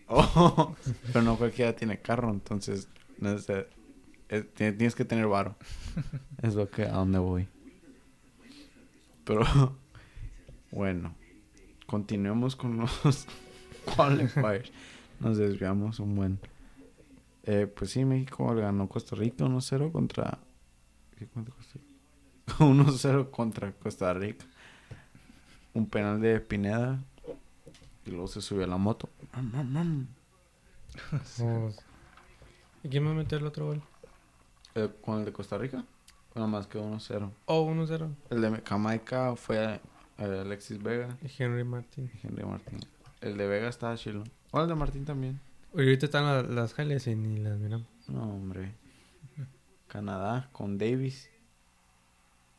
Oh, 0.09 0.73
pero 1.07 1.21
no 1.21 1.37
cualquiera 1.37 1.75
tiene 1.75 1.99
carro, 1.99 2.29
entonces 2.31 2.87
no 3.19 3.29
es- 3.31 3.45
ti- 3.47 4.71
tienes 4.71 4.95
que 4.95 5.03
tener 5.03 5.27
varo. 5.27 5.57
es 6.41 6.55
lo 6.55 6.69
que 6.69 6.83
a 6.83 6.91
dónde 6.93 7.19
voy. 7.19 7.47
Pero 9.27 9.43
bueno, 10.71 11.13
continuemos 11.85 12.55
con 12.55 12.77
los 12.77 13.27
qualifiers. 13.95 14.71
Nos 15.19 15.37
desviamos 15.37 15.99
un 15.99 16.15
buen. 16.15 16.39
Eh, 17.43 17.67
pues 17.67 17.91
sí, 17.91 18.05
México 18.05 18.47
ganó 18.55 18.87
Costa 18.87 19.15
Rica 19.15 19.43
1-0 19.43 19.91
contra. 19.91 20.39
¿qué 21.19 21.27
contra 21.27 21.53
Costa 21.53 21.73
Rica? 21.73 22.55
1-0 22.65 23.29
contra 23.29 23.71
Costa 23.73 24.13
Rica. 24.13 24.45
Un 25.73 25.87
penal 25.87 26.21
de 26.21 26.39
Pineda. 26.39 27.03
Y 28.05 28.11
luego 28.11 28.27
se 28.27 28.41
subió 28.41 28.63
a 28.63 28.67
la 28.67 28.77
moto. 28.77 29.09
¿Y 32.81 32.89
quién 32.89 33.05
va 33.05 33.11
a 33.11 33.13
meter 33.13 33.41
el 33.41 33.47
otro 33.47 33.65
gol? 33.65 33.81
Eh, 34.75 34.89
¿Con 35.01 35.19
el 35.19 35.25
de 35.25 35.33
Costa 35.33 35.57
Rica? 35.57 35.83
Nada 36.37 36.47
más 36.47 36.67
que 36.67 36.77
1-0. 36.79 37.31
Oh, 37.45 37.67
1-0. 37.69 38.09
El 38.29 38.41
de 38.41 38.61
Jamaica 38.63 39.35
fue 39.35 39.57
eh, 39.75 39.79
Alexis 40.17 40.81
Vega 40.81 41.17
Y 41.23 41.43
Henry 41.43 41.63
Martin. 41.63 42.09
y 42.13 42.27
Henry 42.27 42.45
Martín. 42.45 42.79
El 43.21 43.37
de 43.37 43.47
Vega 43.47 43.67
estaba 43.69 43.95
chilo. 43.97 44.23
O 44.51 44.61
el 44.61 44.67
de 44.67 44.75
Martín 44.75 45.03
también. 45.03 45.39
Oye, 45.73 45.85
ahorita 45.85 46.05
están 46.05 46.25
la- 46.25 46.43
las 46.43 46.77
highlights 46.77 47.07
y 47.07 47.15
ni 47.15 47.37
las 47.39 47.57
miramos. 47.57 47.87
No, 48.07 48.23
hombre. 48.35 48.73
Canadá 49.87 50.49
con 50.51 50.77
Davis. 50.77 51.29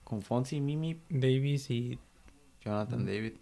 Con 0.04 0.22
Fonsi, 0.22 0.60
Mimi, 0.60 1.00
Davis 1.08 1.70
y 1.70 1.98
Jonathan 2.64 3.04
David. 3.04 3.34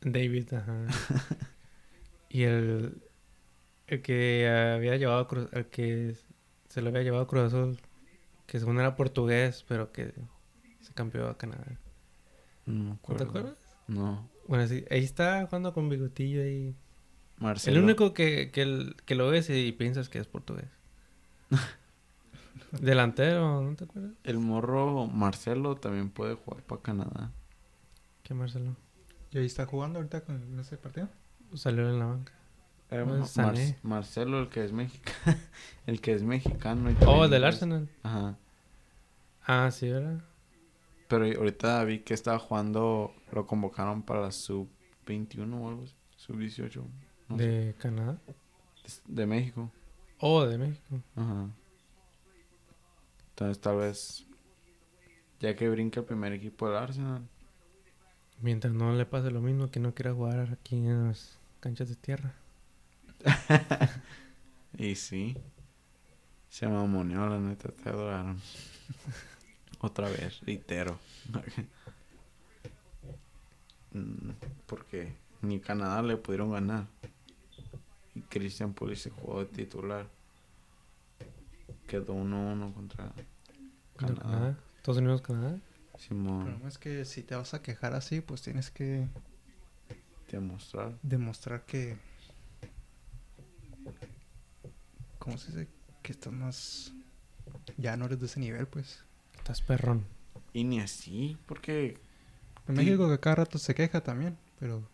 David, 0.00 0.54
ajá. 0.54 0.86
y 2.30 2.42
el, 2.44 3.02
el 3.88 4.02
que 4.02 4.48
había 4.48 4.96
llevado 4.96 5.28
el 5.52 5.66
que 5.66 6.16
se 6.68 6.80
lo 6.80 6.88
había 6.88 7.02
llevado 7.02 7.24
a 7.24 7.26
Cruz 7.26 7.42
Azul, 7.44 7.78
que 8.52 8.58
según 8.58 8.78
era 8.78 8.96
portugués, 8.96 9.64
pero 9.66 9.92
que 9.92 10.12
se 10.82 10.92
cambió 10.92 11.26
a 11.30 11.38
Canadá. 11.38 11.64
No 12.66 12.74
me 12.74 12.84
¿No 12.90 12.92
acuerdo. 12.92 13.24
te 13.24 13.30
acuerdas? 13.30 13.58
No. 13.88 14.28
Bueno, 14.46 14.66
sí, 14.66 14.84
ahí 14.90 15.02
está 15.02 15.46
jugando 15.46 15.72
con 15.72 15.88
bigotillo 15.88 16.42
ahí. 16.42 16.76
Marcelo. 17.38 17.78
El 17.78 17.84
único 17.84 18.12
que, 18.12 18.50
que, 18.50 18.60
el- 18.60 18.94
que 19.06 19.14
lo 19.14 19.30
ves 19.30 19.48
y 19.48 19.72
piensas 19.72 20.10
que 20.10 20.18
es 20.18 20.26
portugués. 20.26 20.68
Delantero, 22.72 23.62
¿no 23.62 23.74
te 23.74 23.84
acuerdas? 23.84 24.12
El 24.22 24.38
morro 24.38 25.06
Marcelo 25.06 25.76
también 25.76 26.10
puede 26.10 26.34
jugar 26.34 26.62
para 26.62 26.82
Canadá. 26.82 27.32
Que 28.22 28.34
Marcelo 28.34 28.76
¿Y 29.30 29.38
ahí 29.38 29.46
está 29.46 29.64
jugando 29.66 29.98
ahorita 29.98 30.22
con 30.24 30.58
ese 30.60 30.76
partido? 30.76 31.08
salió 31.54 31.88
en 31.88 31.98
la 31.98 32.04
banca. 32.06 32.32
Eh, 32.90 33.02
Mar- 33.04 33.26
Sané. 33.26 33.78
Marcelo, 33.82 34.40
el 34.40 34.48
que 34.50 34.62
es 34.64 34.72
mexicano. 34.72 35.38
el 35.86 36.00
que 36.02 36.12
es 36.12 36.22
mexicano. 36.22 36.90
y 36.90 36.96
Oh, 37.06 37.26
del. 37.28 37.44
Arsenal. 37.44 37.88
Ajá. 38.02 38.36
Ah, 39.44 39.70
sí, 39.70 39.90
¿verdad? 39.90 40.22
Pero 41.08 41.26
ahorita 41.26 41.84
vi 41.84 42.00
que 42.00 42.14
estaba 42.14 42.38
jugando, 42.38 43.14
lo 43.32 43.46
convocaron 43.46 44.02
para 44.02 44.20
la 44.20 44.32
sub-21 44.32 45.60
o 45.60 45.68
algo 45.68 45.82
así. 45.84 45.94
Sub-18. 46.16 46.82
no 47.28 47.36
sé. 47.36 47.42
De 47.42 47.74
Canadá. 47.74 48.18
De 49.06 49.26
México. 49.26 49.70
Oh, 50.18 50.44
de 50.44 50.58
México. 50.58 51.02
Ajá. 51.16 51.50
Entonces 53.30 53.60
tal 53.60 53.76
vez, 53.78 54.26
ya 55.40 55.56
que 55.56 55.68
brinca 55.68 56.00
el 56.00 56.06
primer 56.06 56.32
equipo 56.32 56.68
del 56.68 56.76
Arsenal. 56.76 57.28
Mientras 58.40 58.72
no 58.72 58.94
le 58.94 59.06
pase 59.06 59.30
lo 59.30 59.40
mismo 59.40 59.70
que 59.70 59.80
no 59.80 59.94
quiera 59.94 60.12
jugar 60.12 60.52
aquí 60.52 60.76
en 60.76 61.08
las 61.08 61.38
canchas 61.60 61.88
de 61.88 61.96
tierra. 61.96 62.34
Y 64.78 64.94
sí. 64.94 65.36
Se 66.48 66.66
mamoneó, 66.66 67.26
la 67.28 67.38
neta, 67.38 67.70
te 67.70 67.88
adoraron. 67.88 68.40
Otra 69.82 70.08
vez, 70.08 70.40
reitero. 70.40 70.98
Mm, 73.92 74.30
Porque 74.66 75.12
ni 75.42 75.60
Canadá 75.60 76.00
le 76.02 76.16
pudieron 76.16 76.52
ganar. 76.52 76.86
Y 78.14 78.22
Christian 78.22 78.72
Pulisic 78.72 79.12
jugó 79.12 79.40
de 79.40 79.46
titular. 79.46 80.06
Quedó 81.86 82.14
1-1 82.14 82.72
contra 82.72 83.12
Canadá. 83.96 84.22
Canadá. 84.22 84.58
Estados 84.76 84.98
Unidos, 84.98 85.20
Canadá. 85.20 85.58
El 85.94 86.00
Simón, 86.00 86.44
problema 86.44 86.68
es 86.68 86.78
que 86.78 87.04
si 87.04 87.22
te 87.22 87.34
vas 87.34 87.52
a 87.52 87.60
quejar 87.60 87.94
así, 87.94 88.20
pues 88.20 88.40
tienes 88.40 88.70
que 88.70 89.08
te 90.28 90.40
mostrar. 90.40 90.98
demostrar 91.02 91.66
que... 91.66 91.98
¿Cómo 95.18 95.36
se 95.38 95.48
dice? 95.48 95.68
Que 96.02 96.12
estás 96.12 96.32
más... 96.32 96.92
Ya 97.76 97.96
no 97.96 98.06
eres 98.06 98.20
de 98.20 98.26
ese 98.26 98.40
nivel, 98.40 98.66
pues. 98.66 99.04
Estás 99.42 99.60
perrón. 99.60 100.04
Y 100.52 100.62
ni 100.64 100.80
así, 100.80 101.36
porque 101.46 101.98
En 102.68 102.76
Sí. 102.76 102.84
México 102.84 103.08
que 103.10 103.18
cada 103.18 103.36
rato 103.36 103.58
se 103.58 103.74
queja 103.74 104.00
también, 104.02 104.38
pero 104.60 104.88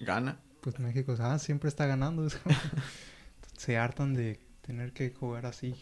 gana. 0.00 0.40
pues 0.60 0.80
México 0.80 1.14
ah, 1.20 1.38
siempre 1.38 1.68
está 1.68 1.86
ganando. 1.86 2.26
se 3.56 3.78
hartan 3.78 4.14
de 4.14 4.40
tener 4.62 4.92
que 4.92 5.10
jugar 5.10 5.46
así. 5.46 5.76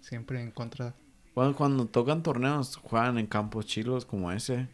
Siempre 0.00 0.42
en 0.42 0.50
contra. 0.50 0.94
Bueno, 1.36 1.54
cuando 1.54 1.86
tocan 1.86 2.24
torneos, 2.24 2.74
juegan 2.76 3.18
en 3.18 3.26
campos 3.28 3.66
chilos 3.66 4.04
como 4.04 4.32
ese, 4.32 4.66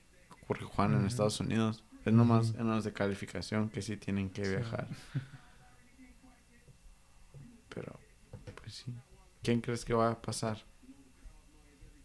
porque 0.47 0.65
juegan 0.65 0.99
en. 1.01 1.07
Estados 1.07 1.39
Unidos. 1.41 1.85
Es 2.07 2.15
nomás 2.15 2.51
Ujú. 2.53 2.61
en 2.61 2.69
los 2.69 2.85
de 2.85 2.95
calificación 2.95 3.69
que 3.69 3.83
sí 3.83 3.99
tienen 3.99 4.31
que 4.31 4.45
Sí. 4.47 4.51
viajar. 4.53 4.89
Pero, 7.69 8.01
pues 8.63 8.73
sí. 8.73 8.95
¿Quién 9.43 9.61
crees 9.61 9.85
que 9.85 9.93
va 9.93 10.13
a 10.13 10.23
pasar? 10.23 10.65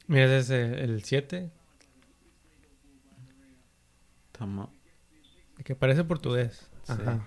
Mira, 0.08 0.26
ese 0.38 0.66
es 0.74 0.82
el 0.82 1.04
7, 1.04 1.50
Tama- 4.32 4.70
que 5.64 5.76
parece 5.76 6.04
portugués. 6.04 6.68
Sí. 6.84 6.92
Ajá. 6.94 7.26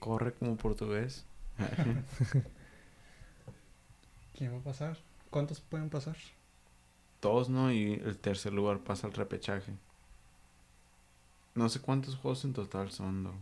Corre 0.00 0.32
como 0.34 0.56
portugués. 0.56 1.24
¿Quién 4.36 4.54
va 4.54 4.58
a 4.58 4.62
pasar? 4.62 4.96
¿Cuántos 5.30 5.60
pueden 5.60 5.90
pasar? 5.90 6.16
Todos, 7.20 7.48
¿no? 7.48 7.70
Y 7.72 7.92
el 7.94 8.18
tercer 8.18 8.52
lugar 8.52 8.80
pasa 8.80 9.06
al 9.06 9.12
repechaje. 9.12 9.72
No 11.54 11.68
sé 11.68 11.80
cuántos 11.80 12.16
juegos 12.16 12.44
en 12.44 12.52
total 12.52 12.90
son, 12.90 13.22
¿no? 13.22 13.32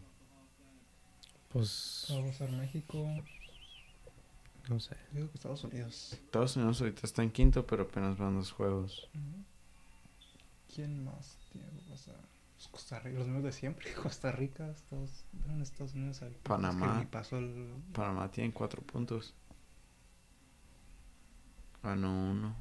Pues, 1.48 2.06
Va 2.10 2.18
a 2.18 2.48
México. 2.50 3.08
No 4.70 4.78
sé. 4.80 4.96
Digo 5.12 5.28
que 5.28 5.34
Estados 5.34 5.64
Unidos. 5.64 6.12
Estados 6.12 6.56
Unidos 6.56 6.80
ahorita 6.80 7.00
está 7.04 7.22
en 7.22 7.30
quinto, 7.30 7.66
pero 7.66 7.82
apenas 7.82 8.16
van 8.16 8.36
dos 8.36 8.52
juegos. 8.52 9.10
¿Quién 10.72 11.04
más 11.04 11.36
tiene 11.52 11.68
que 11.70 11.90
pasar? 11.90 12.16
Pues 12.54 12.68
Costa 12.68 13.00
Rica, 13.00 13.18
los 13.18 13.26
mismos 13.26 13.44
de 13.44 13.52
siempre. 13.52 13.92
Costa 14.02 14.30
Rica, 14.30 14.70
Estados, 14.70 15.24
¿dónde 15.46 15.64
Estados 15.64 15.94
Unidos. 15.94 16.22
ahí? 16.22 16.36
Panamá. 16.44 16.86
Es 16.86 16.92
que 16.92 16.98
ni 17.00 17.06
pasó 17.06 17.38
el... 17.38 17.74
Panamá 17.92 18.30
tiene 18.30 18.52
cuatro 18.52 18.80
puntos. 18.82 19.34
Ganó 21.82 22.30
uno. 22.30 22.54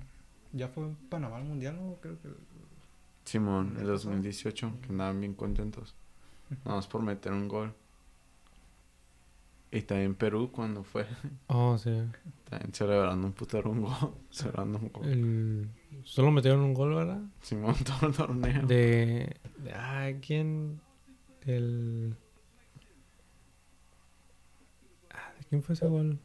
Ya 0.53 0.67
fue 0.69 0.89
Panamá 1.09 1.37
al 1.37 1.43
mundial, 1.43 1.75
¿no? 1.75 1.95
Creo 2.01 2.19
que. 2.21 2.29
Simón, 3.25 3.73
¿El 3.75 3.83
el 3.83 3.93
pasado? 3.93 4.09
2018, 4.11 4.73
que 4.81 4.87
andaban 4.89 5.19
bien 5.19 5.35
contentos. 5.35 5.93
Nada 6.65 6.77
más 6.77 6.87
por 6.87 7.03
meter 7.03 7.31
un 7.33 7.47
gol. 7.47 7.75
Y 9.71 9.81
también 9.83 10.15
Perú 10.15 10.51
cuando 10.51 10.83
fue. 10.83 11.05
Oh, 11.47 11.77
sí. 11.77 11.91
También 12.49 12.73
celebrando 12.73 13.27
un 13.27 13.33
putero 13.33 13.69
un 13.69 13.81
gol. 13.83 14.15
Celebrando 14.31 14.79
un 14.79 14.89
gol. 14.91 15.07
El... 15.07 15.69
Solo 16.03 16.31
metieron 16.31 16.61
un 16.61 16.73
gol, 16.73 16.95
¿verdad? 16.95 17.21
Simón 17.41 17.75
todo 17.83 18.07
el 18.09 18.15
torneo. 18.15 18.65
De... 18.65 19.35
de 19.57 19.73
ay, 19.73 20.19
¿quién? 20.25 20.81
El... 21.45 22.15
Ah, 25.11 25.33
¿De 25.37 25.45
quién 25.45 25.61
fue 25.61 25.73
ese 25.73 25.85
gol? 25.87 26.19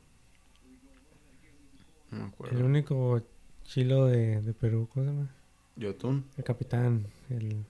No 2.11 2.18
me 2.18 2.22
El 2.24 2.28
acuerdo. 2.28 2.64
único 2.64 3.22
chilo 3.64 4.07
de, 4.07 4.40
de 4.40 4.53
Perú, 4.55 4.88
¿cómo 4.92 5.05
se 5.07 5.12
llama? 5.12 5.30
Yotun. 5.76 6.24
El 6.36 6.45
capitán, 6.45 7.07
el, 7.28 7.64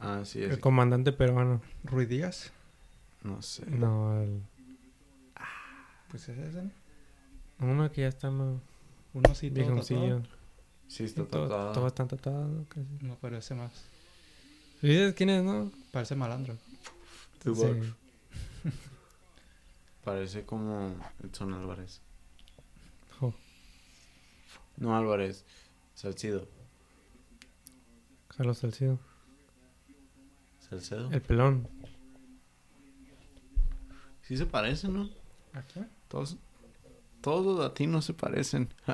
Ah, 0.00 0.22
sí, 0.24 0.42
el 0.42 0.58
comandante 0.58 1.12
peruano. 1.12 1.60
Rui 1.84 2.06
Díaz. 2.06 2.52
No 3.22 3.40
sé. 3.42 3.64
No, 3.66 4.20
el... 4.20 4.42
Pues 6.12 6.28
ese 6.28 6.46
es, 6.46 6.54
¿no? 6.54 6.70
Uno 7.60 7.90
que 7.90 8.02
ya 8.02 8.08
está 8.08 8.30
más 8.30 8.60
Uno 9.14 9.34
sí 9.34 9.50
todo 9.50 9.76
tatuado. 9.76 10.22
Sí, 10.86 11.04
está 11.04 11.24
tatuado. 11.24 11.72
todo 11.72 11.86
está 11.86 12.06
tatuado, 12.06 12.46
¿no? 12.46 12.66
Casi. 12.68 12.86
No 13.00 13.16
parece 13.16 13.54
más. 13.54 13.72
¿Dices 14.82 15.14
quién 15.14 15.30
es, 15.30 15.42
no? 15.42 15.72
Parece 15.90 16.14
malandro. 16.14 16.58
Tu 17.42 17.54
Sí. 17.54 17.64
Parece 20.04 20.44
como 20.44 20.94
Edson 21.24 21.54
Álvarez. 21.54 22.02
No 24.76 24.96
Álvarez. 24.96 25.44
Salcido. 25.94 26.46
Carlos 28.28 28.58
Salcido. 28.58 28.98
Salcedo. 30.60 31.10
El 31.10 31.22
pelón. 31.22 31.68
Sí 34.22 34.36
se 34.36 34.44
parecen, 34.44 34.94
¿no? 34.94 35.08
¿A 35.52 35.62
quién? 35.62 35.88
Todos, 36.12 36.36
todos 37.22 37.46
los 37.46 37.58
latinos 37.58 38.04
se 38.04 38.12
parecen. 38.12 38.68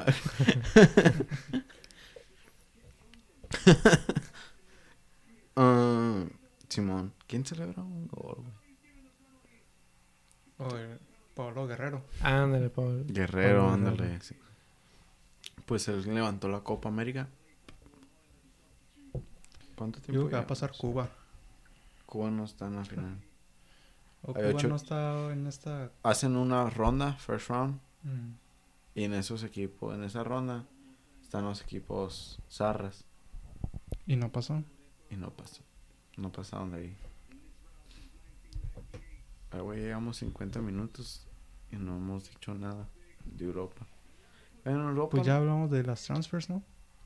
Ah, 5.56 6.24
Simón, 6.68 7.12
¿quién 7.26 7.44
celebra 7.44 7.82
un 7.82 8.06
gol? 8.06 8.44
güey? 10.58 10.98
Pablo 11.34 11.66
Guerrero. 11.66 12.04
Ándale, 12.22 12.68
Pablo. 12.70 13.04
Guerrero, 13.06 13.60
Pablo 13.62 13.72
ándale. 13.74 13.96
Guerrero. 13.96 14.22
sí. 14.22 14.36
Pues 15.66 15.88
él 15.88 16.02
levantó 16.14 16.48
la 16.48 16.60
Copa 16.60 16.88
América. 16.88 17.28
¿Cuánto 19.76 19.98
Yo 20.00 20.04
tiempo? 20.04 20.20
creo 20.20 20.28
que 20.28 20.36
va 20.36 20.42
a 20.42 20.46
pasar 20.46 20.72
Cuba. 20.76 21.08
Cuba 22.06 22.30
no 22.30 22.44
está 22.44 22.66
en 22.66 22.76
la 22.76 22.84
final. 22.84 23.18
O 24.28 24.32
Hay 24.36 24.42
Cuba 24.44 24.54
ocho- 24.58 24.68
no 24.68 24.76
está 24.76 25.32
en 25.32 25.46
esta. 25.46 25.90
Hacen 26.02 26.36
una 26.36 26.68
ronda, 26.68 27.14
first 27.14 27.48
round, 27.48 27.80
mm, 28.02 28.32
y 28.94 29.04
en 29.04 29.14
esos 29.14 29.42
equipos, 29.42 29.94
en 29.94 30.04
esa 30.04 30.22
ronda, 30.22 30.66
están 31.22 31.44
los 31.44 31.62
equipos 31.62 32.38
zarras. 32.50 33.04
Y 34.06 34.16
no 34.16 34.30
pasó. 34.30 34.62
Y 35.10 35.16
no 35.16 35.30
pasó. 35.30 35.62
No 36.18 36.30
pasaron 36.30 36.72
de 36.72 36.78
ahí. 36.78 36.96
Ah, 39.50 39.60
güey, 39.60 39.80
llegamos 39.80 40.18
50 40.18 40.60
minutos 40.60 41.26
y 41.70 41.76
no 41.76 41.96
hemos 41.96 42.28
dicho 42.28 42.54
nada 42.54 42.86
de 43.24 43.44
Europa. 43.46 43.86
En 44.64 44.74
Europa. 44.76 45.10
Pues 45.12 45.26
ya 45.26 45.36
hablamos 45.36 45.70
de 45.70 45.82
las 45.84 46.02
transfers, 46.04 46.50
¿no? 46.50 46.62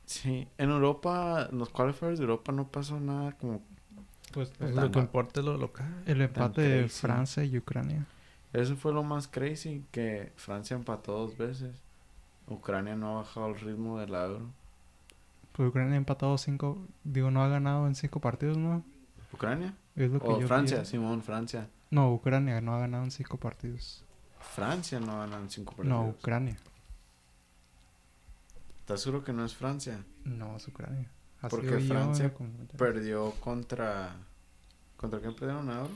Sí, 0.07 0.49
en 0.59 0.71
Europa, 0.71 1.49
en 1.51 1.59
los 1.59 1.69
qualifiers 1.69 2.19
de 2.19 2.25
Europa 2.25 2.51
no 2.53 2.69
pasó 2.69 2.99
nada 2.99 3.33
como. 3.39 3.63
Pues 4.33 4.51
Pues 4.59 4.75
lo 4.75 4.91
que 4.91 4.99
importa 4.99 5.41
es 5.41 5.47
lo 5.47 5.57
local. 5.57 6.03
el 6.07 6.21
empate 6.23 6.63
de. 6.63 6.89
Francia 6.89 7.45
y 7.45 7.57
Ucrania. 7.59 8.07
Eso 8.53 8.77
fue 8.77 8.93
lo 8.93 9.03
más 9.03 9.29
crazy: 9.29 9.85
que 9.91 10.33
Francia 10.37 10.75
empató 10.77 11.13
dos 11.19 11.37
veces. 11.37 11.75
Ucrania 12.49 12.97
no 12.97 13.11
ha 13.19 13.23
bajado 13.23 13.49
el 13.49 13.61
ritmo 13.61 13.99
del 13.99 14.15
euro. 14.15 14.47
Pues 15.53 15.69
Ucrania 15.69 15.95
ha 15.95 15.97
empatado 15.99 16.37
cinco. 16.39 16.79
Digo, 17.05 17.31
no 17.31 17.43
ha 17.43 17.49
ganado 17.49 17.87
en 17.87 17.95
cinco 17.95 18.21
partidos, 18.21 18.57
¿no? 18.57 18.83
¿Ucrania? 19.33 19.75
Es 19.97 20.11
lo 20.11 20.19
que 20.21 20.27
O 20.27 20.41
yo 20.41 20.47
Francia, 20.49 20.79
pienso. 20.79 20.91
Simón, 20.91 21.23
Francia. 21.23 21.69
No, 21.91 22.13
Ucrania 22.13 22.61
no 22.63 22.75
ha 22.75 22.81
ganado 22.81 23.05
en 23.05 23.11
cinco 23.11 23.37
partidos. 23.39 24.03
Francia 24.41 24.99
no 24.99 25.19
gana 25.19 25.39
en 25.39 25.51
cinco 25.51 25.75
No, 25.85 25.97
partidos. 25.99 26.17
Ucrania. 26.21 26.57
¿Estás 28.81 29.01
seguro 29.03 29.25
que 29.25 29.33
no 29.33 29.45
es 29.45 29.55
Francia? 29.55 30.05
No, 30.25 30.57
es 30.57 30.67
Ucrania. 30.69 31.09
Así 31.43 31.57
Porque 31.57 31.79
Francia. 31.81 32.33
Perdió 32.79 33.33
contra. 33.41 34.17
¿Contra 34.97 35.21
quién 35.21 35.35
perdieron 35.35 35.69
ahora? 35.69 35.93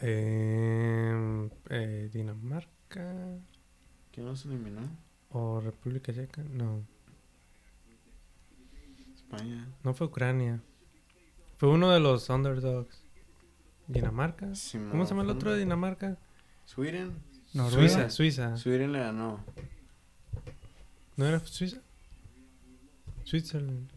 Eh, 0.00 1.48
eh, 1.70 2.10
Dinamarca 2.12 3.14
¿Quién 4.10 4.26
los 4.26 4.44
eliminó? 4.46 4.80
o 5.30 5.60
República 5.60 6.12
Checa. 6.12 6.42
No, 6.42 6.84
España. 9.14 9.68
no 9.82 9.94
fue 9.94 10.06
Ucrania. 10.06 10.60
Fue 11.58 11.68
uno 11.68 11.90
de 11.90 12.00
los 12.00 12.28
underdogs. 12.30 13.02
Dinamarca. 13.86 14.54
Simón, 14.54 14.90
¿Cómo 14.90 15.04
se 15.04 15.10
llama 15.10 15.22
el 15.24 15.30
otro 15.30 15.52
de. 15.52 15.58
Dinamarca? 15.58 16.16
Sweden. 16.64 17.12
Noruega. 17.52 18.08
Suiza, 18.08 18.10
Suiza. 18.10 18.56
Sweden 18.56 18.92
le 18.92 19.00
ganó. 19.00 19.44
¿No 21.16 21.26
era 21.26 21.38
Suiza? 21.40 21.78
Switzerland. 23.24 23.90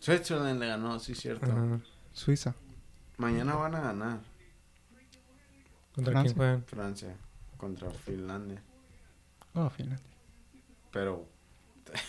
Switzerland 0.00 0.58
le 0.60 0.66
ganó, 0.68 0.98
sí, 0.98 1.14
cierto. 1.14 1.46
Ajá. 1.46 1.80
Suiza. 2.12 2.54
Mañana 3.18 3.54
van 3.54 3.74
a 3.74 3.80
ganar 3.80 4.20
¿Contra 5.94 6.12
Francia. 6.12 6.22
quién 6.22 6.36
juegan? 6.36 6.64
Francia 6.64 7.16
contra 7.56 7.90
Finlandia. 7.90 8.62
Oh, 9.54 9.68
Finlandia. 9.70 10.06
Pero, 10.90 11.26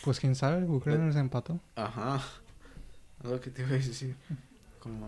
Pues 0.03 0.19
quién 0.19 0.35
sabe, 0.35 0.63
Ucrania 0.65 1.11
se 1.11 1.19
empató. 1.19 1.59
ajá. 1.75 2.21
Es 3.23 3.29
lo 3.29 3.39
que 3.39 3.49
te 3.51 3.61
iba 3.61 3.71
a 3.71 3.73
decir. 3.73 4.15
Como 4.79 5.07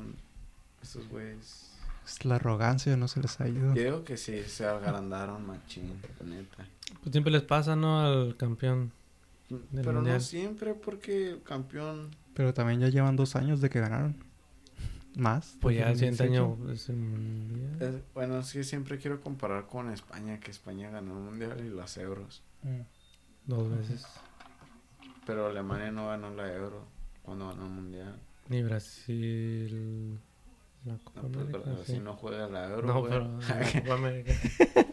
estos 0.81 1.07
güeyes. 1.09 1.71
Es 2.05 2.23
la 2.23 2.35
arrogancia, 2.35 2.95
no 2.95 3.07
se 3.07 3.19
les 3.21 3.41
ha 3.41 3.47
ido. 3.49 3.73
Yo 3.73 3.83
digo 3.83 4.03
que 4.03 4.15
sí, 4.15 4.43
se 4.43 4.65
agrandaron 4.65 5.45
machín, 5.45 5.99
neta. 6.23 6.67
Pues 7.01 7.11
siempre 7.11 7.31
les 7.31 7.41
pasa, 7.41 7.75
¿no? 7.75 7.99
Al 7.99 8.37
campeón. 8.37 8.91
Del 9.49 9.85
Pero 9.85 10.01
no 10.01 10.19
siempre, 10.19 10.73
porque 10.73 11.29
el 11.31 11.43
campeón. 11.43 12.09
Pero 12.33 12.53
también 12.53 12.79
ya 12.79 12.89
llevan 12.89 13.15
dos 13.15 13.35
años 13.35 13.61
de 13.61 13.69
que 13.69 13.79
ganaron. 13.79 14.15
Más. 15.15 15.57
Pues 15.61 15.77
ya 15.77 15.87
el 15.89 15.93
desde 15.93 16.07
el 16.09 16.15
siguiente 16.17 16.39
2018. 16.39 16.65
año 16.65 16.73
es 16.73 16.89
el 16.89 16.95
mundial. 16.97 17.95
es- 17.95 18.13
bueno, 18.13 18.41
que 18.51 18.63
siempre 18.63 18.97
quiero 18.97 19.21
comparar 19.21 19.67
con 19.67 19.91
España, 19.91 20.39
que 20.39 20.51
España 20.51 20.89
ganó 20.89 21.17
el 21.17 21.23
mundial 21.23 21.63
y 21.65 21.69
las 21.69 21.97
euros. 21.97 22.43
Mm. 22.63 22.81
Dos 23.45 23.69
veces. 23.77 24.05
Pero 25.25 25.47
Alemania 25.47 25.91
no 25.91 26.07
ganó 26.09 26.33
la 26.35 26.51
euro 26.53 26.85
cuando 27.23 27.47
ganó 27.49 27.65
el 27.65 27.71
mundial. 27.71 28.15
Ni 28.49 28.61
Brasil. 28.63 30.19
La 30.85 30.97
Copa 30.97 31.21
No, 31.23 31.29
pues 31.29 31.45
América, 31.45 31.71
Brasil 31.71 31.95
sí. 31.95 32.01
no 32.01 32.13
juega 32.15 32.47
la 32.47 32.69
euro. 32.69 32.87
No, 32.87 33.03
pero 33.03 33.39
la 33.39 33.81
Copa 33.81 33.93
América. 33.93 34.33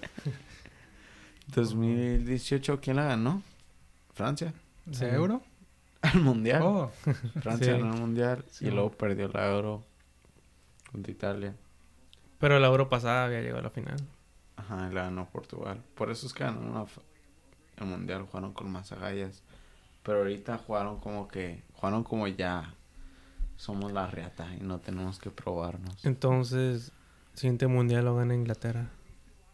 2018, 1.54 2.80
¿quién 2.80 2.96
la 2.96 3.04
ganó? 3.04 3.42
Francia. 4.12 4.52
¿La 4.86 4.94
Sí. 4.94 5.04
euro? 5.04 5.42
El 6.14 6.20
mundial. 6.20 6.62
Oh, 6.62 6.88
Francia 7.40 7.74
Sí. 7.74 7.80
ganó 7.80 7.94
el 7.94 8.00
mundial 8.00 8.44
Sí. 8.50 8.66
y 8.66 8.70
luego 8.70 8.90
perdió 8.90 9.28
la 9.28 9.48
euro 9.54 9.84
contra 10.90 11.12
Italia. 11.12 11.54
Pero 12.38 12.58
la 12.58 12.66
Euro 12.66 12.88
pasada 12.88 13.26
había 13.26 13.40
llegado 13.40 13.60
a 13.60 13.62
la 13.62 13.70
final. 13.70 13.96
Ajá, 14.56 14.88
y 14.90 14.94
la 14.94 15.04
ganó 15.04 15.28
Portugal. 15.30 15.80
Por 15.94 16.10
eso 16.10 16.26
es 16.26 16.34
que 16.34 16.42
ganaron 16.42 16.88
el 17.76 17.86
mundial, 17.86 18.22
jugaron 18.26 18.52
con 18.52 18.68
más 18.70 18.90
agallas. 18.90 19.42
Pero 20.02 20.18
ahorita 20.18 20.58
jugaron 20.58 20.98
como 20.98 21.28
que, 21.28 21.62
jugaron 21.74 22.02
como 22.02 22.26
ya 22.26 22.74
somos 23.56 23.92
la 23.92 24.08
reata 24.08 24.52
y 24.56 24.60
no 24.64 24.80
tenemos 24.80 25.20
que 25.20 25.30
probarnos. 25.30 26.04
Entonces, 26.04 26.90
siguiente 27.34 27.68
mundial 27.68 28.06
lo 28.06 28.16
gana 28.16 28.34
Inglaterra. 28.34 28.90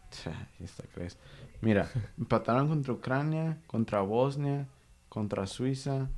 Ahí 0.25 0.65
está, 0.65 0.83
crees. 0.91 1.19
Mira, 1.61 1.89
empataron 2.17 2.67
contra 2.67 2.93
Ucrania, 2.93 3.57
contra 3.67 4.01
Bosnia, 4.01 4.67
contra 5.09 5.47
Suiza, 5.47 6.09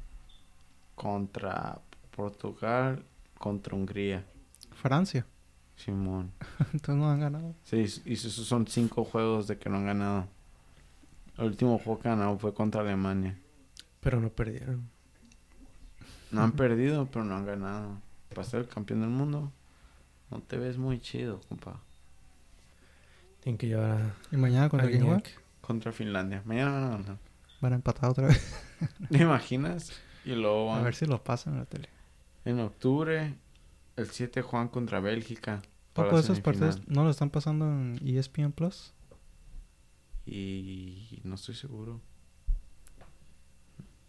contra 0.96 1.80
Portugal, 2.16 3.04
contra 3.38 3.76
Hungría. 3.76 4.26
Francia. 4.74 5.26
Simón. 5.76 6.32
Entonces 6.74 6.96
no 6.96 7.10
han 7.10 7.20
ganado. 7.20 7.56
Sí, 7.64 7.86
y 8.06 8.14
esos 8.14 8.34
son 8.34 8.68
cinco 8.68 9.04
juegos 9.04 9.48
de 9.48 9.58
que 9.58 9.70
no 9.70 9.78
han 9.78 9.86
ganado. 9.86 10.28
El 11.38 11.46
último 11.46 11.80
juego 11.80 12.00
que 12.00 12.10
ganaron 12.10 12.40
fue 12.40 12.54
contra 12.54 12.82
Alemania. 12.82 13.38
Pero 14.00 14.20
no 14.20 14.30
perdieron. 14.30 14.90
No 16.30 16.44
han 16.44 16.52
perdido, 16.54 17.08
pero 17.08 17.26
no 17.26 17.36
han 17.36 17.46
ganado. 17.46 17.98
Para 18.30 18.44
ser 18.44 18.62
el 18.62 18.68
campeón 18.68 19.02
del 19.02 19.10
mundo, 19.10 19.52
no 20.30 20.40
te 20.40 20.58
ves 20.58 20.78
muy 20.78 21.00
chido, 21.00 21.42
compa. 21.50 21.80
Tienen 23.42 23.58
que 23.58 23.68
llevar 23.68 23.92
a... 23.92 24.16
¿Y 24.32 24.38
mañana 24.38 24.70
contra 24.70 24.90
quién 24.90 25.04
juega? 25.04 25.24
Contra 25.62 25.92
Finlandia. 25.92 26.42
Mañana 26.46 26.72
van 26.72 26.84
a 26.84 26.90
ganar. 26.90 27.18
Van 27.60 27.74
a 27.74 27.76
empatar 27.76 28.10
otra 28.10 28.28
vez. 28.28 28.56
¿Te 29.10 29.18
imaginas? 29.18 29.92
Y 30.24 30.36
luego 30.36 30.74
A 30.74 30.82
ver 30.82 30.96
si 30.96 31.06
lo 31.06 31.24
pasan 31.24 31.54
en 31.54 31.60
la 31.60 31.66
tele. 31.66 31.90
en 32.46 32.60
octubre, 32.60 33.36
el 33.96 34.10
7 34.10 34.42
juegan 34.44 34.70
contra 34.70 35.00
Bélgica. 35.00 35.62
de 35.96 36.20
esos 36.20 36.40
partidos 36.40 36.88
no 36.88 37.04
lo 37.04 37.10
están 37.10 37.30
pasando 37.30 37.66
en 37.66 38.00
ESPN 38.06 38.52
Plus. 38.52 38.94
Y 40.26 41.20
no 41.24 41.36
estoy 41.36 41.56
seguro. 41.56 42.00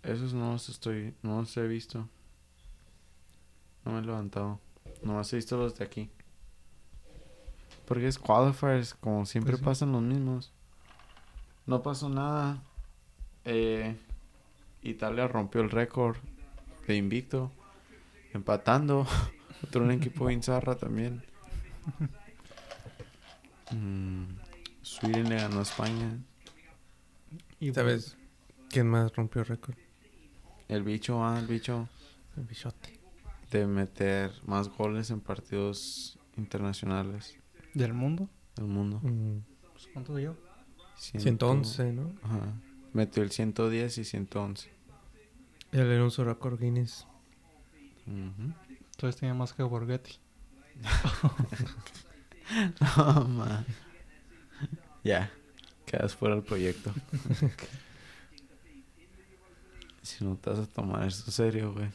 Esos 0.02 0.34
no 0.34 0.52
los 0.52 0.68
estoy, 0.68 1.14
no 1.22 1.40
los 1.40 1.56
he 1.56 1.66
visto. 1.66 2.08
No 3.84 3.92
me 3.92 4.00
he 4.00 4.02
levantado. 4.02 4.60
Nomás 5.02 5.32
he 5.32 5.36
visto 5.36 5.56
los 5.56 5.76
de 5.76 5.84
aquí. 5.84 6.10
Porque 7.92 8.06
es 8.06 8.18
qualifiers, 8.18 8.94
como 8.94 9.26
siempre 9.26 9.50
Pues 9.52 9.58
sí. 9.60 9.64
pasan 9.66 9.92
los 9.92 10.00
mismos. 10.00 10.50
No 11.66 11.82
pasó 11.82 12.08
nada. 12.08 12.62
Eh, 13.44 13.94
Italia 14.80 15.28
rompió 15.28 15.60
el 15.60 15.68
récord 15.70 16.16
de 16.86 16.96
invicto. 16.96 17.52
Empatando. 18.32 19.06
Otro 19.62 19.84
un 19.84 19.90
equipo 19.90 20.24
bien 20.24 20.42
zarra 20.42 20.74
también. 20.74 21.22
Mm, 23.70 24.24
Sweden 24.80 25.28
le 25.28 25.36
ganó 25.36 25.58
a 25.58 25.62
España. 25.62 26.16
Y 27.60 27.74
¿Sabes 27.74 28.16
quién 28.70 28.88
más 28.88 29.14
rompió 29.14 29.44
récord? 29.44 29.76
El 30.66 30.82
bicho, 30.82 31.22
ah, 31.22 31.38
el 31.38 31.46
bicho. 31.46 31.90
El 32.38 32.44
bichote. 32.44 32.98
De 33.50 33.66
meter 33.66 34.32
más 34.46 34.70
goles 34.70 35.10
en 35.10 35.20
partidos 35.20 36.18
internacionales 36.38 37.36
¿Del 37.74 37.92
mundo? 37.94 38.28
del 38.56 38.66
mundo. 38.66 39.00
Mm, 39.02 39.38
Pues, 39.72 39.88
¿Cuánto 39.92 40.14
dio? 40.16 40.36
Ciento- 40.96 41.52
111, 41.52 41.92
¿no? 41.92 42.12
Ajá. 42.22 42.52
Metió 42.92 43.22
el 43.22 43.30
110 43.30 43.96
y 43.98 44.04
111. 44.04 44.70
Él 45.72 45.80
era 45.90 46.04
un 46.04 46.10
récord 46.10 46.60
Guinness. 46.60 47.06
Ujú. 48.06 48.52
Entonces 48.92 49.18
tenía 49.18 49.34
más 49.34 49.52
que 49.54 49.62
Borghetti. 49.62 50.18
No, 52.96 53.24
man. 53.28 53.64
Ya. 55.02 55.30
Quedas 55.86 56.14
fuera 56.14 56.34
del 56.34 56.44
proyecto. 56.44 56.92
si 60.02 60.22
no 60.24 60.36
te 60.36 60.50
vas 60.50 60.58
a 60.58 60.66
tomar 60.66 61.06
esto 61.08 61.30
serio, 61.30 61.72
güey. 61.72 61.88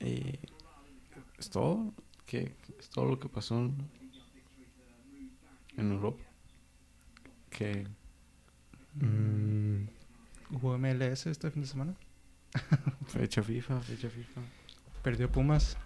y 0.10 0.38
es 1.38 1.50
todo. 1.50 1.92
¿Qué? 2.32 2.54
Es 2.78 2.88
todo 2.88 3.04
lo 3.04 3.20
que 3.20 3.28
pasó 3.28 3.58
en, 3.58 3.76
en 5.76 5.92
Europa. 5.92 6.22
Que 7.50 7.86
Mm, 8.94 9.86
Jugó 10.50 10.78
MLS 10.78 11.26
este 11.26 11.50
fin 11.50 11.60
de 11.62 11.68
semana. 11.68 11.94
fecha 13.08 13.42
FIFA, 13.42 13.80
fecha 13.82 14.08
FIFA. 14.08 14.40
Perdió 15.02 15.30
Pumas. 15.30 15.76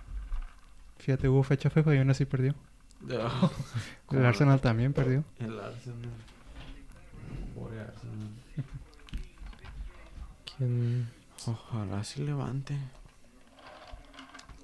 Fíjate, 0.98 1.28
hubo 1.28 1.42
fecha 1.42 1.68
FIFA 1.68 1.94
y 1.96 1.98
aún 1.98 2.10
así 2.10 2.24
perdió. 2.26 2.54
El 4.12 4.24
Arsenal 4.24 4.60
también 4.60 4.92
perdió. 4.92 5.24
El 5.40 5.58
Arsenal. 5.58 6.10
Pobre 7.56 7.80
Arsenal. 7.80 8.30
¿Quién? 10.56 11.08
Ojalá 11.46 12.04
sí 12.04 12.22
levante. 12.22 12.76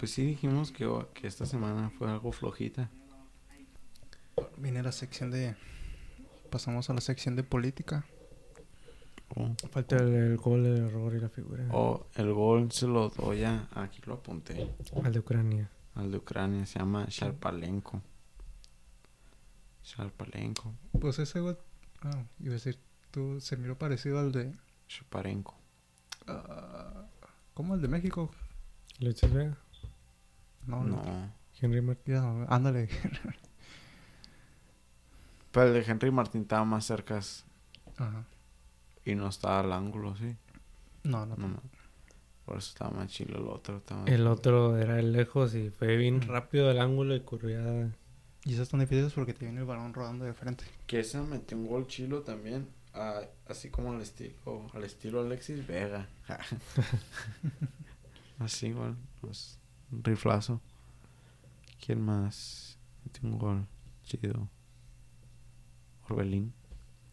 Pues 0.02 0.10
sí 0.10 0.26
dijimos 0.26 0.72
que, 0.72 0.90
que 1.14 1.28
esta 1.28 1.46
semana 1.46 1.88
fue 1.96 2.10
algo 2.10 2.32
flojita. 2.32 2.90
Viene 4.56 4.82
la 4.82 4.90
sección 4.90 5.30
de... 5.30 5.54
Pasamos 6.50 6.90
a 6.90 6.94
la 6.94 7.00
sección 7.00 7.36
de 7.36 7.44
política. 7.44 8.04
Oh, 9.36 9.54
Falta 9.70 9.94
el, 9.98 10.12
el 10.12 10.36
gol, 10.38 10.66
el 10.66 10.86
error 10.86 11.14
y 11.14 11.20
la 11.20 11.28
figura. 11.28 11.68
oh, 11.70 12.08
el 12.16 12.32
gol 12.32 12.72
se 12.72 12.88
lo 12.88 13.10
doy 13.10 13.44
a... 13.44 13.68
Aquí 13.76 14.00
lo 14.04 14.14
apunté. 14.14 14.74
Al 15.04 15.12
de 15.12 15.20
Ucrania. 15.20 15.70
Al 15.94 16.10
de 16.10 16.16
Ucrania. 16.16 16.66
Se 16.66 16.80
llama 16.80 17.06
Sharpalenko. 17.08 18.02
Sharpalenko. 19.84 20.74
Pues 21.00 21.20
ese 21.20 21.38
gol... 21.38 21.56
Ah, 22.00 22.24
iba 22.40 22.50
a 22.50 22.54
decir... 22.54 22.76
Tú, 23.12 23.40
se 23.40 23.56
miró 23.56 23.78
parecido 23.78 24.18
al 24.18 24.32
de... 24.32 24.52
Shaparenko. 24.88 25.54
ah, 26.26 27.06
¿Cómo 27.54 27.76
el 27.76 27.80
de 27.80 27.86
México? 27.86 28.32
Vega. 28.98 29.56
No, 30.66 30.84
No. 30.84 30.96
no. 31.02 31.32
Henry 31.60 31.80
Martín. 31.80 32.14
Ya, 32.14 32.44
ándale. 32.48 32.88
Pero 35.52 35.66
el 35.68 35.74
de 35.74 35.84
Henry 35.90 36.10
Martín 36.10 36.42
estaba 36.42 36.64
más 36.64 36.86
cerca 36.86 37.20
Ajá. 37.98 38.24
y 39.04 39.14
no 39.14 39.28
estaba 39.28 39.60
al 39.60 39.72
ángulo, 39.72 40.16
sí. 40.16 40.34
No, 41.04 41.26
no. 41.26 41.36
No, 41.36 41.48
no. 41.48 41.62
Por 42.46 42.58
eso 42.58 42.70
estaba 42.70 42.90
más 42.90 43.08
chilo 43.08 43.38
el 43.38 43.46
otro. 43.48 43.76
Estaba 43.78 44.04
El 44.06 44.26
otro 44.26 44.76
era 44.78 44.98
el 44.98 45.12
lejos 45.12 45.54
y 45.54 45.70
fue 45.70 45.96
bien 45.96 46.16
Mm. 46.18 46.28
rápido 46.28 46.70
el 46.70 46.80
ángulo 46.80 47.14
y 47.14 47.20
corría. 47.20 47.90
Y 48.44 48.54
esas 48.54 48.62
están 48.62 48.80
difíciles 48.80 49.12
porque 49.12 49.34
te 49.34 49.44
viene 49.44 49.60
el 49.60 49.66
balón 49.66 49.92
rodando 49.94 50.24
de 50.24 50.32
frente. 50.32 50.64
Que 50.86 51.00
esa 51.00 51.22
metió 51.22 51.56
un 51.56 51.66
gol 51.66 51.86
chilo 51.86 52.22
también. 52.22 52.68
así 53.48 53.70
como 53.70 53.92
al 53.92 54.00
estilo, 54.02 54.66
al 54.74 54.84
estilo 54.84 55.20
Alexis 55.20 55.66
Vega. 55.66 56.08
así 58.38 58.66
igual. 58.68 58.96
Pues, 59.20 59.58
riflazo. 59.92 60.60
¿Quién 61.84 62.00
más? 62.00 62.78
Metió 63.04 63.28
un 63.28 63.38
gol 63.38 63.66
chido. 64.04 64.48
Orbelín. 66.08 66.52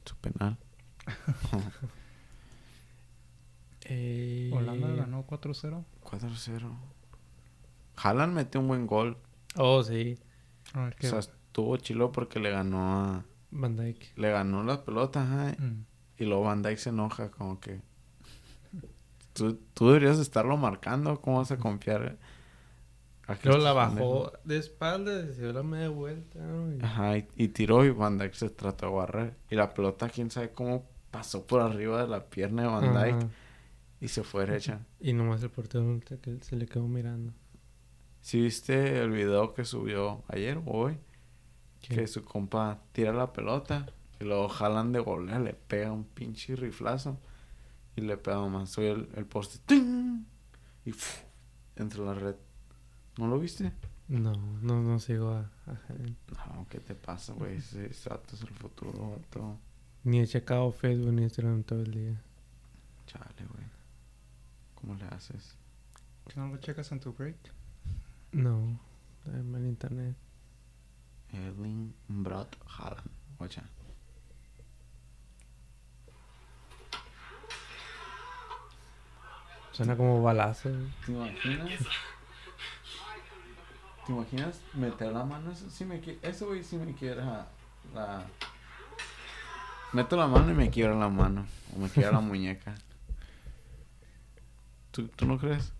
Su 0.06 0.16
penal. 0.18 0.58
Eh, 3.92 4.52
Holanda 4.54 4.88
ganó 4.94 5.26
4-0. 5.26 5.84
4-0. 6.04 6.78
Haaland 7.96 8.34
metió 8.34 8.62
un 8.62 8.68
buen 8.68 8.86
gol. 8.86 9.18
Oh, 9.56 9.82
sí. 9.82 10.20
A 10.74 10.84
ver 10.84 10.96
O 11.02 11.08
sea, 11.08 11.20
estuvo 11.20 11.76
chilo 11.78 12.12
porque 12.12 12.40
le 12.40 12.52
ganó 12.52 13.00
a... 13.02 13.26
Van 13.50 13.76
Dyke. 13.76 14.12
Le 14.16 14.30
ganó 14.30 14.64
la 14.64 14.86
pelota, 14.86 15.24
ajá, 15.24 15.56
Mm. 15.58 15.86
Y 16.18 16.26
luego 16.26 16.44
Van 16.44 16.62
Dyke 16.62 16.78
se 16.78 16.90
enoja, 16.90 17.32
como 17.32 17.60
que. 17.60 17.82
Tú, 19.34 19.56
tú 19.74 19.88
deberías 19.88 20.20
estarlo 20.20 20.56
marcando. 20.58 21.20
¿Cómo 21.20 21.38
vas 21.38 21.52
a 21.52 21.58
confiar? 21.58 22.20
Luego 23.44 23.64
la 23.64 23.74
bajó 23.74 24.32
de 24.44 24.58
espaldas, 24.58 25.36
se 25.36 25.42
dio 25.42 25.54
la 25.54 25.64
media 25.64 25.90
vuelta. 25.90 26.40
¿no? 26.40 26.74
Y- 26.76 26.80
Ajá, 26.82 27.18
y, 27.18 27.28
y 27.36 27.48
tiró 27.50 27.86
y 27.86 27.90
Van 27.92 28.18
Dyke 28.18 28.34
se 28.36 28.50
trató 28.50 28.88
de 28.88 28.92
barrer. 28.94 29.36
Y 29.50 29.56
la 29.56 29.74
pelota, 29.74 30.10
quién 30.10 30.32
sabe 30.32 30.52
cómo 30.52 30.86
pasó 31.12 31.46
por 31.46 31.62
arriba 31.62 32.02
de 32.02 32.08
la 32.08 32.26
pierna 32.30 32.64
de 32.64 32.68
Van 32.70 32.84
Ajá. 32.86 33.06
Dyke 33.06 33.28
y 34.02 34.08
se 34.08 34.24
fue 34.24 34.46
derecha. 34.46 34.80
Y 35.00 35.14
nomás 35.14 35.44
el 35.44 35.50
portero 35.50 36.00
que- 36.00 36.40
se 36.42 36.56
le 36.56 36.66
quedó 36.66 36.88
mirando. 36.88 37.34
¿Sí 38.22 38.42
viste 38.42 39.00
el 39.02 39.12
video 39.12 39.54
que 39.54 39.64
subió 39.66 40.24
ayer 40.28 40.58
o 40.66 40.72
hoy? 40.72 40.98
Que 41.82 42.06
su 42.08 42.24
compa 42.26 42.82
tira 42.92 43.14
la 43.14 43.32
pelota 43.32 43.86
y 44.20 44.26
luego 44.26 44.50
jalan 44.50 44.92
de 44.92 45.00
golea, 45.00 45.40
le 45.40 45.54
pega 45.54 45.92
un 45.94 46.04
pinche 46.04 46.56
riflazo 46.58 47.18
y 47.96 48.02
le 48.02 48.18
pega 48.18 48.46
más. 48.48 48.70
Soy 48.70 48.88
el, 48.88 49.10
el 49.16 49.26
poste 49.26 49.60
¡ting! 49.66 50.26
y 50.86 50.92
¡fu! 50.92 51.22
entre 51.78 52.02
la 52.04 52.14
red. 52.14 52.36
¿No 53.20 53.28
lo 53.28 53.38
viste? 53.38 53.74
No, 54.08 54.32
no, 54.62 54.82
no 54.82 54.98
sigo 54.98 55.32
a, 55.32 55.42
a. 55.68 56.54
No, 56.56 56.66
¿qué 56.70 56.80
te 56.80 56.96
pasa, 56.96 57.34
güey? 57.34 57.58
Ese 57.58 58.10
vato 58.10 58.34
es 58.34 58.42
el 58.44 58.52
futuro, 58.52 59.12
vato. 59.12 59.60
Ni 60.06 60.22
he 60.22 60.26
checado 60.26 60.72
Facebook 60.72 61.12
ni 61.12 61.24
Instagram 61.24 61.64
todo 61.64 61.82
el 61.82 61.92
día. 61.92 62.22
Chale, 63.08 63.46
güey. 63.52 63.66
¿Cómo 64.74 64.96
le 64.96 65.04
haces? 65.08 65.58
¿Que 66.30 66.40
no 66.40 66.48
lo 66.48 66.58
checas 66.60 66.94
en 66.94 67.02
tu 67.02 67.12
break? 67.12 67.36
No, 68.32 68.80
está 69.26 69.38
en 69.38 69.66
internet. 69.68 70.16
Erling 71.34 71.94
Brot 72.08 72.56
Haaland. 72.68 73.12
Ocha. 73.38 73.64
Suena 79.74 79.98
como 79.98 80.24
balazo. 80.24 80.70
¿Te 81.06 81.12
imaginas? 81.12 81.82
¿Te 84.10 84.16
imaginas 84.16 84.60
meter 84.74 85.12
la 85.12 85.24
mano? 85.24 85.52
Eso 85.52 85.70
sí 85.70 85.86
me 85.86 86.02
Eso, 86.24 86.48
güey, 86.48 86.64
sí 86.64 86.78
me 86.78 86.96
quiebra 86.96 87.48
la... 87.94 88.26
Meto 89.94 90.18
la 90.18 90.26
mano 90.26 90.50
y 90.52 90.56
me 90.56 90.72
quiebra 90.72 90.96
la 90.96 91.10
mano. 91.10 91.46
O 91.76 91.80
me 91.80 91.88
quiebra 91.90 92.14
la 92.14 92.20
muñeca. 92.28 92.74
¿Tú, 94.90 95.10
¿Tú 95.10 95.28
no 95.28 95.38
crees? 95.38 95.74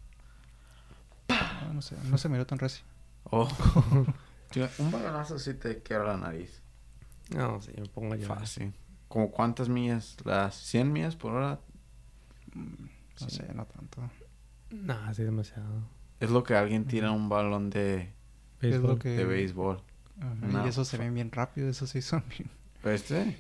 Ah, 1.30 1.72
no 1.74 1.82
sé, 1.82 1.96
no 2.04 2.20
se 2.20 2.30
miró 2.30 2.46
tan 2.46 2.60
recio. 2.60 2.86
Oh. 3.24 3.50
Un 4.78 4.92
balonazo 4.92 5.40
sí 5.40 5.56
te 5.56 5.82
quiebra 5.82 6.10
la 6.10 6.18
nariz. 6.18 6.62
No, 7.36 7.60
sí, 7.64 7.72
me 7.76 7.88
pongo 7.88 8.14
llorar. 8.14 8.42
Fácil. 8.42 8.76
¿Como 9.08 9.32
cuántas 9.32 9.70
millas? 9.70 10.18
¿Las 10.24 10.54
100 10.54 10.94
millas 10.94 11.16
por 11.16 11.32
hora? 11.34 11.60
No 12.54 12.88
Sí. 13.16 13.38
sé, 13.38 13.52
no 13.56 13.66
tanto. 13.66 14.08
Nah, 14.70 15.12
sí, 15.16 15.24
demasiado. 15.24 15.82
Es 16.20 16.30
lo 16.30 16.44
que 16.44 16.56
alguien 16.56 16.86
tira 16.86 17.10
un 17.12 17.28
balón 17.28 17.72
de, 17.72 18.14
Es 18.62 18.76
lo 18.76 18.96
Béisbol. 18.96 19.00
que... 19.00 19.10
de 19.10 19.26
béisbol. 19.26 19.82
Ajá, 20.22 20.36
No, 20.36 20.66
y 20.66 20.70
eso 20.70 20.84
se 20.86 20.98
fa- 20.98 21.04
ven 21.04 21.14
bien 21.14 21.32
rápido, 21.32 21.70
eso 21.70 21.88
sí 21.88 22.02
son 22.02 22.24
bien... 22.30 22.50
Este, 22.84 23.38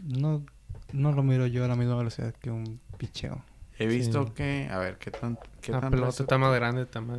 No, 0.00 0.44
no 0.92 1.12
lo 1.12 1.22
miro 1.22 1.46
yo 1.46 1.64
a 1.64 1.68
la 1.68 1.76
misma 1.76 1.96
velocidad 1.96 2.32
que 2.34 2.50
un 2.50 2.80
picheo. 2.98 3.44
he 3.78 3.86
visto 3.86 4.26
Sí. 4.26 4.32
que, 4.34 4.68
a 4.70 4.78
ver, 4.78 4.98
qué 4.98 5.10
tan, 5.10 5.38
qué 5.60 5.72
La 5.72 5.80
tan 5.80 5.90
pelota 5.90 6.22
está 6.22 6.38
más 6.38 6.54
grande, 6.54 6.82
está 6.82 7.00
más... 7.00 7.18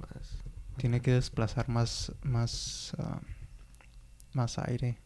más- 0.00 0.42
Tiene 0.76 1.00
que 1.00 1.12
desplazar 1.12 1.68
más, 1.68 2.12
más, 2.22 2.94
ah, 2.98 3.20
más 4.32 4.58
aire. 4.58 4.98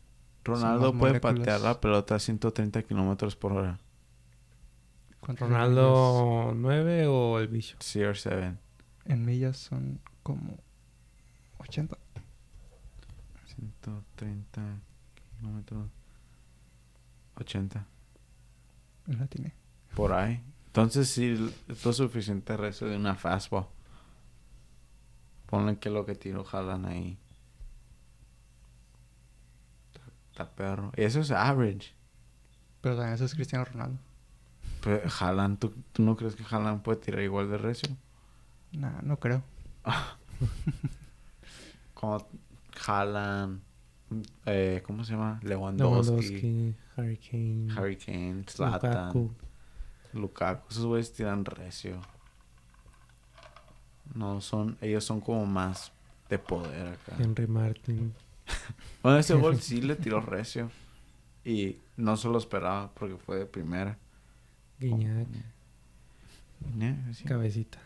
Ronaldo 0.44 0.92
más 0.92 1.00
puede 1.00 1.12
moléculas. 1.20 1.38
patear 1.40 1.60
la 1.60 1.80
pelota 1.80 2.14
a 2.14 2.18
130 2.18 2.82
kilómetros 2.84 3.36
por 3.36 3.52
hora. 3.52 3.78
¿Cuántas 5.20 5.48
¿Ronaldo 5.50 6.52
9 6.56 7.06
o 7.06 7.38
el 7.38 7.48
bicho? 7.48 7.76
CR7. 7.78 8.36
millas? 8.36 8.54
En 9.04 9.24
millas 9.26 9.56
son 9.58 10.00
como 10.22 10.56
80. 11.60 11.96
130 13.46 14.62
kilómetros. 15.38 15.88
80. 17.36 17.86
La 19.06 19.26
tiene. 19.26 19.54
Por 19.94 20.12
ahí. 20.12 20.42
Entonces 20.66 21.08
sí, 21.10 21.52
es 21.68 21.84
lo 21.84 21.92
suficiente 21.92 22.56
resto 22.56 22.86
de 22.86 22.96
una 22.96 23.14
fastball. 23.16 23.66
Ponle 25.46 25.78
que 25.78 25.90
lo 25.90 26.06
que 26.06 26.14
tiro 26.14 26.44
jalan 26.44 26.86
ahí. 26.86 27.18
Está- 30.30 30.48
perro. 30.50 30.92
Eso 30.96 31.20
es 31.20 31.30
average. 31.32 31.92
Pero 32.80 32.96
también 32.96 33.14
eso 33.14 33.24
es 33.24 33.34
Cristiano 33.34 33.64
Ronaldo. 33.64 33.98
Pero 34.82 35.10
jalan, 35.10 35.56
¿tú, 35.58 35.74
¿tú 35.92 36.02
no 36.02 36.16
crees 36.16 36.36
que 36.36 36.44
jalan 36.44 36.82
puede 36.82 37.00
tirar 37.00 37.20
igual 37.22 37.50
de 37.50 37.58
recio? 37.58 37.94
Nah, 38.72 39.02
no 39.02 39.18
creo. 39.18 39.42
Como 42.00 42.26
jalan. 42.76 43.60
Eh, 44.46 44.82
¿Cómo 44.86 45.04
se 45.04 45.12
llama? 45.12 45.38
Lewandowski. 45.42 46.10
Lewandowski, 46.40 46.74
Harry 46.96 47.16
Kane, 47.18 47.68
Harry 47.76 47.96
Kane, 47.96 48.44
Zlatan, 48.48 49.06
Lukaku. 49.08 49.30
Lukaku. 50.14 50.68
Esos 50.70 50.86
güeyes 50.86 51.12
tiran 51.12 51.44
recio. 51.44 52.00
No 54.14 54.40
son, 54.40 54.76
ellos 54.80 55.04
son 55.04 55.20
como 55.20 55.46
más 55.46 55.92
de 56.28 56.38
poder 56.38 56.88
acá. 56.88 57.16
Henry 57.18 57.46
Martin. 57.46 58.14
Bueno, 59.02 59.18
ese 59.18 59.34
gol 59.34 59.56
sí 59.60 59.80
le 59.80 59.94
tiró 59.94 60.20
recio. 60.20 60.70
Y 61.44 61.76
no 61.96 62.16
se 62.16 62.28
lo 62.28 62.36
esperaba 62.38 62.90
porque 62.92 63.16
fue 63.16 63.36
de 63.38 63.46
primera. 63.46 63.96
Guiñac, 64.80 65.28
Ne- 66.74 67.14
sí. 67.14 67.24
cabecita. 67.24 67.78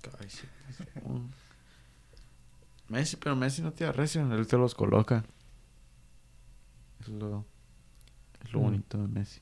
Cabecita. 0.00 0.48
Messi, 2.88 3.16
pero 3.16 3.36
Messi 3.36 3.62
no 3.62 3.72
tira 3.72 3.92
recio, 3.92 4.30
él 4.32 4.46
te 4.46 4.56
los 4.56 4.74
coloca. 4.74 5.24
Es 7.00 7.08
lo, 7.08 7.44
es 8.44 8.52
lo 8.52 8.60
Mm. 8.60 8.62
bonito 8.62 8.98
de 8.98 9.08
Messi. 9.08 9.40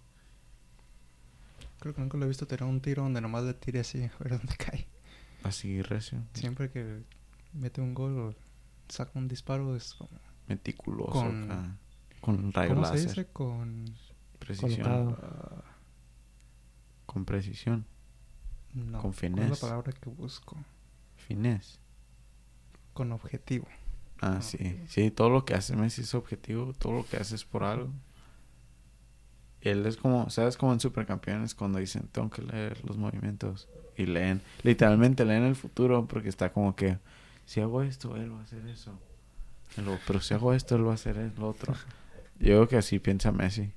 Creo 1.79 1.95
que 1.95 2.01
nunca 2.01 2.17
lo 2.19 2.25
he 2.25 2.29
visto 2.29 2.47
tirar 2.47 2.69
un 2.69 2.81
tiro 2.81 3.03
donde 3.03 3.21
nomás 3.21 3.45
le 3.45 3.55
tire 3.55 3.81
así 3.81 4.03
a 4.05 4.13
ver 4.19 4.39
dónde 4.39 4.57
cae. 4.57 4.87
Así 5.43 5.81
recio. 5.83 6.23
Siempre 6.35 6.71
que 6.71 7.03
mete 7.53 7.81
un 7.81 7.95
gol 7.95 8.19
o 8.19 8.35
saca 8.89 9.13
un 9.19 9.29
disparo 9.29 9.77
es 9.77 9.95
como... 9.95 10.11
Meticuloso 10.49 11.11
Con- 11.13 11.51
acá. 11.51 11.77
Con 12.21 12.53
rayo 12.53 12.75
¿Cómo 12.75 12.87
se 12.87 12.93
láser. 12.95 13.09
dice? 13.09 13.27
Con... 13.27 13.85
Precisión. 14.39 15.17
Con 17.07 17.25
precisión. 17.25 17.87
no, 18.75 19.01
Con 19.01 19.13
¿cuál 19.13 19.39
es 19.39 19.51
la 19.51 19.57
palabra 19.69 19.93
que 19.93 20.11
busco? 20.11 20.57
Finés. 21.17 21.81
Con 22.97 23.13
objetivo. 23.13 23.69
Ah, 24.23 24.41
sí. 24.41 24.81
Sí, 24.89 25.11
todo 25.11 25.29
lo 25.29 25.45
que 25.45 25.53
hace 25.53 25.77
Messi 25.77 26.01
es 26.01 26.15
objetivo. 26.15 26.73
Todo 26.73 26.95
lo 26.95 27.07
que 27.07 27.19
hace 27.19 27.35
es 27.35 27.45
por 27.45 27.63
algo. 27.63 27.91
Él 29.61 29.85
es 29.85 29.99
como, 29.99 30.31
¿sabes? 30.31 30.57
Como 30.57 30.73
en 30.73 30.81
Supercampeones 30.81 31.55
cuando 31.55 31.79
dicen, 31.79 32.09
tengo 32.11 32.31
que 32.31 32.41
leer 32.41 32.83
los 32.87 32.97
movimientos. 32.97 33.69
Y 33.99 34.07
leen, 34.07 34.41
literalmente 34.63 35.27
leen 35.27 35.43
el 35.43 35.57
futuro 35.57 36.07
porque 36.07 36.31
está 36.31 36.55
como 36.55 36.75
que, 36.75 36.97
si 37.45 37.61
hago 37.61 37.83
esto, 37.83 38.17
él 38.17 38.33
va 38.33 38.41
a 38.41 38.45
hacer 38.45 38.67
eso. 38.67 38.99
Luego, 39.77 39.99
pero 40.07 40.23
si 40.23 40.33
hago 40.33 40.55
esto, 40.55 40.77
él 40.77 40.87
va 40.87 40.93
a 40.93 40.95
hacer 40.95 41.19
el 41.19 41.43
otro. 41.43 41.75
Yo 42.39 42.47
creo 42.47 42.69
que 42.69 42.77
así 42.79 42.99
piensa 42.99 43.31
Messi. 43.31 43.73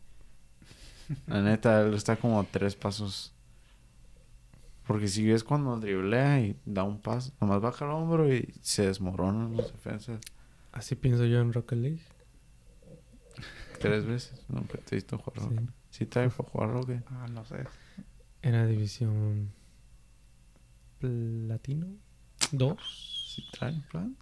La 1.27 1.41
neta, 1.41 1.81
él 1.81 1.93
está 1.93 2.15
como 2.15 2.41
tres 2.45 2.75
pasos. 2.75 3.33
Porque 4.89 5.07
si 5.07 5.23
ves 5.23 5.43
cuando 5.43 5.77
driblea 5.77 6.41
y 6.41 6.59
da 6.65 6.81
un 6.81 6.99
paso, 6.99 7.31
nomás 7.39 7.61
baja 7.61 7.85
el 7.85 7.91
hombro 7.91 8.33
y 8.33 8.51
se 8.63 8.87
desmoronan 8.87 9.55
los 9.55 9.71
defensas. 9.71 10.19
Así 10.71 10.95
pienso 10.95 11.25
yo 11.25 11.39
en 11.41 11.53
Rocket 11.53 11.77
League. 11.77 12.01
Tres 13.79 14.03
veces. 14.03 14.43
Nunca 14.47 14.79
te 14.79 14.95
he 14.95 14.97
visto 14.97 15.19
jugar 15.19 15.41
Sí. 15.41 15.55
Rocket. 15.55 15.69
¿Sí 15.91 16.05
trae 16.07 16.29
para 16.31 16.49
jugar 16.49 16.71
Rocket? 16.71 17.05
Ah, 17.05 17.27
no 17.31 17.45
sé. 17.45 17.65
En 18.41 18.53
la 18.53 18.65
división 18.65 19.51
platino 20.97 21.85
2. 22.51 23.35
¿Sí 23.35 23.45
trae 23.51 23.73
en 23.73 23.81
plan? 23.83 24.17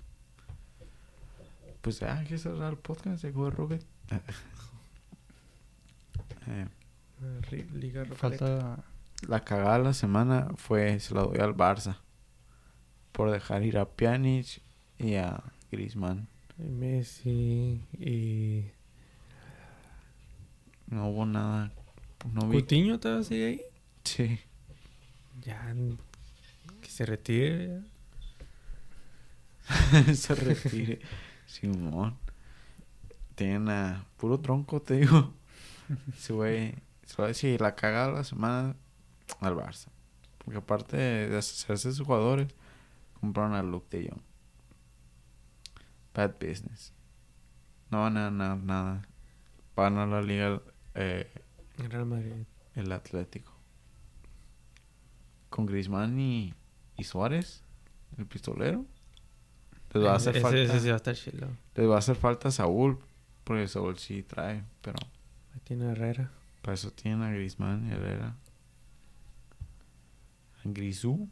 Pues 1.80 2.02
ya, 2.02 2.18
hay 2.18 2.28
que 2.28 2.38
cerrar 2.38 2.74
el 2.74 2.80
podcast 2.80 3.24
de 3.24 3.32
jugar 3.32 3.56
Rocket. 3.56 3.86
Eh, 6.50 6.68
Liga 7.74 8.04
Rocket. 8.04 8.18
Falta... 8.18 8.84
la 9.26 9.44
cagada 9.44 9.78
de 9.80 9.84
la 9.86 9.94
semana 9.94 10.50
fue, 10.56 11.00
se 11.00 11.14
la 11.14 11.22
doy 11.22 11.40
al 11.40 11.56
Barça. 11.56 11.98
Por 13.12 13.32
dejar 13.32 13.64
ir 13.64 13.78
a 13.78 13.86
Pjanic 13.86 14.62
y 15.00 15.16
a 15.16 15.44
Griezmann. 15.72 16.28
Messi 16.58 17.82
y 18.00 18.72
No 20.88 21.10
hubo 21.10 21.26
nada. 21.26 21.72
No 22.34 22.48
vi. 22.48 22.60
Coutinho 22.60 23.00
todavía 23.00 23.24
sigue 23.24 23.46
ahí. 23.46 23.62
Sí. 24.04 24.40
Ya 25.42 25.74
que 26.82 26.90
se 26.90 27.06
retire. 27.06 27.82
se 30.14 30.36
retire. 30.36 31.00
Simón. 31.46 32.18
Tienen 33.36 33.70
a 33.70 34.06
puro 34.18 34.40
tronco, 34.40 34.82
te 34.82 34.96
digo. 34.96 35.34
Güey. 36.30 36.76
Se 37.06 37.22
a 37.22 37.28
decir 37.28 37.62
la 37.62 37.76
cagada 37.76 38.08
de 38.08 38.14
la 38.14 38.24
semana 38.26 38.76
al 39.40 39.56
Barça. 39.56 39.88
Porque 40.38 40.58
aparte 40.60 40.98
de 40.98 41.30
deshacerse 41.30 41.90
de 41.90 41.94
sus 41.96 42.06
jugadores, 42.08 42.48
compraron 43.20 43.54
a 43.54 43.64
Luke 43.64 43.98
de 43.98 44.10
Jong. 44.10 44.22
Bad 46.14 46.36
business. 46.40 46.94
No 47.92 48.02
van 48.02 48.18
a 48.18 48.24
ganar 48.26 48.58
nada. 48.58 49.08
Van 49.76 49.98
a 49.98 50.06
la 50.06 50.22
liga 50.22 50.62
eh, 50.96 51.30
Real 51.78 52.06
Madrid. 52.06 52.46
el 52.76 52.92
Atlético. 52.92 53.54
Con 55.50 55.66
Griezmann 55.66 56.20
y, 56.20 56.54
y 56.98 57.04
Suárez, 57.04 57.64
el 58.18 58.26
pistolero. 58.26 58.86
Les 59.94 60.04
va 60.04 60.14
a 60.14 60.16
hacer 60.16 60.36
ese, 60.36 60.42
falta. 60.44 60.58
ese 60.62 60.80
sí 60.80 60.88
va 60.88 60.94
a 60.96 60.98
estar 60.98 61.16
chilo. 61.16 61.48
Les 61.76 61.90
va 61.90 61.96
a 61.96 62.00
hacer 62.00 62.16
falta 62.16 62.52
Saúl, 62.52 63.00
porque 63.44 63.68
Saúl 63.68 63.98
sí 63.98 64.24
trae, 64.24 64.64
pero 64.82 64.98
Ahí 65.54 65.62
tiene 65.64 65.92
Herrera. 65.92 66.32
para 66.62 66.74
eso 66.74 66.92
tienen 66.92 67.22
a 67.22 67.32
Griezmann 67.32 67.88
y 67.88 67.92
Herrera. 67.94 68.36
Grisú. 70.74 71.30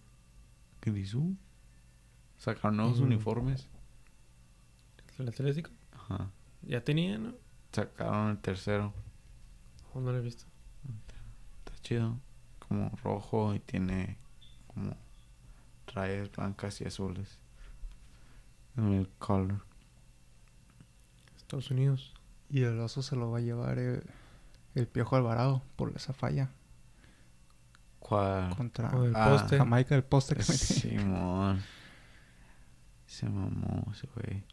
Grisú. 0.81 1.35
Sacaron 2.37 2.77
nuevos 2.77 2.99
uniformes. 2.99 3.67
El 5.17 5.29
Atlético. 5.29 5.71
Ajá. 5.91 6.31
Ya 6.63 6.83
tenía, 6.83 7.17
¿no? 7.17 7.33
Sacaron 7.71 8.31
el 8.31 8.37
tercero. 8.39 8.93
¿O 9.93 10.01
no 10.01 10.11
lo 10.11 10.17
he 10.17 10.21
visto? 10.21 10.45
Está 11.59 11.81
chido. 11.81 12.19
Como 12.67 12.89
rojo 13.03 13.53
y 13.53 13.59
tiene 13.59 14.17
como 14.67 14.95
rayas 15.93 16.31
blancas 16.31 16.81
y 16.81 16.85
azules. 16.85 17.39
En 18.75 18.93
el 18.93 19.09
color. 19.19 19.65
Estados 21.37 21.71
Unidos. 21.71 22.13
Y 22.49 22.63
el 22.63 22.79
oso 22.79 23.01
se 23.01 23.15
lo 23.15 23.31
va 23.31 23.37
a 23.37 23.41
llevar 23.41 23.79
el, 23.79 24.03
el 24.75 24.87
Piojo 24.87 25.15
Alvarado 25.15 25.61
por 25.75 25.95
esa 25.95 26.13
falla 26.13 26.51
¿Cuál? 28.07 28.55
contra 28.55 28.89
O 28.95 29.03
el 29.03 29.15
Ah, 29.15 29.29
poste. 29.31 29.57
Jamaica, 29.57 29.95
el 29.95 30.03
poste 30.03 30.35
que 30.35 30.41
metió. 30.41 30.55
Simón. 30.55 31.63
Se 33.07 33.27
mamó 33.27 33.87
ese 33.91 34.07
güey. 34.13 34.43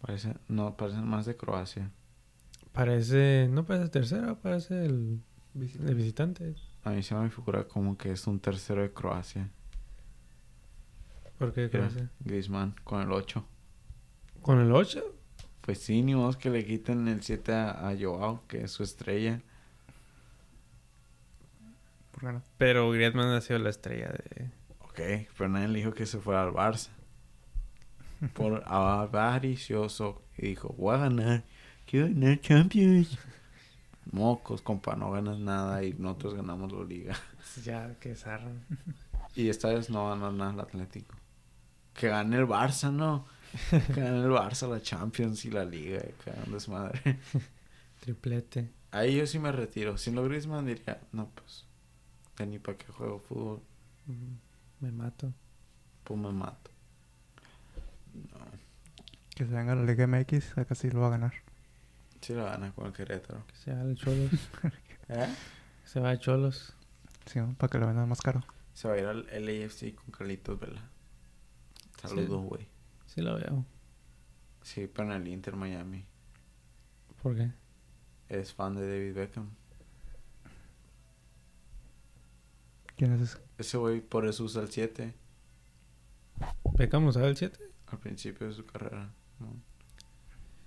Parece, 0.00 0.34
no, 0.48 0.74
parece 0.76 1.00
más 1.00 1.26
de 1.26 1.36
Croacia. 1.36 1.90
Parece. 2.72 3.46
No 3.50 3.66
parece 3.66 3.88
tercero, 3.90 4.38
parece 4.40 4.86
el, 4.86 5.20
el 5.54 5.94
visitante. 5.94 6.54
A 6.82 6.90
mí 6.90 7.02
se 7.02 7.14
me 7.14 7.28
figura 7.28 7.64
como 7.68 7.98
que 7.98 8.12
es 8.12 8.26
un 8.26 8.40
tercero 8.40 8.80
de 8.80 8.92
Croacia. 8.92 9.50
¿Por 11.38 11.52
qué 11.52 11.68
Croacia? 11.68 12.10
Griezmann 12.20 12.74
con 12.84 13.02
el 13.02 13.12
8. 13.12 13.44
¿Con 14.40 14.60
el 14.60 14.72
8? 14.72 15.02
Pues 15.60 15.78
sí, 15.78 16.02
ni 16.02 16.14
modo 16.14 16.38
que 16.38 16.48
le 16.50 16.64
quiten 16.64 17.06
el 17.08 17.22
7 17.22 17.52
a, 17.52 17.88
a 17.88 17.94
Joao, 17.98 18.46
que 18.46 18.62
es 18.64 18.70
su 18.70 18.82
estrella. 18.82 19.42
Ganar. 22.24 22.42
Pero 22.58 22.90
Griezmann 22.90 23.28
ha 23.32 23.40
sido 23.40 23.58
la 23.58 23.70
estrella 23.70 24.08
de... 24.08 24.50
Ok, 24.80 25.28
pero 25.36 25.48
nadie 25.48 25.68
le 25.68 25.78
dijo 25.78 25.92
que 25.92 26.06
se 26.06 26.18
fuera 26.18 26.42
al 26.42 26.52
Barça. 26.52 26.88
Por 28.32 28.62
avaricioso. 28.66 30.22
Y 30.36 30.48
dijo, 30.48 30.74
voy 30.78 30.94
a 30.94 30.98
ganar. 30.98 31.44
Quiero 31.86 32.06
ganar 32.08 32.40
Champions. 32.40 33.18
Mocos, 34.10 34.62
compa, 34.62 34.96
no 34.96 35.10
ganas 35.10 35.38
nada 35.38 35.82
y 35.82 35.94
nosotros 35.94 36.34
ganamos 36.34 36.72
la 36.72 36.84
liga. 36.84 37.16
Ya, 37.64 37.94
que 38.00 38.14
zarra. 38.14 38.50
Y 39.34 39.48
esta 39.48 39.68
vez 39.68 39.90
no 39.90 40.08
ganó 40.08 40.30
nada 40.32 40.52
el 40.52 40.60
Atlético. 40.60 41.16
Que 41.92 42.08
gane 42.08 42.36
el 42.36 42.46
Barça, 42.46 42.92
¿no? 42.92 43.26
Que 43.70 44.00
gane 44.00 44.22
el 44.22 44.30
Barça 44.30 44.68
la 44.68 44.80
Champions 44.82 45.44
y 45.44 45.50
la 45.50 45.64
Liga. 45.64 46.00
Que 46.22 46.30
hagan 46.30 46.52
desmadre. 46.52 47.18
Triplete. 48.00 48.70
Ahí 48.90 49.16
yo 49.16 49.26
sí 49.26 49.38
me 49.38 49.50
retiro. 49.52 49.96
Sin 49.98 50.14
lo 50.14 50.24
Griezmann 50.24 50.66
diría, 50.66 51.00
no, 51.12 51.30
pues, 51.30 51.66
ya 52.38 52.46
ni 52.46 52.58
para 52.58 52.76
qué 52.78 52.86
juego 52.92 53.20
fútbol. 53.20 53.62
Me 54.80 54.92
mato. 54.92 55.32
Pues 56.04 56.20
me 56.20 56.32
mato. 56.32 56.70
No. 58.14 58.44
Que 59.34 59.44
se 59.44 59.52
venga 59.52 59.72
a 59.72 59.76
la 59.76 59.84
Liga 59.84 60.06
MX, 60.06 60.58
acá 60.58 60.74
sí 60.74 60.90
lo 60.90 61.00
va 61.00 61.08
a 61.08 61.10
ganar. 61.10 61.34
Sí 62.20 62.34
lo 62.34 62.44
gana 62.44 62.72
con 62.72 62.86
el 62.86 62.92
Querétaro. 62.92 63.46
Que 63.46 63.56
se 63.56 63.74
va 63.74 63.82
el 63.82 63.96
Cholos. 63.96 64.30
¿Eh? 65.08 65.28
Que 65.82 65.88
se 65.88 66.00
va 66.00 66.10
a 66.10 66.18
Cholos. 66.18 66.74
Sí, 67.26 67.40
para 67.58 67.70
que 67.70 67.78
lo 67.78 67.86
vendan 67.86 68.08
más 68.08 68.20
caro. 68.20 68.44
Se 68.74 68.88
va 68.88 68.94
a 68.94 68.98
ir 68.98 69.06
al 69.06 69.26
LAFC 69.26 69.94
con 69.94 70.10
Carlitos 70.10 70.58
Vela. 70.58 70.88
Saludos, 72.00 72.44
güey. 72.44 72.68
Sí 73.06 73.22
lo 73.22 73.34
veo. 73.36 73.64
Sí, 74.62 74.86
pero 74.86 75.10
en 75.10 75.22
el 75.22 75.28
Inter 75.28 75.56
Miami. 75.56 76.06
¿Por 77.22 77.36
qué? 77.36 77.50
Es 78.28 78.52
fan 78.52 78.74
de 78.74 78.86
David 78.86 79.14
Beckham. 79.14 79.50
¿Quién 82.96 83.12
es 83.12 83.20
ese? 83.22 83.38
Ese 83.58 83.76
güey 83.76 84.00
por 84.00 84.26
eso 84.26 84.44
usa 84.44 84.62
el 84.62 84.70
7 84.70 85.14
Beckham 86.76 87.06
usaba 87.06 87.26
el 87.26 87.36
7. 87.36 87.58
al 87.86 87.98
principio 87.98 88.46
de 88.46 88.52
su 88.52 88.64
carrera. 88.64 89.12
¿no? 89.38 89.56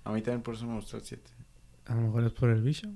A 0.03 0.11
mí 0.11 0.21
también 0.21 0.41
por 0.41 0.55
eso 0.55 0.65
me 0.65 0.75
gusta 0.75 0.97
el 0.97 1.03
7. 1.03 1.31
A 1.85 1.95
lo 1.95 2.01
mejor 2.01 2.23
es 2.23 2.33
por 2.33 2.49
el 2.49 2.61
bicho. 2.61 2.87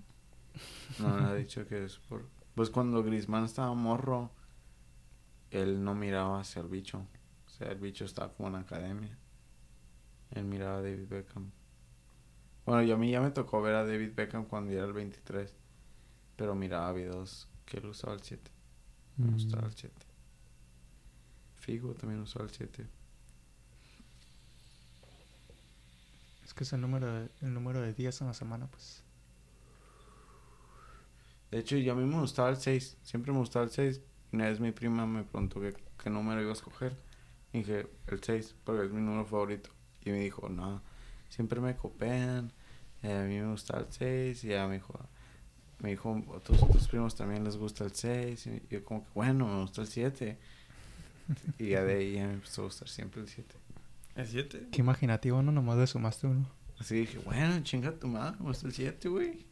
No 1.00 1.10
me 1.10 1.28
ha 1.28 1.34
dicho 1.36 1.68
que 1.68 1.86
es 1.86 1.98
por... 1.98 2.28
Pues 2.56 2.70
cuando 2.70 3.04
Griezmann 3.04 3.46
estaba 3.46 3.74
morro, 3.74 4.32
él 5.50 5.84
no 5.84 5.96
miraba 5.96 6.42
hacia 6.42 6.62
el 6.62 6.68
bicho. 6.68 7.06
O 7.46 7.50
sea, 7.50 7.72
el 7.72 7.80
bicho 7.80 8.06
estaba 8.06 8.34
como 8.34 8.48
en 8.48 8.54
la 8.54 8.60
academia. 8.60 9.18
Él 10.32 10.46
miraba 10.46 10.78
a 10.78 10.82
David 10.82 11.08
Beckham. 11.08 11.52
Bueno, 12.66 12.84
y 12.84 12.92
a 12.92 12.98
mí 12.98 13.12
ya 13.12 13.22
me 13.22 13.32
tocó 13.32 13.62
ver 13.62 13.76
a 13.76 13.86
David 13.86 14.12
Beckham 14.16 14.46
cuando 14.46 14.72
era 14.72 14.86
el 14.86 14.94
23. 14.94 15.54
Pero 16.36 16.56
miraba 16.56 16.92
videos 16.94 17.50
que 17.66 17.78
él 17.78 17.86
usaba 17.86 18.14
el 18.14 18.22
7. 18.22 18.52
Me 19.18 19.28
Mm. 19.28 19.34
gustaba 19.34 19.68
el 19.68 19.74
7. 19.76 20.05
Figo 21.59 21.93
también 21.93 22.22
usaba 22.22 22.45
el 22.45 22.51
7. 22.51 22.88
Es 26.45 26.53
que 26.53 26.64
es 26.64 26.74
el 26.74 26.82
número 26.82 27.12
de, 27.14 27.30
el 27.41 27.53
número 27.53 27.82
de 27.82 27.93
días 27.93 28.20
en 28.22 28.28
la 28.28 28.34
semana, 28.34 28.68
pues. 28.68 29.03
De 31.51 31.59
hecho, 31.59 31.78
y 31.78 31.88
a 31.89 31.95
mí 31.95 32.03
me 32.05 32.20
gustaba 32.20 32.49
el 32.49 32.57
6. 32.57 32.97
Siempre 33.03 33.32
me 33.32 33.39
gustaba 33.39 33.66
el 33.66 33.72
6. 33.72 34.01
Una 34.32 34.45
vez 34.45 34.59
mi 34.59 34.72
prima 34.72 35.05
me 35.05 35.24
preguntó 35.24 35.59
qué, 35.59 35.74
qué 36.01 36.09
número 36.09 36.41
iba 36.41 36.49
a 36.51 36.53
escoger. 36.53 36.95
Y 37.53 37.59
dije, 37.59 37.88
el 38.07 38.24
6, 38.24 38.55
porque 38.64 38.86
es 38.86 38.91
mi 38.91 39.01
número 39.01 39.26
favorito. 39.26 39.70
Y 40.03 40.09
me 40.12 40.20
dijo, 40.20 40.49
no, 40.49 40.82
siempre 41.30 41.59
me 41.62 41.76
copian. 41.76 42.51
eh, 43.03 43.14
a 43.18 43.24
mí 43.24 43.39
me 43.39 43.51
gusta 43.51 43.78
el 43.80 43.88
6. 43.89 44.43
Y 44.45 44.51
ella 44.51 44.68
me 44.68 44.76
dijo, 44.76 44.97
me 45.82 45.90
dijo, 45.90 46.24
a 46.36 46.40
tus, 46.40 46.60
tus 46.72 46.88
primos 46.88 47.16
también 47.16 47.44
les 47.44 47.58
gusta 47.58 47.84
el 47.86 47.94
6. 47.94 48.48
Y 48.48 48.62
yo 48.70 48.84
como 48.84 49.04
que, 49.04 49.10
bueno, 49.16 49.48
me 49.48 49.62
gusta 49.62 49.82
el 49.82 49.88
7. 49.88 50.38
y 51.60 51.70
ya 51.70 51.84
de 51.84 51.94
ahí 51.96 52.14
ya 52.14 52.28
me 52.28 52.34
empezó 52.34 52.62
a 52.62 52.66
gustar 52.66 52.88
siempre 52.90 53.22
el 53.22 53.28
7. 53.28 53.56
¿El 54.16 54.28
7? 54.28 54.68
Qué 54.72 54.82
imaginativo, 54.82 55.42
¿no? 55.42 55.52
Nomás 55.52 55.78
le 55.78 55.88
sumaste 55.88 56.28
uno. 56.28 56.48
Así 56.80 56.96
dije, 56.96 57.20
bueno, 57.20 57.62
chinga 57.64 57.92
tu 57.92 58.08
madre, 58.08 58.38
me 58.40 58.46
gusta 58.48 58.68
el 58.68 58.74
7, 58.74 59.08
güey. 59.10 59.46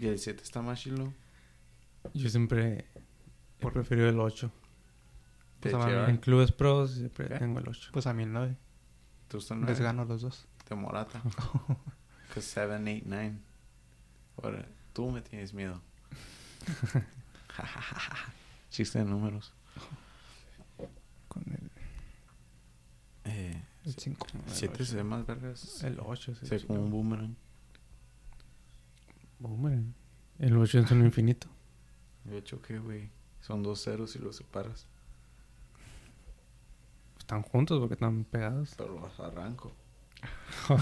y 0.00 0.06
el 0.06 0.18
7 0.18 0.42
está 0.42 0.60
más 0.62 0.80
chilo. 0.80 1.12
Yo 2.14 2.28
siempre 2.28 2.78
he 2.78 2.84
Por- 3.60 3.72
preferido 3.72 4.08
el 4.08 4.18
8. 4.20 4.50
Pues 5.60 5.74
a 5.74 5.78
mí-. 5.86 6.10
En 6.10 6.16
clubes 6.18 6.52
pros 6.52 6.92
siempre 6.94 7.28
¿Qué? 7.28 7.38
tengo 7.38 7.58
el 7.58 7.68
8. 7.68 7.90
Pues 7.92 8.06
a 8.06 8.14
mí 8.14 8.22
el 8.22 8.32
9. 8.32 8.56
¿Te 9.28 9.36
gusta 9.36 9.54
el 9.54 9.60
Les 9.60 9.68
9? 9.78 9.84
gano 9.84 10.04
los 10.04 10.22
dos. 10.22 10.46
de 10.68 10.74
Morata. 10.76 11.22
Que 12.34 12.42
7, 12.42 12.74
8, 12.74 13.02
9. 13.06 13.32
Ahora, 14.42 14.66
tú 14.92 15.10
me 15.10 15.20
tienes 15.22 15.52
miedo. 15.54 15.80
Chiste 18.70 18.98
de 19.00 19.04
números. 19.04 19.52
Con 21.28 21.42
el 21.52 21.70
Eh, 23.24 23.62
5. 23.84 24.26
7 24.46 24.84
se 24.84 24.96
ve 24.96 25.04
más 25.04 25.26
vergas. 25.26 25.82
El 25.82 25.98
8, 26.00 26.34
sí. 26.34 26.46
Se 26.46 26.58
ve 26.58 26.66
como 26.66 26.82
un 26.84 26.90
boomerang. 26.90 27.36
Boomerang. 29.38 29.94
El 30.38 30.56
8 30.56 30.80
es 30.80 30.90
un 30.90 31.04
infinito. 31.04 31.48
De 32.24 32.38
hecho, 32.38 32.60
que 32.62 32.78
güey. 32.78 33.10
Son 33.40 33.62
dos 33.62 33.82
ceros 33.82 34.14
y 34.16 34.18
los 34.18 34.36
separas. 34.36 34.86
Están 37.18 37.42
juntos 37.42 37.78
porque 37.80 37.94
están 37.94 38.24
pegados. 38.24 38.74
Pero 38.76 38.98
los 39.00 39.18
arranco. 39.20 39.74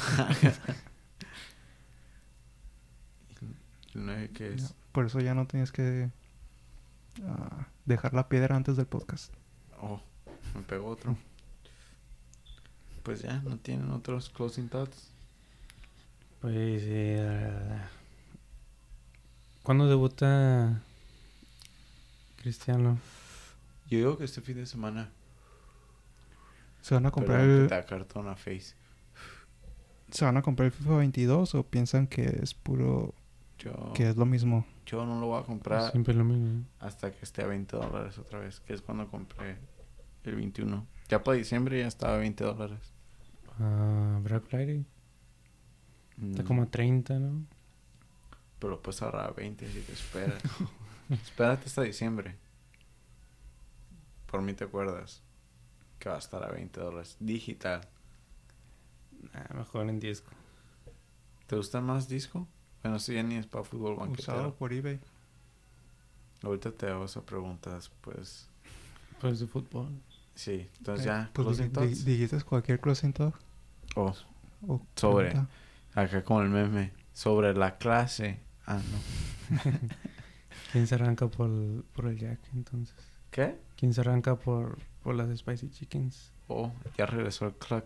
¿El 3.97 4.05
9 4.05 4.30
qué 4.34 4.53
es? 4.53 4.74
Por 4.92 5.07
eso 5.07 5.20
ya 5.20 5.34
no 5.34 5.47
tienes 5.47 5.72
que 5.72 6.11
ah, 7.24 7.66
dejar 7.86 8.12
la 8.12 8.28
piedra 8.28 8.55
antes 8.55 8.76
del 8.76 8.84
podcast. 8.84 9.32
Oh, 9.80 10.03
me 10.55 10.62
pegó 10.62 10.88
otro. 10.88 11.16
Pues 13.03 13.22
ya, 13.22 13.40
¿no 13.42 13.57
tienen 13.57 13.92
otros 13.92 14.28
closing 14.30 14.68
thoughts? 14.68 15.12
Pues 16.40 16.82
eh, 16.84 17.80
¿Cuándo 19.62 19.86
debuta 19.88 20.82
Cristiano? 22.42 22.99
Yo 23.88 23.99
digo 23.99 24.18
que 24.18 24.24
este 24.24 24.40
fin 24.40 24.57
de 24.57 24.66
semana. 24.66 25.09
¿Se 26.82 26.94
van 26.94 27.07
a 27.07 27.12
comprar 27.12 27.42
el, 27.42 27.68
cartón 27.68 28.26
a 28.26 28.34
face. 28.34 28.74
¿Se 30.11 30.24
van 30.24 30.36
a 30.36 30.42
comprar 30.42 30.66
el 30.66 30.72
FIFA 30.72 30.97
22 30.97 31.55
o 31.55 31.62
piensan 31.62 32.09
que 32.09 32.40
es 32.42 32.55
puro... 32.55 33.14
Yo, 33.59 33.92
que 33.94 34.09
es 34.11 34.16
lo 34.16 34.26
mismo? 34.26 34.66
yo 34.84 35.04
no 35.07 35.18
lo 35.20 35.26
voy 35.28 35.40
a 35.42 35.44
comprar 35.46 35.90
Siempre 35.90 36.12
lo 36.14 36.24
mismo. 36.24 36.64
hasta 36.78 37.11
que 37.11 37.18
esté 37.24 37.42
a 37.42 37.46
20 37.46 37.76
dólares 37.76 38.18
otra 38.18 38.38
vez, 38.38 38.61
que 38.61 38.74
es 38.74 38.82
cuando 38.82 39.09
compré 39.11 39.57
el 40.24 40.34
21. 40.36 40.86
Ya 41.09 41.22
para 41.24 41.36
diciembre 41.38 41.80
ya 41.80 41.86
estaba 41.86 42.14
a 42.14 42.18
20 42.18 42.44
dólares. 42.44 42.92
Ah, 43.59 44.18
Black 44.22 44.44
Friday. 44.44 44.84
Está 46.22 46.42
Mm, 46.42 46.46
como 46.46 46.62
a 46.62 46.66
30, 46.66 47.18
¿no? 47.18 47.46
Pero 48.59 48.80
puedes 48.82 49.00
ahorrar 49.02 49.34
20 49.34 49.66
si 49.70 49.80
te 49.80 49.92
esperas. 49.92 50.42
Espérate 51.11 51.66
hasta 51.66 51.82
diciembre. 51.82 52.36
Por 54.30 54.42
mí 54.42 54.52
te 54.54 54.64
acuerdas 54.64 55.22
que 55.98 56.09
va 56.09 56.16
a 56.16 56.18
estar 56.18 56.42
a 56.44 56.48
20 56.50 56.80
dólares. 56.80 57.16
Digital. 57.20 57.80
Ah, 59.34 59.54
mejor 59.54 59.88
en 59.88 60.00
disco. 60.00 60.30
¿Te 61.46 61.57
gusta 61.57 61.80
más 61.80 62.09
disco? 62.09 62.48
Bueno, 62.82 62.96
eso 62.98 63.12
ya 63.12 63.22
ni 63.22 63.36
es 63.36 63.46
para 63.46 63.64
fútbol 63.64 63.92
Usado 63.94 64.06
banquetero. 64.06 64.54
por 64.54 64.72
eBay. 64.72 65.00
Ahorita 66.42 66.70
te 66.70 66.86
hago 66.88 67.04
esa 67.06 67.22
pregunta 67.22 67.74
después. 67.74 68.48
Pues 69.20 69.40
de 69.40 69.46
fútbol. 69.46 69.88
Sí, 70.34 70.68
entonces 70.78 71.06
Eh, 71.06 71.08
ya, 71.08 71.30
Pues 71.32 71.58
di- 71.58 71.68
di- 71.68 71.94
dijiste 72.04 72.40
cualquier 72.42 72.78
closing 72.80 73.12
thought. 73.12 73.34
Oh, 73.96 74.14
o 74.68 74.80
Sobre. 74.94 75.30
pregunta. 75.30 75.50
acá 75.94 76.22
con 76.24 76.44
el 76.44 76.50
meme. 76.50 76.92
Sobre 77.12 77.54
la 77.54 77.78
clase. 77.78 78.38
Ah, 78.66 78.76
no. 78.78 79.56
¿Quién 80.72 80.86
se 80.86 80.94
arranca 80.96 81.28
por, 81.28 81.84
por 81.94 82.06
el 82.06 82.18
Jack 82.18 82.40
entonces? 82.52 82.94
¿Qué? 83.30 83.58
¿Quién 83.76 83.94
se 83.94 84.02
arranca 84.02 84.36
por, 84.36 84.78
por 85.02 85.14
las 85.14 85.36
Spicy 85.38 85.70
Chickens? 85.70 86.32
Oh, 86.48 86.72
ya 86.98 87.06
regresó 87.06 87.46
el 87.46 87.54
crack. 87.54 87.84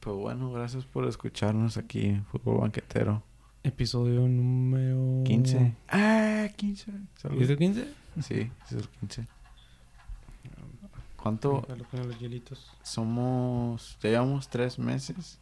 Pues 0.00 0.16
bueno, 0.16 0.52
gracias 0.52 0.84
por 0.84 1.06
escucharnos 1.06 1.76
aquí 1.76 2.06
en 2.06 2.24
Fútbol 2.26 2.60
Banquetero. 2.60 3.22
Episodio 3.66 4.28
número... 4.28 5.24
15. 5.24 5.74
Ah, 5.88 6.46
15. 6.54 6.92
Salud. 7.16 7.42
¿Es 7.42 7.50
el 7.50 7.58
15? 7.58 7.94
Sí, 8.22 8.50
es 8.64 8.72
el 8.72 8.88
15. 9.00 9.26
¿Cuánto 11.16 11.62
ponen 11.62 12.06
los 12.06 12.18
hielitos. 12.20 12.70
somos? 12.84 13.98
Ya 14.00 14.10
llevamos 14.10 14.48
tres 14.48 14.78
meses. 14.78 15.40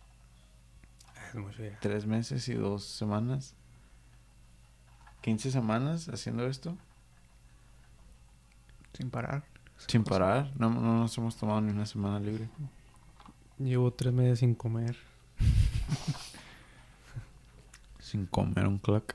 Ah, 1.14 1.20
Es 1.28 1.34
mucho 1.34 1.62
ya. 1.62 1.78
Tres 1.80 2.06
meses 2.06 2.48
y 2.48 2.54
dos 2.54 2.84
semanas. 2.84 3.54
15 5.20 5.50
semanas 5.50 6.08
haciendo 6.08 6.46
esto. 6.46 6.78
Sin 8.94 9.10
parar. 9.10 9.44
Sin 9.86 10.02
parar. 10.02 10.50
No, 10.58 10.70
no 10.70 11.00
nos 11.00 11.18
hemos 11.18 11.36
tomado 11.36 11.60
ni 11.60 11.72
una 11.72 11.84
semana 11.84 12.18
libre. 12.20 12.48
Llevo 13.58 13.92
tres 13.92 14.14
meses 14.14 14.38
sin 14.38 14.54
comer. 14.54 14.96
Sin 18.14 18.26
comer 18.26 18.68
un 18.68 18.78
clock. 18.78 19.14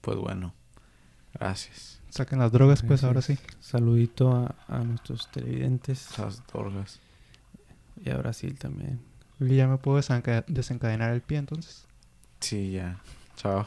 Pues 0.00 0.16
bueno. 0.16 0.54
Gracias. 1.34 2.00
Saquen 2.08 2.38
las 2.38 2.50
drogas, 2.50 2.82
pues 2.82 3.04
ahora 3.04 3.20
sí. 3.20 3.36
Saludito 3.60 4.32
a, 4.34 4.54
a 4.66 4.78
nuestros 4.78 5.30
televidentes 5.30 6.18
Las 6.18 6.42
drogas. 6.46 7.00
y 8.02 8.08
a 8.08 8.16
Brasil 8.16 8.58
también. 8.58 8.98
Y 9.40 9.56
ya 9.56 9.68
me 9.68 9.76
puedo 9.76 9.98
desenca- 9.98 10.46
desencadenar 10.46 11.12
el 11.12 11.20
pie 11.20 11.36
entonces. 11.36 11.84
Sí, 12.40 12.70
ya. 12.72 12.98
Chao. 13.36 13.66